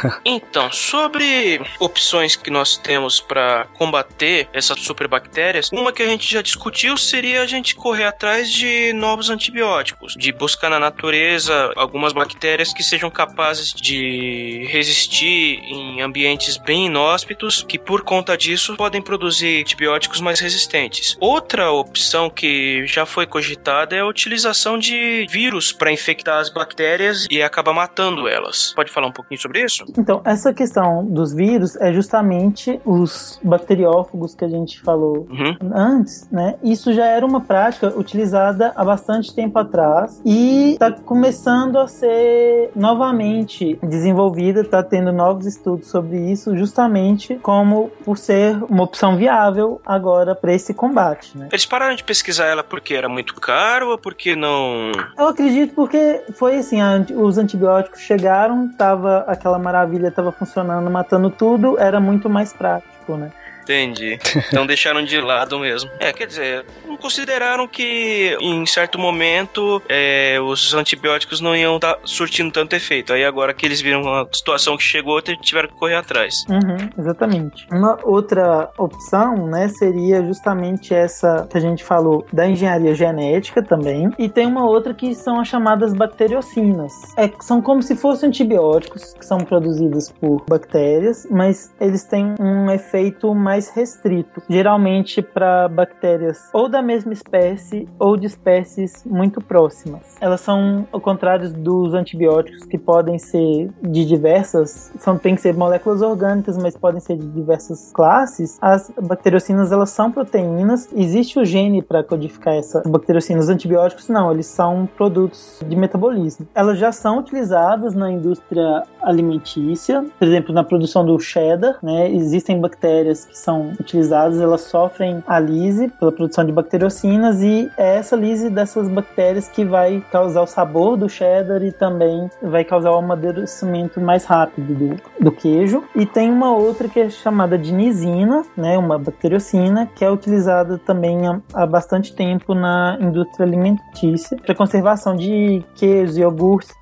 Então, 0.24 0.70
sobre 0.70 1.60
opções 1.78 2.36
que 2.36 2.50
nós 2.50 2.76
temos 2.76 3.20
para 3.20 3.66
combater 3.78 4.48
essas 4.52 4.80
superbactérias, 4.80 5.70
uma 5.72 5.92
que 5.92 6.02
a 6.02 6.06
gente 6.06 6.30
já 6.30 6.42
discutiu 6.42 6.96
seria 6.96 7.40
a 7.40 7.46
gente 7.46 7.74
correr 7.74 8.04
atrás 8.04 8.50
de 8.50 8.92
novos 8.92 9.30
antibióticos, 9.30 10.14
de 10.14 10.30
buscar 10.32 10.68
na 10.68 10.78
natureza 10.78 11.72
algumas 11.76 12.12
bactérias 12.12 12.72
que 12.72 12.82
sejam 12.82 13.08
capazes 13.08 13.72
de 13.72 14.66
resistir 14.70 15.60
em 15.64 16.02
ambientes 16.02 16.58
bem 16.58 16.86
inóspitos, 16.86 17.62
que 17.62 17.78
por 17.78 18.02
conta 18.02 18.36
disso 18.36 18.76
podem 18.76 19.00
produzir 19.00 19.62
antibióticos 19.62 20.20
mais 20.20 20.40
resistentes. 20.40 21.16
Outra 21.18 21.70
opção 21.70 22.28
que 22.28 22.43
já 22.86 23.04
foi 23.06 23.26
cogitada 23.26 23.94
é 23.96 24.00
a 24.00 24.06
utilização 24.06 24.78
de 24.78 25.26
vírus 25.30 25.72
para 25.72 25.92
infectar 25.92 26.38
as 26.38 26.50
bactérias 26.50 27.26
e 27.30 27.42
acabar 27.42 27.72
matando 27.72 28.28
elas. 28.28 28.72
Pode 28.74 28.90
falar 28.90 29.06
um 29.08 29.12
pouquinho 29.12 29.40
sobre 29.40 29.62
isso? 29.64 29.84
Então, 29.98 30.20
essa 30.24 30.52
questão 30.52 31.04
dos 31.04 31.32
vírus 31.34 31.76
é 31.76 31.92
justamente 31.92 32.80
os 32.84 33.38
bacteriófagos 33.42 34.34
que 34.34 34.44
a 34.44 34.48
gente 34.48 34.80
falou 34.80 35.26
Uhum. 35.30 35.56
antes, 35.74 36.28
né? 36.30 36.56
Isso 36.62 36.92
já 36.92 37.06
era 37.06 37.24
uma 37.24 37.40
prática 37.40 37.88
utilizada 37.96 38.72
há 38.76 38.84
bastante 38.84 39.34
tempo 39.34 39.58
atrás 39.58 40.20
e 40.24 40.72
está 40.72 40.90
começando 40.92 41.78
a 41.78 41.86
ser 41.86 42.70
novamente 42.74 43.78
desenvolvida, 43.82 44.60
está 44.60 44.82
tendo 44.82 45.12
novos 45.12 45.46
estudos 45.46 45.88
sobre 45.88 46.30
isso, 46.30 46.56
justamente 46.56 47.36
como 47.42 47.90
por 48.04 48.18
ser 48.18 48.56
uma 48.68 48.82
opção 48.82 49.16
viável 49.16 49.80
agora 49.84 50.34
para 50.34 50.52
esse 50.52 50.72
combate, 50.74 51.36
né? 51.36 51.48
Eles 51.50 51.66
pararam 51.66 51.94
de 51.94 52.04
pesquisar 52.04 52.33
ela 52.38 52.64
porque 52.64 52.94
era 52.94 53.08
muito 53.08 53.34
caro 53.34 53.90
ou 53.90 53.98
porque 53.98 54.34
não. 54.34 54.92
Eu 55.16 55.28
acredito 55.28 55.74
porque 55.74 56.22
foi 56.34 56.56
assim, 56.56 56.78
os 57.14 57.38
antibióticos 57.38 58.00
chegaram, 58.00 58.68
tava 58.68 59.24
aquela 59.26 59.58
maravilha, 59.58 60.10
tava 60.10 60.32
funcionando, 60.32 60.90
matando 60.90 61.30
tudo, 61.30 61.78
era 61.78 62.00
muito 62.00 62.28
mais 62.28 62.52
prático, 62.52 63.16
né? 63.16 63.30
Entendi. 63.62 64.18
Então 64.48 64.66
deixaram 64.66 65.02
de 65.02 65.18
lado 65.20 65.58
mesmo. 65.58 65.90
É, 65.98 66.12
quer 66.12 66.26
dizer, 66.26 66.66
consideraram 66.96 67.66
que 67.66 68.36
em 68.40 68.64
certo 68.66 68.98
momento 68.98 69.82
é, 69.88 70.38
os 70.40 70.74
antibióticos 70.74 71.40
não 71.40 71.54
iam 71.54 71.76
estar 71.76 71.98
surtindo 72.04 72.52
tanto 72.52 72.74
efeito. 72.74 73.12
Aí 73.12 73.24
agora 73.24 73.54
que 73.54 73.64
eles 73.64 73.80
viram 73.80 74.06
a 74.12 74.26
situação 74.32 74.76
que 74.76 74.82
chegou, 74.82 75.20
tiveram 75.22 75.68
que 75.68 75.74
correr 75.74 75.96
atrás. 75.96 76.44
Uhum, 76.48 76.88
exatamente. 76.98 77.66
Uma 77.72 77.98
outra 78.04 78.70
opção, 78.78 79.46
né, 79.46 79.68
seria 79.68 80.24
justamente 80.24 80.94
essa 80.94 81.46
que 81.50 81.56
a 81.56 81.60
gente 81.60 81.84
falou 81.84 82.26
da 82.32 82.46
engenharia 82.46 82.94
genética 82.94 83.62
também. 83.62 84.10
E 84.18 84.28
tem 84.28 84.46
uma 84.46 84.64
outra 84.64 84.94
que 84.94 85.14
são 85.14 85.40
as 85.40 85.48
chamadas 85.48 85.92
bacteriocinas. 85.92 86.92
É, 87.16 87.30
são 87.40 87.60
como 87.60 87.82
se 87.82 87.96
fossem 87.96 88.28
antibióticos 88.28 89.14
que 89.14 89.24
são 89.24 89.38
produzidos 89.38 90.10
por 90.10 90.44
bactérias, 90.48 91.26
mas 91.30 91.72
eles 91.80 92.04
têm 92.04 92.34
um 92.40 92.70
efeito 92.70 93.34
mais 93.34 93.68
restrito, 93.70 94.42
geralmente 94.48 95.22
para 95.22 95.68
bactérias 95.68 96.38
ou 96.52 96.68
da 96.68 96.82
mesma 96.84 97.12
espécie 97.12 97.88
ou 97.98 98.16
de 98.16 98.26
espécies 98.26 99.04
muito 99.04 99.40
próximas. 99.40 100.16
Elas 100.20 100.40
são 100.40 100.86
ao 100.92 101.00
contrário 101.00 101.50
dos 101.52 101.94
antibióticos 101.94 102.64
que 102.64 102.78
podem 102.78 103.18
ser 103.18 103.70
de 103.82 104.04
diversas, 104.04 104.92
são 104.98 105.18
tem 105.18 105.34
que 105.34 105.40
ser 105.40 105.54
moléculas 105.54 106.02
orgânicas, 106.02 106.56
mas 106.56 106.76
podem 106.76 107.00
ser 107.00 107.16
de 107.16 107.26
diversas 107.26 107.90
classes. 107.92 108.58
As 108.60 108.92
bacteriocinas 109.00 109.72
elas 109.72 109.90
são 109.90 110.10
proteínas. 110.10 110.88
Existe 110.94 111.38
o 111.38 111.44
gene 111.44 111.82
para 111.82 112.02
codificar 112.04 112.54
essas 112.54 112.86
bacteriocinas. 112.86 113.44
Os 113.44 113.50
antibióticos 113.50 114.08
não, 114.08 114.30
eles 114.30 114.46
são 114.46 114.86
produtos 114.96 115.60
de 115.66 115.76
metabolismo. 115.76 116.46
Elas 116.54 116.78
já 116.78 116.92
são 116.92 117.18
utilizadas 117.18 117.94
na 117.94 118.10
indústria 118.10 118.84
alimentícia, 119.02 120.04
por 120.18 120.26
exemplo, 120.26 120.54
na 120.54 120.64
produção 120.64 121.04
do 121.04 121.18
cheddar, 121.18 121.78
né? 121.82 122.10
Existem 122.10 122.60
bactérias 122.60 123.24
que 123.24 123.38
são 123.38 123.72
utilizadas, 123.80 124.40
elas 124.40 124.62
sofrem 124.62 125.22
a 125.26 125.38
lise 125.38 125.88
pela 125.88 126.12
produção 126.12 126.44
de 126.44 126.52
bacteriocinas 126.74 127.40
e 127.40 127.70
é 127.76 127.96
essa 127.96 128.16
lise 128.16 128.50
dessas 128.50 128.88
bactérias 128.88 129.48
que 129.48 129.64
vai 129.64 130.04
causar 130.10 130.42
o 130.42 130.46
sabor 130.46 130.96
do 130.96 131.08
cheddar 131.08 131.62
e 131.62 131.70
também 131.70 132.28
vai 132.42 132.64
causar 132.64 132.90
o 132.90 132.96
amadurecimento 132.96 134.00
mais 134.00 134.24
rápido 134.24 134.74
do, 134.74 134.96
do 135.20 135.32
queijo. 135.32 135.84
E 135.94 136.04
tem 136.04 136.30
uma 136.30 136.54
outra 136.54 136.88
que 136.88 137.00
é 137.00 137.08
chamada 137.10 137.56
de 137.56 137.72
nisina, 137.72 138.44
né? 138.56 138.76
Uma 138.76 138.98
bacteriocina 138.98 139.88
que 139.94 140.04
é 140.04 140.10
utilizada 140.10 140.78
também 140.78 141.26
há, 141.26 141.40
há 141.52 141.66
bastante 141.66 142.14
tempo 142.14 142.54
na 142.54 142.98
indústria 143.00 143.46
alimentícia 143.46 144.36
para 144.36 144.54
conservação 144.54 145.14
de 145.14 145.64
queijos, 145.76 146.16
iogurtes, 146.18 146.74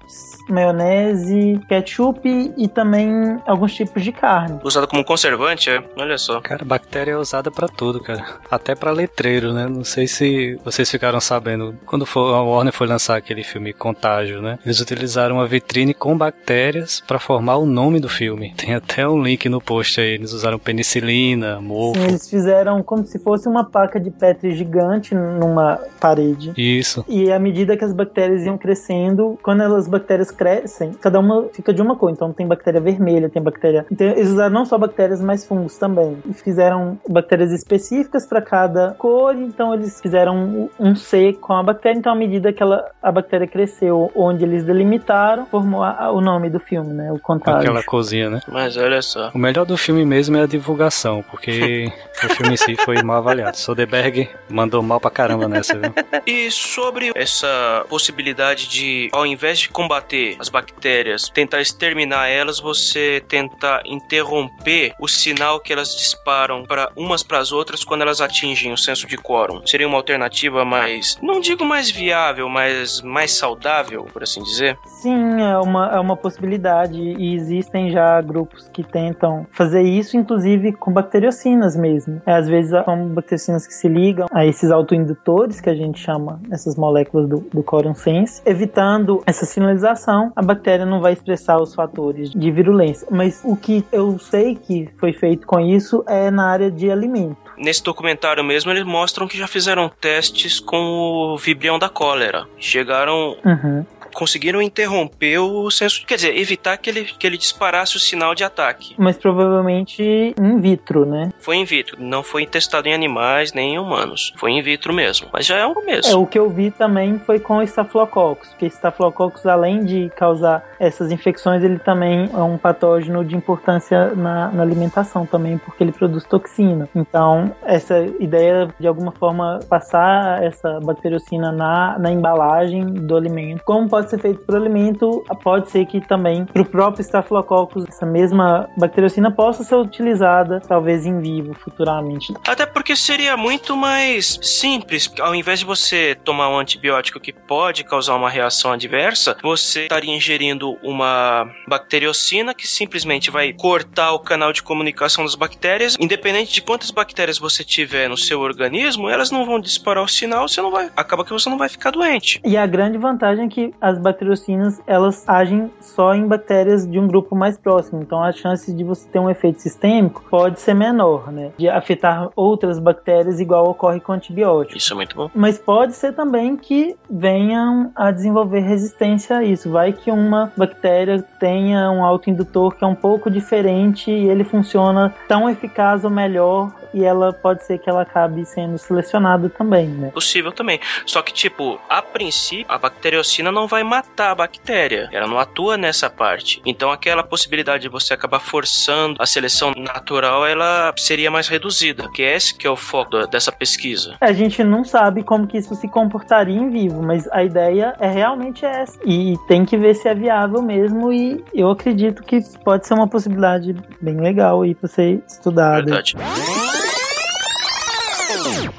maionese, 0.48 1.60
ketchup 1.68 2.52
e 2.56 2.68
também 2.68 3.38
alguns 3.46 3.74
tipos 3.74 4.02
de 4.02 4.12
carne. 4.12 4.60
Usada 4.64 4.86
como 4.86 5.04
conservante, 5.04 5.70
é? 5.70 5.82
Olha 5.96 6.18
só. 6.18 6.40
Cara, 6.40 6.64
bactéria 6.64 7.12
é 7.12 7.16
usada 7.16 7.50
pra 7.50 7.68
tudo, 7.68 8.00
cara. 8.00 8.24
Até 8.50 8.74
pra 8.74 8.90
letreiro, 8.90 9.52
né? 9.52 9.66
Não 9.82 9.86
sei 9.86 10.06
se 10.06 10.56
vocês 10.64 10.88
ficaram 10.88 11.20
sabendo. 11.20 11.74
Quando 11.84 12.06
for, 12.06 12.32
a 12.36 12.40
Warner 12.40 12.72
foi 12.72 12.86
lançar 12.86 13.16
aquele 13.16 13.42
filme 13.42 13.72
Contágio, 13.72 14.40
né? 14.40 14.56
Eles 14.64 14.78
utilizaram 14.78 15.38
uma 15.38 15.46
vitrine 15.48 15.92
com 15.92 16.16
bactérias 16.16 17.02
pra 17.04 17.18
formar 17.18 17.56
o 17.56 17.66
nome 17.66 17.98
do 17.98 18.08
filme. 18.08 18.54
Tem 18.56 18.76
até 18.76 19.08
um 19.08 19.20
link 19.20 19.48
no 19.48 19.60
post 19.60 20.00
aí. 20.00 20.14
Eles 20.14 20.32
usaram 20.32 20.56
penicilina, 20.56 21.60
mofo. 21.60 21.98
Sim, 21.98 22.06
eles 22.06 22.30
fizeram 22.30 22.80
como 22.80 23.04
se 23.04 23.18
fosse 23.18 23.48
uma 23.48 23.64
placa 23.64 23.98
de 23.98 24.12
Petri 24.12 24.54
gigante 24.54 25.16
numa 25.16 25.80
parede. 25.98 26.52
Isso. 26.56 27.04
E 27.08 27.32
à 27.32 27.40
medida 27.40 27.76
que 27.76 27.84
as 27.84 27.92
bactérias 27.92 28.46
iam 28.46 28.56
crescendo, 28.56 29.36
quando 29.42 29.62
as 29.62 29.88
bactérias 29.88 30.30
crescem, 30.30 30.92
cada 30.92 31.18
uma 31.18 31.48
fica 31.52 31.74
de 31.74 31.82
uma 31.82 31.96
cor. 31.96 32.12
Então 32.12 32.32
tem 32.32 32.46
bactéria 32.46 32.80
vermelha, 32.80 33.28
tem 33.28 33.42
bactéria. 33.42 33.84
Então, 33.90 34.06
eles 34.06 34.28
usaram 34.28 34.54
não 34.54 34.64
só 34.64 34.78
bactérias, 34.78 35.20
mas 35.20 35.44
fungos 35.44 35.76
também. 35.76 36.18
E 36.24 36.32
fizeram 36.32 37.00
bactérias 37.08 37.50
específicas 37.50 38.24
para 38.24 38.40
cada 38.40 38.92
cor. 38.92 39.34
Então 39.34 39.71
eles 39.74 40.00
fizeram 40.00 40.70
um 40.78 40.94
C 40.94 41.32
com 41.40 41.52
a 41.54 41.62
bactéria. 41.62 41.98
Então 41.98 42.12
à 42.12 42.14
medida 42.14 42.52
que 42.52 42.62
ela, 42.62 42.90
a 43.02 43.10
bactéria 43.12 43.46
cresceu, 43.46 44.10
onde 44.14 44.44
eles 44.44 44.64
delimitaram, 44.64 45.46
formou 45.46 45.82
a- 45.82 46.10
o 46.12 46.20
nome 46.20 46.50
do 46.50 46.58
filme, 46.60 46.92
né? 46.92 47.10
O 47.12 47.18
Com 47.18 47.34
contágio. 47.34 47.60
aquela 47.60 47.82
cozinha, 47.82 48.30
né? 48.30 48.40
Mas 48.48 48.76
olha 48.76 49.00
só. 49.02 49.30
O 49.34 49.38
melhor 49.38 49.64
do 49.64 49.76
filme 49.76 50.04
mesmo 50.04 50.36
é 50.36 50.42
a 50.42 50.46
divulgação, 50.46 51.24
porque 51.30 51.90
o 52.24 52.28
filme 52.34 52.54
em 52.54 52.56
si 52.56 52.76
foi 52.76 53.02
mal 53.02 53.18
avaliado. 53.18 53.56
Soderbergh 53.56 54.28
mandou 54.48 54.82
mal 54.82 55.00
pra 55.00 55.10
caramba 55.10 55.48
nessa, 55.48 55.78
viu? 55.78 55.92
E 56.26 56.50
sobre 56.50 57.12
essa 57.14 57.84
possibilidade 57.88 58.68
de, 58.68 59.08
ao 59.12 59.24
invés 59.26 59.58
de 59.58 59.68
combater 59.68 60.36
as 60.38 60.48
bactérias, 60.48 61.28
tentar 61.28 61.60
exterminar 61.60 62.28
elas, 62.28 62.60
você 62.60 63.22
tentar 63.28 63.82
interromper 63.86 64.92
o 65.00 65.08
sinal 65.08 65.60
que 65.60 65.72
elas 65.72 65.94
disparam 65.96 66.64
para 66.64 66.90
umas 66.96 67.22
para 67.22 67.38
as 67.38 67.52
outras 67.52 67.84
quando 67.84 68.02
elas 68.02 68.20
atingem 68.20 68.72
o 68.72 68.76
senso 68.76 69.06
de 69.06 69.16
quórum. 69.16 69.61
Seria 69.64 69.86
uma 69.86 69.96
alternativa 69.96 70.64
mais, 70.64 71.18
não 71.22 71.40
digo 71.40 71.64
mais 71.64 71.90
viável, 71.90 72.48
mas 72.48 73.00
mais 73.00 73.32
saudável, 73.32 74.06
por 74.12 74.22
assim 74.22 74.42
dizer. 74.42 74.76
Sim, 74.86 75.40
é 75.40 75.58
uma, 75.58 75.88
é 75.94 76.00
uma 76.00 76.16
possibilidade 76.16 77.00
e 77.00 77.34
existem 77.34 77.90
já 77.90 78.20
grupos 78.20 78.68
que 78.72 78.82
tentam 78.82 79.46
fazer 79.50 79.82
isso, 79.82 80.16
inclusive 80.16 80.72
com 80.72 80.92
bacteriocinas 80.92 81.76
mesmo. 81.76 82.20
É, 82.26 82.34
às 82.34 82.48
vezes 82.48 82.70
são 82.84 83.08
bacteriocinas 83.08 83.66
que 83.66 83.74
se 83.74 83.88
ligam 83.88 84.26
a 84.32 84.44
esses 84.44 84.70
autoindutores 84.70 85.60
que 85.60 85.70
a 85.70 85.74
gente 85.74 86.00
chama 86.00 86.40
essas 86.50 86.76
moléculas 86.76 87.28
do, 87.28 87.40
do 87.52 87.62
quorum 87.62 87.94
sense, 87.94 88.42
evitando 88.44 89.22
essa 89.26 89.46
sinalização, 89.46 90.32
a 90.34 90.42
bactéria 90.42 90.86
não 90.86 91.00
vai 91.00 91.12
expressar 91.12 91.60
os 91.60 91.74
fatores 91.74 92.30
de 92.30 92.50
virulência. 92.50 93.06
Mas 93.10 93.40
o 93.44 93.56
que 93.56 93.84
eu 93.92 94.18
sei 94.18 94.54
que 94.54 94.88
foi 94.98 95.12
feito 95.12 95.46
com 95.46 95.60
isso 95.60 96.04
é 96.06 96.30
na 96.30 96.48
área 96.48 96.70
de 96.70 96.90
alimento. 96.90 97.41
Nesse 97.56 97.82
documentário 97.82 98.42
mesmo, 98.42 98.70
eles 98.70 98.84
mostram 98.84 99.28
que 99.28 99.36
já 99.38 99.46
fizeram 99.46 99.88
testes 99.88 100.58
com 100.60 100.76
o 100.76 101.36
vibrião 101.38 101.78
da 101.78 101.88
cólera. 101.88 102.46
Chegaram 102.58 103.36
Uhum. 103.44 103.84
Conseguiram 104.14 104.60
interromper 104.60 105.38
o 105.38 105.70
senso, 105.70 106.04
quer 106.06 106.16
dizer, 106.16 106.36
evitar 106.36 106.76
que 106.76 106.90
ele, 106.90 107.04
que 107.04 107.26
ele 107.26 107.36
disparasse 107.36 107.96
o 107.96 108.00
sinal 108.00 108.34
de 108.34 108.44
ataque. 108.44 108.94
Mas 108.98 109.16
provavelmente 109.16 110.34
in 110.38 110.60
vitro, 110.60 111.04
né? 111.04 111.30
Foi 111.38 111.56
in 111.56 111.64
vitro, 111.64 111.96
não 111.98 112.22
foi 112.22 112.46
testado 112.46 112.88
em 112.88 112.94
animais 112.94 113.52
nem 113.52 113.74
em 113.74 113.78
humanos. 113.78 114.32
Foi 114.36 114.52
in 114.52 114.62
vitro 114.62 114.92
mesmo, 114.92 115.28
mas 115.32 115.46
já 115.46 115.58
é 115.58 115.66
um 115.66 115.74
começo. 115.74 116.10
É, 116.10 116.16
o 116.16 116.26
que 116.26 116.38
eu 116.38 116.48
vi 116.48 116.70
também 116.70 117.18
foi 117.18 117.38
com 117.38 117.58
o 117.58 117.62
Staphylococcus, 117.62 118.48
porque 118.50 118.66
Staphylococcus, 118.66 119.46
além 119.46 119.84
de 119.84 120.10
causar 120.16 120.64
essas 120.78 121.10
infecções, 121.10 121.62
ele 121.62 121.78
também 121.78 122.28
é 122.32 122.42
um 122.42 122.58
patógeno 122.58 123.24
de 123.24 123.36
importância 123.36 124.14
na, 124.14 124.50
na 124.50 124.62
alimentação 124.62 125.26
também, 125.26 125.58
porque 125.58 125.82
ele 125.82 125.92
produz 125.92 126.24
toxina. 126.24 126.88
Então, 126.94 127.54
essa 127.64 128.00
ideia 128.20 128.68
de 128.78 128.86
alguma 128.86 129.12
forma 129.12 129.60
passar 129.68 130.42
essa 130.42 130.80
bacteriocina 130.80 131.52
na, 131.52 131.98
na 131.98 132.10
embalagem 132.10 132.84
do 132.84 133.16
alimento, 133.16 133.62
como 133.64 133.88
pode 133.88 134.01
pode 134.02 134.10
ser 134.10 134.18
feito 134.18 134.40
por 134.40 134.56
alimento, 134.56 135.24
pode 135.42 135.70
ser 135.70 135.86
que 135.86 136.00
também 136.00 136.44
para 136.44 136.62
o 136.62 136.64
próprio 136.64 137.02
Staphylococcus 137.02 137.84
essa 137.88 138.04
mesma 138.04 138.68
bacteriocina 138.76 139.30
possa 139.30 139.62
ser 139.62 139.76
utilizada 139.76 140.60
talvez 140.60 141.06
em 141.06 141.20
vivo 141.20 141.54
futuramente. 141.54 142.34
Até 142.46 142.66
porque 142.66 142.96
seria 142.96 143.36
muito 143.36 143.76
mais 143.76 144.38
simples, 144.42 145.12
ao 145.20 145.34
invés 145.34 145.60
de 145.60 145.64
você 145.64 146.16
tomar 146.24 146.48
um 146.48 146.58
antibiótico 146.58 147.20
que 147.20 147.32
pode 147.32 147.84
causar 147.84 148.16
uma 148.16 148.28
reação 148.28 148.72
adversa, 148.72 149.36
você 149.42 149.82
estaria 149.82 150.14
ingerindo 150.14 150.76
uma 150.82 151.48
bacteriocina 151.68 152.54
que 152.54 152.66
simplesmente 152.66 153.30
vai 153.30 153.52
cortar 153.52 154.12
o 154.12 154.18
canal 154.18 154.52
de 154.52 154.62
comunicação 154.62 155.24
das 155.24 155.34
bactérias, 155.34 155.96
independente 156.00 156.52
de 156.52 156.62
quantas 156.62 156.90
bactérias 156.90 157.38
você 157.38 157.62
tiver 157.62 158.08
no 158.08 158.16
seu 158.16 158.40
organismo, 158.40 159.08
elas 159.08 159.30
não 159.30 159.44
vão 159.44 159.60
disparar 159.60 160.02
o 160.02 160.08
sinal, 160.08 160.48
você 160.48 160.60
não 160.60 160.70
vai, 160.70 160.90
acaba 160.96 161.24
que 161.24 161.32
você 161.32 161.48
não 161.48 161.58
vai 161.58 161.68
ficar 161.68 161.90
doente. 161.90 162.40
E 162.44 162.56
a 162.56 162.66
grande 162.66 162.98
vantagem 162.98 163.46
é 163.46 163.48
que 163.48 163.74
as 163.80 163.91
bacteriocinas, 163.98 164.80
elas 164.86 165.28
agem 165.28 165.70
só 165.80 166.14
em 166.14 166.26
bactérias 166.26 166.86
de 166.86 166.98
um 166.98 167.06
grupo 167.06 167.34
mais 167.34 167.56
próximo, 167.56 168.02
então 168.02 168.22
as 168.22 168.36
chances 168.36 168.74
de 168.74 168.84
você 168.84 169.08
ter 169.08 169.18
um 169.18 169.30
efeito 169.30 169.60
sistêmico 169.60 170.24
pode 170.30 170.60
ser 170.60 170.74
menor, 170.74 171.30
né? 171.30 171.52
De 171.56 171.68
afetar 171.68 172.30
outras 172.34 172.78
bactérias 172.78 173.40
igual 173.40 173.68
ocorre 173.68 174.00
com 174.00 174.12
antibióticos. 174.12 174.82
Isso 174.82 174.92
é 174.92 174.96
muito 174.96 175.16
bom. 175.16 175.30
Mas 175.34 175.58
pode 175.58 175.94
ser 175.94 176.12
também 176.14 176.56
que 176.56 176.96
venham 177.10 177.90
a 177.94 178.10
desenvolver 178.10 178.60
resistência 178.60 179.38
a 179.38 179.44
isso. 179.44 179.70
Vai 179.70 179.92
que 179.92 180.10
uma 180.10 180.52
bactéria 180.56 181.22
tenha 181.38 181.90
um 181.90 182.04
autoindutor 182.04 182.74
que 182.74 182.84
é 182.84 182.86
um 182.86 182.94
pouco 182.94 183.30
diferente 183.30 184.10
e 184.10 184.28
ele 184.28 184.44
funciona 184.44 185.14
tão 185.28 185.48
eficaz 185.48 186.04
ou 186.04 186.10
melhor 186.10 186.72
e 186.94 187.04
ela 187.04 187.32
pode 187.32 187.64
ser 187.64 187.78
que 187.78 187.88
ela 187.88 188.02
acabe 188.02 188.44
sendo 188.44 188.76
selecionada 188.78 189.48
também, 189.48 189.88
né? 189.88 190.10
Possível 190.10 190.52
também. 190.52 190.78
Só 191.06 191.22
que, 191.22 191.32
tipo, 191.32 191.80
a 191.88 192.02
princípio, 192.02 192.66
a 192.68 192.78
bacteriocina 192.78 193.50
não 193.50 193.66
vai 193.66 193.81
matar 193.84 194.30
a 194.30 194.34
bactéria. 194.34 195.08
Ela 195.12 195.26
não 195.26 195.38
atua 195.38 195.76
nessa 195.76 196.08
parte. 196.08 196.60
Então, 196.64 196.90
aquela 196.90 197.22
possibilidade 197.22 197.82
de 197.82 197.88
você 197.88 198.14
acabar 198.14 198.40
forçando 198.40 199.16
a 199.18 199.26
seleção 199.26 199.72
natural, 199.76 200.46
ela 200.46 200.92
seria 200.96 201.30
mais 201.30 201.48
reduzida. 201.48 202.08
Que 202.14 202.22
é 202.22 202.36
esse 202.36 202.56
que 202.56 202.66
é 202.66 202.70
o 202.70 202.76
foco 202.76 203.26
dessa 203.26 203.52
pesquisa. 203.52 204.16
A 204.20 204.32
gente 204.32 204.62
não 204.62 204.84
sabe 204.84 205.22
como 205.22 205.46
que 205.46 205.58
isso 205.58 205.74
se 205.74 205.88
comportaria 205.88 206.56
em 206.56 206.70
vivo, 206.70 207.02
mas 207.02 207.28
a 207.32 207.42
ideia 207.42 207.94
é 207.98 208.08
realmente 208.08 208.64
essa. 208.64 208.98
E 209.04 209.36
tem 209.48 209.64
que 209.64 209.76
ver 209.76 209.94
se 209.94 210.08
é 210.08 210.14
viável 210.14 210.62
mesmo. 210.62 211.12
E 211.12 211.44
eu 211.54 211.70
acredito 211.70 212.22
que 212.22 212.40
pode 212.64 212.86
ser 212.86 212.94
uma 212.94 213.08
possibilidade 213.08 213.74
bem 214.00 214.20
legal 214.20 214.62
aí 214.62 214.74
pra 214.74 214.88
ser 214.88 215.22
estudada. 215.26 215.82
Verdade. 215.82 216.14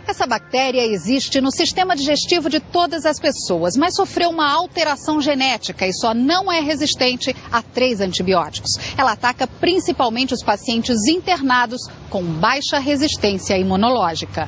Essa 0.07 0.25
bactéria 0.25 0.85
existe 0.85 1.41
no 1.41 1.51
sistema 1.51 1.95
digestivo 1.95 2.49
de 2.49 2.59
todas 2.59 3.05
as 3.05 3.19
pessoas, 3.19 3.75
mas 3.75 3.95
sofreu 3.95 4.29
uma 4.29 4.51
alteração 4.51 5.21
genética 5.21 5.87
e 5.87 5.93
só 5.93 6.13
não 6.13 6.51
é 6.51 6.59
resistente 6.59 7.35
a 7.51 7.61
três 7.61 8.01
antibióticos. 8.01 8.77
Ela 8.97 9.13
ataca 9.13 9.47
principalmente 9.47 10.33
os 10.33 10.43
pacientes 10.43 11.07
internados 11.07 11.81
com 12.09 12.23
baixa 12.23 12.79
resistência 12.79 13.57
imunológica. 13.57 14.47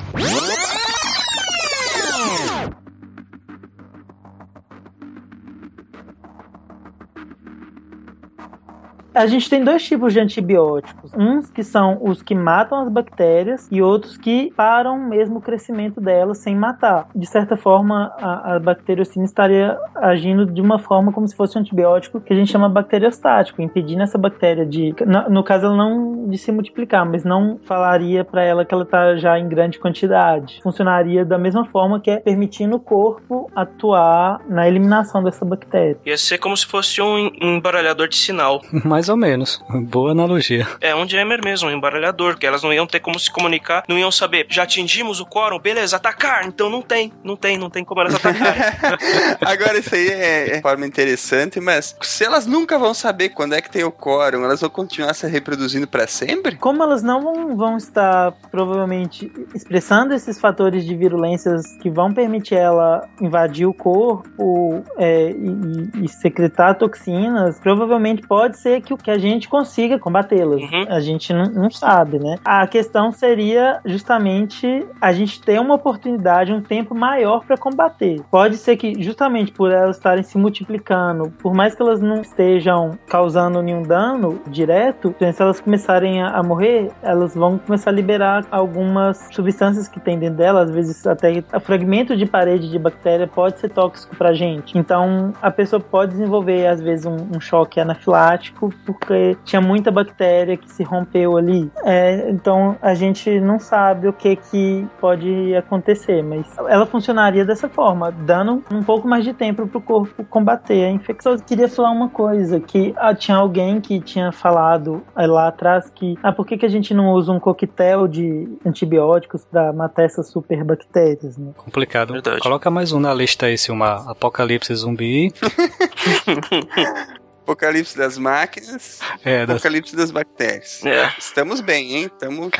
A 9.16 9.26
gente 9.26 9.48
tem 9.48 9.64
dois 9.64 9.82
tipos 9.82 10.12
de 10.12 10.20
antibióticos. 10.20 11.10
Uns 11.16 11.48
que 11.48 11.64
são 11.64 11.98
os 12.02 12.22
que 12.22 12.34
matam 12.34 12.82
as 12.82 12.90
bactérias 12.90 13.66
e 13.72 13.80
outros 13.80 14.18
que 14.18 14.52
param 14.54 14.98
mesmo 14.98 15.38
o 15.38 15.40
crescimento 15.40 16.02
delas 16.02 16.36
sem 16.36 16.54
matar. 16.54 17.08
De 17.14 17.24
certa 17.24 17.56
forma, 17.56 18.12
a, 18.20 18.56
a 18.56 18.60
bacteriocina 18.60 19.24
estaria 19.24 19.78
agindo 19.94 20.44
de 20.44 20.60
uma 20.60 20.78
forma 20.78 21.12
como 21.12 21.26
se 21.26 21.34
fosse 21.34 21.56
um 21.56 21.62
antibiótico 21.62 22.20
que 22.20 22.30
a 22.30 22.36
gente 22.36 22.52
chama 22.52 22.68
bacteriostático, 22.68 23.62
impedindo 23.62 24.02
essa 24.02 24.18
bactéria 24.18 24.66
de, 24.66 24.94
no, 25.06 25.30
no 25.30 25.42
caso, 25.42 25.64
ela 25.64 25.76
não 25.76 26.28
de 26.28 26.36
se 26.36 26.52
multiplicar, 26.52 27.06
mas 27.06 27.24
não 27.24 27.58
falaria 27.64 28.22
para 28.22 28.42
ela 28.42 28.66
que 28.66 28.74
ela 28.74 28.84
está 28.84 29.16
já 29.16 29.38
em 29.38 29.48
grande 29.48 29.78
quantidade. 29.78 30.60
Funcionaria 30.62 31.24
da 31.24 31.38
mesma 31.38 31.64
forma 31.64 32.00
que 32.00 32.10
é 32.10 32.20
permitindo 32.20 32.76
o 32.76 32.80
corpo 32.80 33.50
atuar 33.56 34.42
na 34.46 34.68
eliminação 34.68 35.22
dessa 35.22 35.44
bactéria. 35.44 35.96
Ia 36.04 36.18
ser 36.18 36.36
como 36.36 36.54
se 36.54 36.66
fosse 36.66 37.00
um 37.00 37.30
embaralhador 37.40 38.08
de 38.08 38.16
sinal. 38.16 38.60
Mais 38.84 39.05
ou 39.08 39.16
menos. 39.16 39.62
Boa 39.68 40.12
analogia. 40.12 40.66
É 40.80 40.94
um 40.94 41.08
jammer 41.08 41.42
mesmo, 41.44 41.68
um 41.68 41.72
embaralhador, 41.72 42.38
que 42.38 42.46
elas 42.46 42.62
não 42.62 42.72
iam 42.72 42.86
ter 42.86 43.00
como 43.00 43.18
se 43.18 43.30
comunicar, 43.30 43.84
não 43.88 43.98
iam 43.98 44.10
saber, 44.10 44.46
já 44.48 44.62
atingimos 44.62 45.20
o 45.20 45.26
quórum, 45.26 45.58
beleza, 45.58 45.96
atacar. 45.96 46.46
Então 46.46 46.68
não 46.70 46.82
tem, 46.82 47.12
não 47.22 47.36
tem, 47.36 47.58
não 47.58 47.70
tem 47.70 47.84
como 47.84 48.00
elas 48.00 48.14
atacarem. 48.14 48.62
Agora, 49.40 49.78
isso 49.78 49.94
aí 49.94 50.08
é, 50.08 50.56
é 50.56 50.60
forma 50.60 50.86
interessante, 50.86 51.60
mas 51.60 51.96
se 52.00 52.24
elas 52.24 52.46
nunca 52.46 52.78
vão 52.78 52.94
saber 52.94 53.30
quando 53.30 53.54
é 53.54 53.60
que 53.60 53.70
tem 53.70 53.84
o 53.84 53.92
quórum, 53.92 54.44
elas 54.44 54.60
vão 54.60 54.70
continuar 54.70 55.14
se 55.14 55.26
reproduzindo 55.26 55.86
para 55.86 56.06
sempre? 56.06 56.56
Como 56.56 56.82
elas 56.82 57.02
não 57.02 57.22
vão, 57.22 57.56
vão 57.56 57.76
estar 57.76 58.32
provavelmente 58.50 59.30
expressando 59.54 60.14
esses 60.14 60.40
fatores 60.40 60.84
de 60.84 60.94
virulências 60.96 61.76
que 61.80 61.90
vão 61.90 62.12
permitir 62.12 62.54
ela 62.54 63.06
invadir 63.20 63.66
o 63.66 63.74
corpo 63.74 64.84
é, 64.96 65.30
e, 65.30 66.04
e 66.04 66.08
secretar 66.08 66.76
toxinas, 66.76 67.58
provavelmente 67.60 68.22
pode 68.26 68.58
ser 68.58 68.80
que, 68.80 68.95
que 68.96 69.10
a 69.10 69.18
gente 69.18 69.48
consiga 69.48 69.98
combatê-las. 69.98 70.62
Uhum. 70.62 70.86
A 70.88 71.00
gente 71.00 71.32
não, 71.32 71.44
não 71.44 71.70
sabe, 71.70 72.18
né? 72.18 72.36
A 72.44 72.66
questão 72.66 73.12
seria 73.12 73.80
justamente 73.84 74.86
a 75.00 75.12
gente 75.12 75.40
ter 75.40 75.60
uma 75.60 75.74
oportunidade, 75.74 76.52
um 76.52 76.60
tempo 76.60 76.94
maior 76.94 77.44
para 77.44 77.56
combater. 77.56 78.20
Pode 78.30 78.56
ser 78.56 78.76
que 78.76 79.02
justamente 79.02 79.52
por 79.52 79.70
elas 79.70 79.96
estarem 79.96 80.22
se 80.22 80.38
multiplicando, 80.38 81.30
por 81.38 81.54
mais 81.54 81.74
que 81.74 81.82
elas 81.82 82.00
não 82.00 82.20
estejam 82.20 82.98
causando 83.08 83.62
nenhum 83.62 83.82
dano 83.82 84.40
direto, 84.46 85.14
se 85.18 85.42
elas 85.42 85.60
começarem 85.60 86.22
a, 86.22 86.28
a 86.28 86.42
morrer, 86.42 86.90
elas 87.02 87.34
vão 87.34 87.58
começar 87.58 87.90
a 87.90 87.92
liberar 87.92 88.44
algumas 88.50 89.28
substâncias 89.32 89.88
que 89.88 90.00
tem 90.00 90.18
dentro 90.18 90.36
dela, 90.36 90.62
às 90.62 90.70
vezes 90.70 91.06
até 91.06 91.42
fragmento 91.60 92.16
de 92.16 92.26
parede 92.26 92.70
de 92.70 92.78
bactéria 92.78 93.26
pode 93.26 93.58
ser 93.58 93.68
tóxico 93.70 94.16
pra 94.16 94.32
gente. 94.32 94.78
Então 94.78 95.32
a 95.40 95.50
pessoa 95.50 95.80
pode 95.80 96.12
desenvolver 96.12 96.66
às 96.66 96.80
vezes 96.80 97.06
um, 97.06 97.16
um 97.34 97.40
choque 97.40 97.80
anafilático 97.80 98.72
porque 98.86 99.36
tinha 99.44 99.60
muita 99.60 99.90
bactéria 99.90 100.56
que 100.56 100.70
se 100.70 100.82
rompeu 100.82 101.36
ali. 101.36 101.70
É, 101.84 102.30
então 102.30 102.76
a 102.80 102.94
gente 102.94 103.40
não 103.40 103.58
sabe 103.58 104.08
o 104.08 104.12
que 104.12 104.36
que 104.36 104.86
pode 105.00 105.54
acontecer, 105.56 106.22
mas 106.22 106.46
ela 106.68 106.86
funcionaria 106.86 107.44
dessa 107.44 107.68
forma, 107.68 108.10
dando 108.12 108.64
um 108.70 108.82
pouco 108.82 109.08
mais 109.08 109.24
de 109.24 109.34
tempo 109.34 109.66
pro 109.66 109.80
corpo 109.80 110.24
combater 110.24 110.84
a 110.84 110.90
infecção. 110.90 111.32
Eu 111.32 111.40
queria 111.40 111.68
falar 111.68 111.90
uma 111.90 112.08
coisa, 112.08 112.60
que 112.60 112.94
ah, 112.96 113.14
tinha 113.14 113.36
alguém 113.36 113.80
que 113.80 114.00
tinha 114.00 114.30
falado 114.32 115.02
ah, 115.14 115.26
lá 115.26 115.48
atrás 115.48 115.90
que, 115.90 116.16
ah, 116.22 116.32
por 116.32 116.46
que, 116.46 116.56
que 116.56 116.66
a 116.66 116.68
gente 116.68 116.94
não 116.94 117.12
usa 117.12 117.32
um 117.32 117.40
coquetel 117.40 118.06
de 118.06 118.48
antibióticos 118.64 119.44
para 119.44 119.72
matar 119.72 120.04
essas 120.04 120.30
superbactérias, 120.30 121.36
né? 121.36 121.52
Complicado. 121.56 122.12
Verdade. 122.12 122.40
Coloca 122.40 122.70
mais 122.70 122.92
um 122.92 123.00
na 123.00 123.12
lista 123.12 123.46
aí, 123.46 123.58
Silmar. 123.58 124.08
Apocalipse 124.08 124.74
zumbi. 124.74 125.32
Apocalipse 127.50 127.96
das 127.96 128.18
máquinas, 128.18 128.98
É, 129.24 129.46
das- 129.46 129.56
apocalipse 129.56 129.94
das 129.94 130.10
bactérias. 130.10 130.84
É. 130.84 131.12
Estamos 131.16 131.60
bem, 131.60 131.94
hein? 131.94 132.10
Estamos 132.12 132.50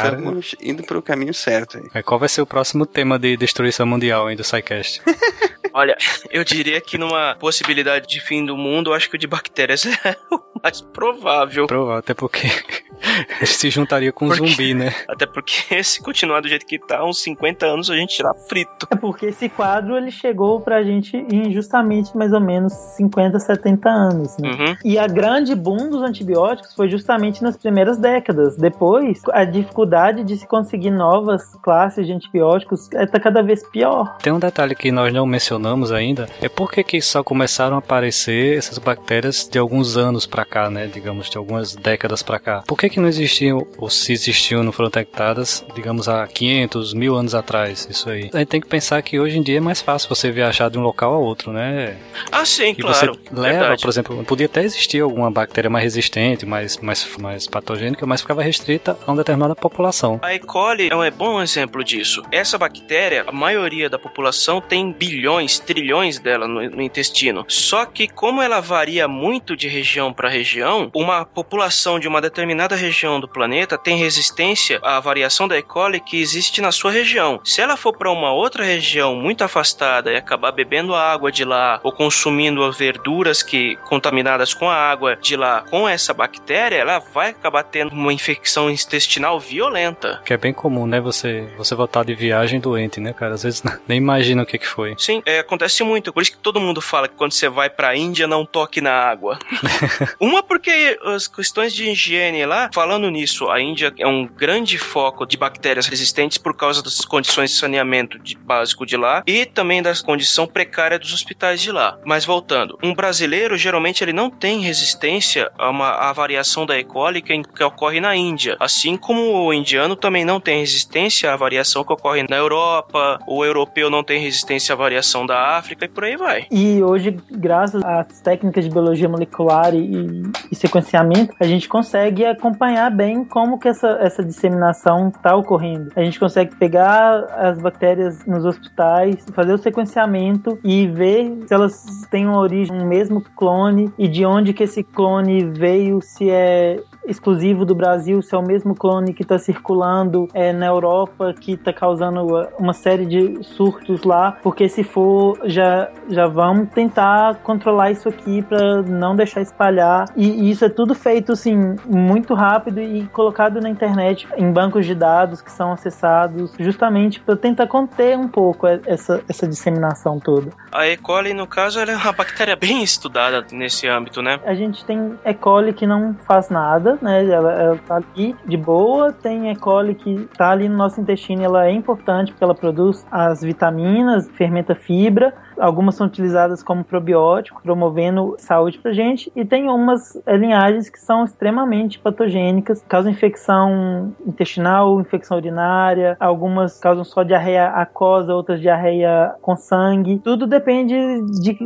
indo 0.62 0.84
pro 0.84 1.02
caminho 1.02 1.34
certo 1.34 1.78
aí. 1.78 1.84
É, 1.92 2.02
Qual 2.04 2.20
vai 2.20 2.28
ser 2.28 2.40
o 2.40 2.46
próximo 2.46 2.86
tema 2.86 3.18
de 3.18 3.36
destruição 3.36 3.84
mundial 3.84 4.28
aí 4.28 4.36
do 4.36 4.44
SciCast? 4.44 5.02
Olha, 5.74 5.94
eu 6.30 6.42
diria 6.42 6.80
que 6.80 6.96
numa 6.96 7.34
possibilidade 7.38 8.06
de 8.08 8.18
fim 8.18 8.46
do 8.46 8.56
mundo, 8.56 8.90
eu 8.90 8.94
acho 8.94 9.10
que 9.10 9.16
o 9.16 9.18
de 9.18 9.26
bactérias 9.26 9.84
é 10.06 10.16
o 10.32 10.40
mais 10.62 10.80
provável. 10.80 11.66
Provável, 11.66 11.98
até 11.98 12.14
porque 12.14 12.46
ele 13.36 13.46
se 13.46 13.68
juntaria 13.68 14.10
com 14.10 14.24
um 14.24 14.28
Por 14.28 14.38
quê? 14.40 14.46
zumbi, 14.48 14.72
né? 14.72 14.94
Até 15.06 15.26
porque 15.26 15.82
se 15.84 16.00
continuar 16.00 16.40
do 16.40 16.48
jeito 16.48 16.64
que 16.64 16.78
tá, 16.78 17.04
uns 17.04 17.20
50 17.22 17.66
anos 17.66 17.90
a 17.90 17.94
gente 17.96 18.18
irá 18.18 18.32
frito. 18.48 18.86
É 18.90 18.96
porque 18.96 19.26
esse 19.26 19.50
quadro 19.50 19.98
ele 19.98 20.10
chegou 20.10 20.62
pra 20.62 20.82
gente 20.82 21.14
em 21.30 21.52
justamente 21.52 22.16
mais 22.16 22.32
ou 22.32 22.40
menos 22.40 22.72
50, 22.96 23.38
70 23.38 23.86
anos, 23.90 24.34
né? 24.38 24.48
Uhum. 24.48 24.75
E 24.84 24.98
a 24.98 25.06
grande 25.06 25.54
boom 25.54 25.90
dos 25.90 26.02
antibióticos 26.02 26.74
foi 26.74 26.88
justamente 26.88 27.42
nas 27.42 27.56
primeiras 27.56 27.98
décadas. 27.98 28.56
Depois, 28.56 29.20
a 29.32 29.44
dificuldade 29.44 30.22
de 30.24 30.36
se 30.36 30.46
conseguir 30.46 30.90
novas 30.90 31.54
classes 31.62 32.06
de 32.06 32.12
antibióticos 32.12 32.88
está 32.92 33.18
cada 33.20 33.42
vez 33.42 33.62
pior. 33.70 34.16
Tem 34.18 34.32
um 34.32 34.38
detalhe 34.38 34.74
que 34.74 34.90
nós 34.92 35.12
não 35.12 35.26
mencionamos 35.26 35.92
ainda, 35.92 36.28
é 36.40 36.48
por 36.48 36.70
que 36.70 36.82
que 36.84 37.00
só 37.00 37.22
começaram 37.22 37.76
a 37.76 37.78
aparecer 37.78 38.56
essas 38.58 38.78
bactérias 38.78 39.48
de 39.50 39.58
alguns 39.58 39.96
anos 39.96 40.26
pra 40.26 40.44
cá, 40.44 40.70
né? 40.70 40.86
Digamos, 40.92 41.28
de 41.30 41.36
algumas 41.38 41.74
décadas 41.74 42.22
pra 42.22 42.38
cá. 42.38 42.62
Por 42.66 42.76
que 42.78 42.88
que 42.88 43.00
não 43.00 43.08
existiam, 43.08 43.66
ou 43.78 43.88
se 43.90 44.12
existiam, 44.12 44.62
não 44.62 44.72
foram 44.72 44.88
detectadas, 44.90 45.64
digamos, 45.74 46.08
há 46.08 46.26
500, 46.26 46.94
mil 46.94 47.16
anos 47.16 47.34
atrás, 47.34 47.86
isso 47.90 48.08
aí. 48.10 48.30
A 48.32 48.38
gente 48.38 48.48
tem 48.48 48.60
que 48.60 48.66
pensar 48.66 49.00
que 49.02 49.18
hoje 49.18 49.38
em 49.38 49.42
dia 49.42 49.58
é 49.58 49.60
mais 49.60 49.80
fácil 49.80 50.08
você 50.08 50.30
viajar 50.30 50.68
de 50.70 50.78
um 50.78 50.82
local 50.82 51.14
a 51.14 51.18
outro, 51.18 51.52
né? 51.52 51.96
Ah, 52.30 52.44
sim, 52.44 52.70
E 52.70 52.74
claro. 52.74 52.96
você 52.96 53.06
leva, 53.32 53.58
Verdade. 53.60 53.82
por 53.82 53.88
exemplo, 53.88 54.24
podia 54.24 54.46
até 54.46 54.64
existia 54.66 55.02
alguma 55.02 55.30
bactéria 55.30 55.70
mais 55.70 55.84
resistente, 55.84 56.44
mais, 56.44 56.76
mais, 56.78 57.16
mais 57.18 57.46
patogênica, 57.46 58.06
mas 58.06 58.20
ficava 58.20 58.42
restrita 58.42 58.96
a 59.06 59.10
uma 59.10 59.16
determinada 59.16 59.54
população. 59.54 60.20
A 60.22 60.34
E. 60.34 60.38
coli 60.38 60.88
é 60.90 60.96
um 60.96 61.10
bom 61.10 61.40
exemplo 61.40 61.82
disso. 61.82 62.22
Essa 62.30 62.58
bactéria, 62.58 63.24
a 63.26 63.32
maioria 63.32 63.88
da 63.88 63.98
população 63.98 64.60
tem 64.60 64.92
bilhões, 64.92 65.58
trilhões 65.58 66.18
dela 66.18 66.46
no, 66.46 66.68
no 66.68 66.82
intestino. 66.82 67.44
Só 67.48 67.86
que 67.86 68.08
como 68.08 68.42
ela 68.42 68.60
varia 68.60 69.08
muito 69.08 69.56
de 69.56 69.68
região 69.68 70.12
para 70.12 70.28
região, 70.28 70.90
uma 70.94 71.24
população 71.24 71.98
de 71.98 72.08
uma 72.08 72.20
determinada 72.20 72.74
região 72.74 73.20
do 73.20 73.28
planeta 73.28 73.78
tem 73.78 73.96
resistência 73.96 74.78
à 74.82 74.98
variação 75.00 75.48
da 75.48 75.56
E. 75.56 75.62
coli 75.62 76.00
que 76.00 76.20
existe 76.20 76.60
na 76.60 76.72
sua 76.72 76.90
região. 76.90 77.40
Se 77.44 77.60
ela 77.60 77.76
for 77.76 77.96
para 77.96 78.10
uma 78.10 78.32
outra 78.32 78.64
região 78.64 79.14
muito 79.14 79.44
afastada 79.44 80.12
e 80.12 80.16
acabar 80.16 80.52
bebendo 80.52 80.94
a 80.94 81.12
água 81.12 81.30
de 81.30 81.44
lá 81.44 81.80
ou 81.82 81.92
consumindo 81.92 82.70
verduras 82.72 83.42
que 83.42 83.76
contaminadas 83.88 84.54
com 84.58 84.68
a 84.68 84.74
água 84.74 85.16
de 85.16 85.36
lá 85.36 85.64
com 85.70 85.88
essa 85.88 86.12
bactéria, 86.14 86.76
ela 86.76 86.98
vai 86.98 87.30
acabar 87.30 87.62
tendo 87.62 87.92
uma 87.92 88.12
infecção 88.12 88.70
intestinal 88.70 89.38
violenta. 89.38 90.20
Que 90.24 90.34
é 90.34 90.36
bem 90.36 90.52
comum, 90.52 90.86
né? 90.86 91.00
Você, 91.00 91.48
você 91.56 91.74
voltar 91.74 92.04
de 92.04 92.14
viagem 92.14 92.60
doente, 92.60 93.00
né, 93.00 93.12
cara? 93.12 93.34
Às 93.34 93.42
vezes 93.42 93.62
nem 93.86 93.98
imagina 93.98 94.42
o 94.42 94.46
que, 94.46 94.58
que 94.58 94.66
foi. 94.66 94.94
Sim, 94.98 95.22
é, 95.26 95.40
acontece 95.40 95.82
muito. 95.82 96.12
Por 96.12 96.22
isso 96.22 96.32
que 96.32 96.38
todo 96.38 96.60
mundo 96.60 96.80
fala 96.80 97.08
que 97.08 97.14
quando 97.14 97.32
você 97.32 97.48
vai 97.48 97.68
pra 97.68 97.96
Índia, 97.96 98.26
não 98.26 98.44
toque 98.44 98.80
na 98.80 98.92
água. 98.92 99.38
uma 100.20 100.42
porque 100.42 100.98
as 101.04 101.26
questões 101.26 101.72
de 101.74 101.90
higiene 101.90 102.44
lá, 102.46 102.70
falando 102.72 103.10
nisso, 103.10 103.48
a 103.50 103.60
Índia 103.60 103.92
é 103.98 104.06
um 104.06 104.26
grande 104.26 104.78
foco 104.78 105.26
de 105.26 105.36
bactérias 105.36 105.86
resistentes 105.86 106.38
por 106.38 106.56
causa 106.56 106.82
das 106.82 107.04
condições 107.04 107.50
de 107.50 107.56
saneamento 107.56 108.18
de, 108.18 108.36
básico 108.36 108.86
de 108.86 108.96
lá 108.96 109.22
e 109.26 109.44
também 109.44 109.82
da 109.82 109.94
condição 109.96 110.46
precária 110.46 110.98
dos 110.98 111.12
hospitais 111.12 111.60
de 111.60 111.72
lá. 111.72 111.98
Mas 112.04 112.24
voltando, 112.24 112.78
um 112.82 112.94
brasileiro 112.94 113.56
geralmente 113.56 114.02
ele 114.02 114.12
não 114.12 114.30
tem 114.30 114.45
resistência 114.60 115.50
a 115.58 115.70
uma 115.70 115.90
a 115.96 116.12
variação 116.12 116.66
da 116.66 116.78
E. 116.78 116.84
coli 116.84 117.22
que, 117.22 117.42
que 117.42 117.64
ocorre 117.64 118.00
na 118.00 118.14
Índia, 118.14 118.56
assim 118.60 118.96
como 118.96 119.20
o 119.20 119.52
indiano 119.52 119.96
também 119.96 120.24
não 120.24 120.40
tem 120.40 120.60
resistência 120.60 121.32
à 121.32 121.36
variação 121.36 121.84
que 121.84 121.92
ocorre 121.92 122.24
na 122.28 122.36
Europa, 122.36 123.18
o 123.26 123.44
europeu 123.44 123.90
não 123.90 124.02
tem 124.02 124.20
resistência 124.20 124.72
à 124.74 124.76
variação 124.76 125.26
da 125.26 125.56
África 125.56 125.84
e 125.84 125.88
por 125.88 126.04
aí 126.04 126.16
vai. 126.16 126.46
E 126.50 126.82
hoje, 126.82 127.16
graças 127.30 127.82
às 127.84 128.20
técnicas 128.20 128.64
de 128.64 128.70
biologia 128.70 129.08
molecular 129.08 129.74
e, 129.74 130.22
e 130.50 130.54
sequenciamento, 130.54 131.34
a 131.40 131.46
gente 131.46 131.68
consegue 131.68 132.24
acompanhar 132.24 132.90
bem 132.90 133.24
como 133.24 133.58
que 133.58 133.68
essa, 133.68 133.98
essa 134.00 134.24
disseminação 134.24 135.08
está 135.08 135.34
ocorrendo. 135.34 135.90
A 135.96 136.02
gente 136.02 136.18
consegue 136.18 136.54
pegar 136.56 137.24
as 137.36 137.58
bactérias 137.58 138.24
nos 138.26 138.44
hospitais, 138.44 139.24
fazer 139.32 139.54
o 139.54 139.58
sequenciamento 139.58 140.58
e 140.62 140.86
ver 140.86 141.32
se 141.46 141.54
elas 141.54 141.84
têm 142.10 142.26
uma 142.26 142.38
origem, 142.38 142.76
um 142.76 142.86
mesmo 142.86 143.20
clone 143.36 143.92
e 143.98 144.08
de 144.08 144.24
onde 144.24 144.35
que 144.52 144.64
esse 144.64 144.82
clone 144.82 145.44
veio, 145.44 146.00
se 146.00 146.30
é 146.30 146.82
exclusivo 147.06 147.64
do 147.64 147.74
Brasil, 147.74 148.20
se 148.22 148.34
é 148.34 148.38
o 148.38 148.42
mesmo 148.42 148.74
clone 148.74 149.12
que 149.12 149.22
está 149.22 149.38
circulando 149.38 150.28
é, 150.34 150.52
na 150.52 150.66
Europa, 150.66 151.34
que 151.38 151.52
está 151.52 151.72
causando 151.72 152.26
uma 152.58 152.72
série 152.72 153.06
de 153.06 153.42
surtos 153.42 154.02
lá, 154.04 154.36
porque 154.42 154.68
se 154.68 154.82
for, 154.82 155.38
já, 155.44 155.88
já 156.08 156.26
vamos 156.26 156.68
tentar 156.70 157.36
controlar 157.36 157.90
isso 157.90 158.08
aqui 158.08 158.42
para 158.42 158.82
não 158.82 159.14
deixar 159.14 159.40
espalhar. 159.40 160.06
E, 160.16 160.28
e, 160.28 160.50
isso 160.50 160.64
é 160.64 160.68
tudo 160.68 160.94
feito, 160.94 161.32
assim, 161.32 161.76
muito 161.86 162.34
rápido 162.34 162.80
e 162.80 163.06
colocado 163.08 163.60
na 163.60 163.68
internet, 163.68 164.26
em 164.36 164.50
bancos 164.52 164.86
de 164.86 164.94
dados 164.94 165.40
que 165.40 165.50
são 165.50 165.72
acessados, 165.72 166.52
justamente 166.58 167.20
para 167.20 167.36
tentar 167.36 167.66
conter 167.66 168.16
um 168.16 168.28
pouco 168.28 168.66
essa, 168.66 169.22
essa 169.28 169.46
disseminação 169.46 170.18
toda. 170.18 170.50
A 170.72 170.86
E. 170.86 170.96
coli, 170.96 171.32
no 171.32 171.46
caso, 171.46 171.78
ela 171.80 171.92
é 171.92 171.96
uma 171.96 172.12
bactéria 172.12 172.56
bem 172.56 172.82
estudada 172.82 173.44
nesse 173.52 173.88
âmbito, 173.88 174.22
né? 174.22 174.40
A 174.44 174.54
gente 174.54 174.84
tem 174.84 175.14
E. 175.24 175.34
coli 175.34 175.72
que 175.72 175.86
não 175.86 176.14
faz 176.26 176.48
nada, 176.48 176.95
né? 177.02 177.24
Ela, 177.26 177.52
ela 177.52 177.78
tá 177.86 177.96
ali 177.96 178.34
de 178.44 178.56
boa. 178.56 179.12
Tem 179.12 179.50
E. 179.50 179.56
coli 179.56 179.94
que 179.94 180.28
tá 180.36 180.50
ali 180.50 180.68
no 180.68 180.76
nosso 180.76 181.00
intestino, 181.00 181.42
ela 181.42 181.66
é 181.66 181.70
importante 181.70 182.32
porque 182.32 182.44
ela 182.44 182.54
produz 182.54 183.06
as 183.10 183.40
vitaminas, 183.42 184.28
fermenta 184.30 184.74
fibra. 184.74 185.34
Algumas 185.58 185.94
são 185.94 186.06
utilizadas 186.06 186.62
como 186.62 186.84
probiótico, 186.84 187.62
promovendo 187.62 188.36
saúde 188.38 188.78
pra 188.78 188.92
gente. 188.92 189.30
E 189.34 189.44
tem 189.44 189.68
umas 189.68 190.18
linhagens 190.26 190.88
que 190.88 190.98
são 190.98 191.24
extremamente 191.24 191.98
patogênicas, 191.98 192.84
causam 192.88 193.10
infecção 193.12 194.14
intestinal, 194.26 195.00
infecção 195.00 195.36
urinária. 195.36 196.16
Algumas 196.20 196.78
causam 196.78 197.04
só 197.04 197.22
diarreia 197.22 197.68
aquosa, 197.68 198.34
outras 198.34 198.60
diarreia 198.60 199.34
com 199.40 199.56
sangue. 199.56 200.20
Tudo 200.22 200.46
depende 200.46 200.94
de, 201.40 201.58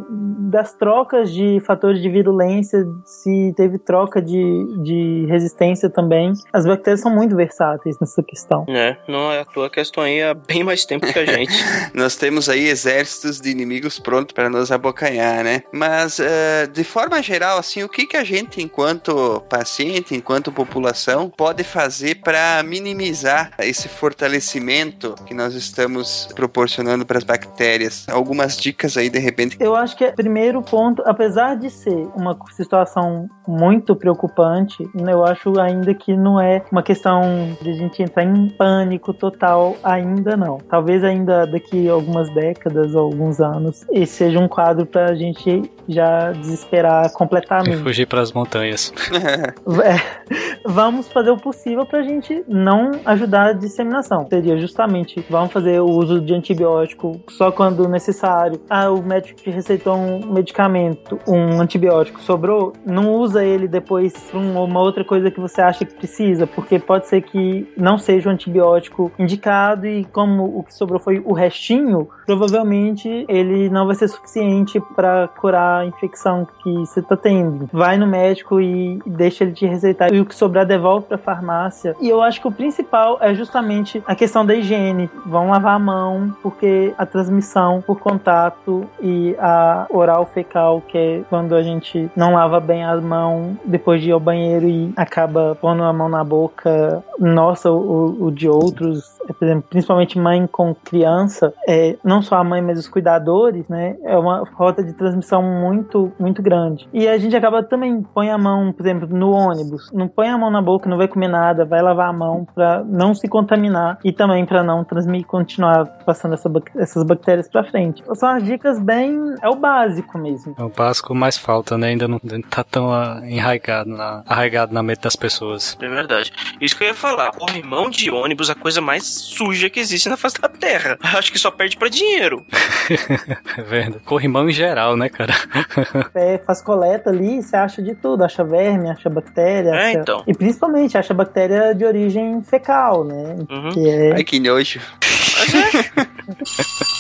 das 0.51 0.75
trocas 0.75 1.33
de 1.33 1.61
fatores 1.61 2.01
de 2.01 2.09
virulência, 2.09 2.85
se 3.05 3.53
teve 3.57 3.79
troca 3.79 4.21
de, 4.21 4.83
de 4.83 5.27
resistência 5.29 5.89
também. 5.89 6.33
As 6.53 6.67
bactérias 6.67 7.01
são 7.01 7.15
muito 7.15 7.37
versáteis 7.37 7.99
nessa 8.01 8.23
questão. 8.23 8.65
É, 8.69 8.97
não 9.09 9.33
é 9.33 9.41
a 9.41 9.45
tua 9.45 9.71
questão 9.71 10.05
aí 10.05 10.23
há 10.23 10.35
bem 10.35 10.63
mais 10.65 10.85
tempo 10.85 11.07
que 11.07 11.19
a 11.19 11.25
gente. 11.25 11.53
Nós 11.95 12.17
temos 12.17 12.49
aí 12.49 12.69
exércitos 12.69 13.41
de 13.41 13.51
inimigos 13.51 13.80
prontos 13.99 14.33
para 14.35 14.49
nos 14.49 14.71
abocanhar, 14.71 15.45
né? 15.45 15.63
Mas, 15.73 16.19
uh, 16.19 16.71
de 16.73 16.85
forma 16.85 17.23
geral, 17.23 17.59
assim, 17.59 17.83
o 17.83 17.89
que, 17.89 18.07
que 18.07 18.17
a 18.17 18.25
gente, 18.25 18.63
enquanto 18.63 19.41
paciente, 19.49 20.15
enquanto 20.15 20.53
população, 20.53 21.31
pode 21.31 21.65
fazer 21.65 22.17
para 22.17 22.63
minimizar 22.63 23.53
esse 23.61 23.89
fortalecimento 23.89 25.15
que 25.27 25.35
nós 25.35 25.55
estamos 25.55 26.29
proporcionando 26.35 27.05
para 27.07 27.19
as 27.19 27.25
bactérias? 27.25 28.07
Algumas 28.09 28.57
dicas 28.57 28.97
aí, 28.97 29.09
de 29.09 29.19
repente. 29.19 29.57
Eu 29.61 29.75
acho 29.77 29.97
que, 29.97 30.11
primeiro 30.13 30.63
ponto, 30.63 31.03
apesar 31.07 31.57
de 31.57 31.71
ser 31.71 32.09
uma 32.15 32.37
situação 32.51 33.29
muito 33.47 33.97
preocupante, 33.97 34.89
eu 34.95 35.25
acho 35.25 35.59
ainda 35.59 35.93
que 35.95 36.17
não 36.17 36.41
é 36.41 36.63
uma 36.71 36.83
questão 36.83 37.57
de 37.61 37.71
a 37.71 37.75
gente 37.75 38.03
entrar 38.03 38.25
em 38.25 38.49
pânico 38.49 39.13
total, 39.13 39.77
ainda 39.83 40.37
não. 40.37 40.59
Talvez 40.59 41.03
ainda 41.03 41.47
daqui 41.47 41.89
algumas 41.89 42.33
décadas 42.35 42.95
ou 42.95 43.03
alguns 43.03 43.41
anos, 43.41 43.70
esse 43.93 44.13
seja 44.13 44.39
um 44.39 44.49
quadro 44.49 44.87
para 44.87 45.07
a 45.07 45.15
gente 45.15 45.63
já 45.89 46.33
desesperar 46.33 47.13
completamente. 47.13 47.81
E 47.81 47.83
fugir 47.83 48.07
para 48.07 48.21
as 48.21 48.33
montanhas. 48.33 48.93
é, 49.11 50.61
vamos 50.65 51.09
fazer 51.09 51.31
o 51.31 51.37
possível 51.37 51.85
para 51.85 52.01
a 52.01 52.03
gente 52.03 52.45
não 52.47 52.93
ajudar 53.05 53.47
a 53.49 53.53
disseminação. 53.53 54.27
Seria 54.29 54.57
justamente, 54.59 55.25
vamos 55.29 55.53
fazer 55.53 55.81
o 55.81 55.87
uso 55.87 56.21
de 56.21 56.33
antibiótico 56.33 57.21
só 57.29 57.51
quando 57.51 57.89
necessário. 57.89 58.61
Ah, 58.71 58.91
o 58.91 59.03
médico 59.03 59.43
te 59.43 59.51
receitou 59.51 59.97
um 59.97 60.33
medicamento, 60.33 61.19
um 61.27 61.61
antibiótico, 61.61 62.21
sobrou, 62.23 62.73
não 62.87 63.15
usa 63.15 63.45
ele 63.45 63.67
depois 63.67 64.13
para 64.31 64.39
uma 64.39 64.81
outra 64.81 65.05
coisa 65.05 65.31
que 65.31 65.41
você 65.41 65.61
acha 65.61 65.85
que 65.85 65.95
precisa, 65.95 66.47
porque 66.47 66.79
pode 66.79 67.09
ser 67.09 67.23
que 67.23 67.67
não 67.77 67.99
seja 67.99 68.29
o 68.29 68.33
antibiótico 68.33 69.11
indicado 69.19 69.87
e 69.87 70.05
como 70.05 70.59
o 70.59 70.63
que 70.63 70.75
sobrou 70.75 71.01
foi 71.01 71.21
o 71.25 71.33
restinho, 71.33 72.09
provavelmente 72.27 73.25
ele 73.29 73.60
não 73.69 73.87
vai 73.87 73.95
ser 73.95 74.09
suficiente 74.09 74.81
para 74.95 75.29
curar 75.29 75.83
a 75.83 75.87
infecção 75.87 76.47
que 76.63 76.73
você 76.73 77.03
tá 77.03 77.17
tendo. 77.17 77.69
Vai 77.73 77.97
no 77.99 78.07
médico 78.07 78.61
e 78.61 79.01
deixa 79.07 79.45
ele 79.45 79.53
te 79.53 79.67
receitar 79.67 80.13
e 80.13 80.21
o 80.21 80.27
que 80.27 80.35
sobrar 80.35 80.67
devolve 80.67 81.07
para 81.07 81.19
farmácia. 81.19 81.97
E 82.01 82.09
eu 82.09 82.23
acho 82.23 82.41
que 82.41 82.49
o 82.49 82.53
principal 82.53 83.19
é 83.21 83.35
justamente 83.35 84.03
a 84.07 84.15
questão 84.15 84.45
da 84.45 84.55
higiene. 84.55 85.11
Vão 85.27 85.51
lavar 85.51 85.77
a 85.77 85.79
mão, 85.79 86.35
porque 86.43 86.95
a 86.97 87.05
transmissão 87.05 87.83
por 87.83 87.99
contato 88.01 88.85
e 89.01 89.35
a 89.39 89.87
oral 89.91 90.27
fecal, 90.27 90.83
que 90.87 90.97
é 90.97 91.23
quando 91.29 91.55
a 91.55 91.63
gente 91.63 92.11
não 92.17 92.35
lava 92.35 92.61
bem 92.61 92.85
a 92.85 92.97
mão 93.01 93.59
depois 93.65 94.03
de 94.03 94.09
ir 94.09 94.13
ao 94.13 94.21
banheiro 94.21 94.69
e 94.69 94.93
acaba 94.97 95.57
pondo 95.61 95.83
a 95.83 95.93
mão 95.93 96.09
na 96.09 96.23
boca, 96.23 97.03
nossa, 97.19 97.71
o, 97.71 98.27
o 98.27 98.31
de 98.31 98.49
outros, 98.49 99.19
por 99.27 99.45
exemplo, 99.45 99.65
principalmente 99.69 100.19
mãe 100.19 100.47
com 100.47 100.75
criança, 100.75 101.53
é, 101.69 101.97
não 102.05 102.23
só 102.23 102.37
a 102.37 102.45
mãe, 102.45 102.63
mas 102.63 102.79
os 102.79 102.89
cuidadores, 102.89 103.50
né? 103.69 103.97
É 104.05 104.17
uma 104.17 104.45
rota 104.55 104.83
de 104.83 104.93
transmissão 104.93 105.43
muito, 105.43 106.13
muito 106.19 106.43
grande. 106.43 106.89
E 106.93 107.09
a 107.09 107.19
gente 107.19 107.35
acaba 107.37 107.63
também 107.63 108.03
põe 108.03 108.31
a 108.31 108.39
mão, 108.39 108.73
por 108.73 108.85
exemplo, 108.85 109.09
no 109.09 109.31
ônibus, 109.31 109.91
não 109.93 110.09
põe 110.09 110.29
a 110.29 110.39
mão 110.39 110.51
na 110.51 110.61
boca, 110.63 110.89
não 110.89 110.97
vai 110.97 111.09
comer 111.09 111.29
nada, 111.29 111.65
vai 111.65 111.83
lavar 111.83 112.09
a 112.09 112.13
mão 112.13 112.47
para 112.55 112.85
não 112.85 113.15
se 113.15 113.29
contaminar 113.29 113.99
e 114.05 114.13
também 114.13 114.45
para 114.45 114.63
não 114.63 114.85
transmitir, 114.85 115.27
continuar 115.27 115.87
passando 116.05 116.35
essa, 116.35 116.51
essas 116.77 117.03
bactérias 117.05 117.49
para 117.49 117.65
frente. 117.65 118.03
São 118.15 118.29
as 118.29 118.43
dicas 118.43 118.79
bem, 118.79 119.19
é 119.43 119.49
o 119.49 119.57
básico 119.57 120.19
mesmo. 120.19 120.55
É 120.59 120.63
o 120.63 120.69
básico 120.69 121.15
mais 121.15 121.37
falta, 121.37 121.77
né? 121.77 121.89
Ainda 121.89 122.09
não, 122.09 122.21
não 122.23 122.43
tá 122.43 122.65
tão 122.65 122.89
uh, 122.89 123.25
enraigado 123.25 123.91
na, 123.91 124.23
arraigado 124.27 124.73
na 124.73 124.83
mente 124.83 125.01
das 125.01 125.17
pessoas. 125.17 125.77
É 125.81 125.89
verdade. 125.89 126.33
Isso 126.61 126.77
que 126.77 126.85
eu 126.85 126.89
ia 126.89 126.95
falar, 126.95 127.31
corrimão 127.33 127.89
de 127.89 128.11
ônibus 128.11 128.49
é 128.49 128.53
a 128.53 128.55
coisa 128.55 128.81
mais 128.81 129.05
suja 129.05 129.71
que 129.71 129.81
existe 129.81 130.09
na 130.09 130.17
face 130.17 130.41
da 130.41 130.49
terra. 130.49 130.99
Acho 131.17 131.33
que 131.33 131.39
só 131.39 131.51
perde 131.51 131.77
para 131.77 131.89
dinheiro. 131.89 132.45
é 133.57 133.63
verdade. 133.63 134.05
Corrimão 134.05 134.49
em 134.49 134.53
geral, 134.53 134.97
né, 134.97 135.09
cara? 135.09 135.33
é, 136.15 136.39
faz 136.39 136.63
coleta 136.63 137.11
ali, 137.11 137.43
você 137.43 137.57
acha 137.57 137.83
de 137.83 137.95
tudo. 137.95 138.25
Acha 138.25 138.45
verme, 138.45 138.91
acha 138.91 139.09
bactéria. 139.09 139.71
É, 139.71 139.91
acha... 139.91 139.99
então. 139.99 140.23
E 140.27 140.35
principalmente 140.35 140.97
acha 140.97 141.15
bactéria 141.15 141.75
de 141.75 141.85
origem 141.85 142.43
fecal, 142.43 143.05
né? 143.05 143.37
Uhum. 143.51 143.71
Que 143.71 143.89
é... 143.89 144.13
Ai, 144.15 144.25
que 144.25 144.39
nojo. 144.39 144.81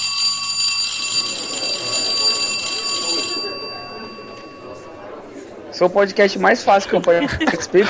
foi 5.80 5.86
o 5.86 5.90
podcast 5.90 6.38
mais 6.38 6.62
fácil 6.62 6.90
que 6.90 6.96
eu 6.96 7.00
participei. 7.00 7.84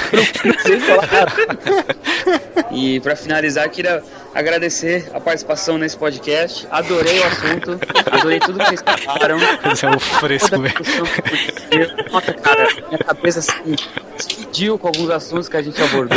e 2.70 3.00
para 3.00 3.16
finalizar, 3.16 3.68
queria 3.68 4.00
agradecer 4.32 5.10
a 5.12 5.18
participação 5.18 5.76
nesse 5.76 5.96
podcast. 5.96 6.68
Adorei 6.70 7.18
o 7.18 7.24
assunto, 7.24 7.80
adorei 8.12 8.38
tudo 8.38 8.60
que 8.60 8.66
vocês 8.66 8.82
falaram. 9.04 9.38
Esse 9.72 9.86
é 9.86 9.90
o 9.90 9.98
fresco, 9.98 10.56
velho. 10.60 12.12
Nossa, 12.12 12.32
cara, 12.32 12.68
minha 12.86 12.98
cabeça 12.98 13.40
assim, 13.40 13.74
explodiu 14.16 14.78
com 14.78 14.86
alguns 14.86 15.10
assuntos 15.10 15.48
que 15.48 15.56
a 15.56 15.62
gente 15.62 15.82
abordou. 15.82 16.16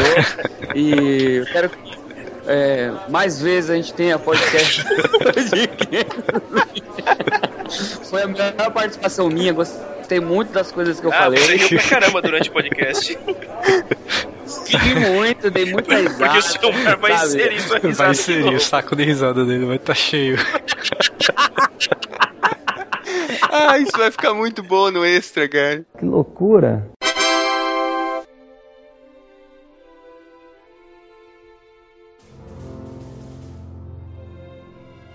E 0.76 1.38
eu 1.38 1.46
quero 1.48 1.70
que 1.72 2.03
é, 2.46 2.92
mais 3.10 3.42
vezes 3.42 3.70
a 3.70 3.76
gente 3.76 3.94
tenha 3.94 4.20
podcast. 4.20 4.84
Foi 8.10 8.22
a 8.22 8.28
melhor 8.28 8.72
participação 8.74 9.30
minha, 9.30 9.54
gostei 9.54 10.20
muito 10.20 10.52
das 10.52 10.72
coisas 10.72 11.00
que 11.00 11.08
eu 11.08 11.14
ah, 11.14 11.18
falei. 11.18 11.40
Você 11.40 11.56
riu 11.56 11.80
pra 11.80 11.90
caramba 11.90 12.22
durante 12.22 12.50
o 12.50 12.54
podcast. 12.54 13.18
Ri 14.68 14.96
muito, 14.96 15.50
dei 15.50 15.72
muita 15.72 15.96
risada. 15.96 16.18
Porque 16.18 16.38
o 16.38 16.42
seu 16.42 16.72
vai 17.00 17.18
sabe? 17.18 17.28
inserir 17.28 17.62
sua 17.62 17.80
risada. 17.80 18.14
Vai 18.14 18.38
novo. 18.40 18.56
o 18.56 18.60
saco 18.60 18.96
de 18.96 19.04
risada 19.04 19.46
dele 19.46 19.66
vai 19.66 19.78
estar 19.78 19.96
cheio. 19.96 20.38
Ah, 23.56 23.78
isso 23.78 23.92
vai 23.96 24.10
ficar 24.10 24.34
muito 24.34 24.64
bom 24.64 24.90
no 24.90 25.06
extra, 25.06 25.48
cara. 25.48 25.86
Que 26.00 26.06
loucura. 26.06 26.90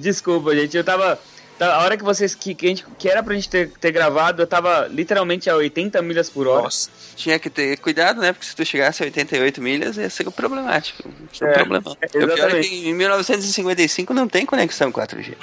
Desculpa, 0.00 0.54
gente. 0.54 0.76
Eu 0.76 0.84
tava. 0.84 1.18
tá- 1.58 1.74
A 1.74 1.82
hora 1.84 1.96
que 1.96 2.02
vocês. 2.04 2.34
Que, 2.34 2.54
que, 2.54 2.66
a 2.66 2.68
gente, 2.70 2.84
que 2.98 3.08
era 3.08 3.22
pra 3.22 3.34
gente 3.34 3.48
ter, 3.48 3.70
ter 3.80 3.92
gravado, 3.92 4.42
eu 4.42 4.46
tava 4.46 4.88
literalmente 4.90 5.48
a 5.50 5.54
80 5.56 6.00
milhas 6.02 6.28
por 6.30 6.46
hora. 6.46 6.62
Nossa. 6.62 6.88
Tinha 7.16 7.38
que 7.38 7.50
ter 7.50 7.76
cuidado, 7.78 8.20
né? 8.20 8.32
Porque 8.32 8.46
se 8.46 8.56
tu 8.56 8.64
chegasse 8.64 9.02
a 9.02 9.06
88 9.06 9.60
milhas, 9.60 9.96
ia 9.98 10.08
ser 10.08 10.30
problemático. 10.30 11.08
Isso 11.30 11.44
é 11.44 11.48
um 11.48 11.50
É, 11.50 11.54
problema. 11.54 11.96
é, 12.00 12.06
o 12.24 12.28
pior 12.34 12.50
é 12.56 12.60
que 12.60 12.88
em 12.88 12.94
1955 12.94 14.14
não 14.14 14.26
tem 14.26 14.46
conexão 14.46 14.90
4G. 14.90 15.34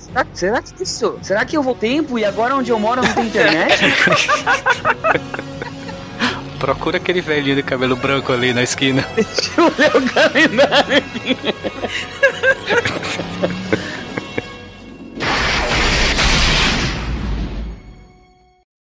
Será, 0.00 0.26
será 0.34 0.62
que 0.62 0.82
isso? 0.82 1.18
Será 1.22 1.44
que 1.44 1.56
eu 1.56 1.62
vou 1.62 1.74
tempo 1.76 2.18
e 2.18 2.24
agora 2.24 2.56
onde 2.56 2.70
eu 2.70 2.78
moro 2.80 3.00
não 3.02 3.12
tem 3.14 3.26
internet? 3.26 3.74
Procura 6.58 6.96
aquele 6.96 7.20
velhinho 7.20 7.56
de 7.56 7.62
cabelo 7.62 7.96
branco 7.96 8.32
ali 8.32 8.52
na 8.52 8.62
esquina. 8.62 9.06
Deixa 9.14 9.60
eu 9.60 9.66
o 9.66 10.08
calendário 10.10 10.96
aqui. 10.96 11.36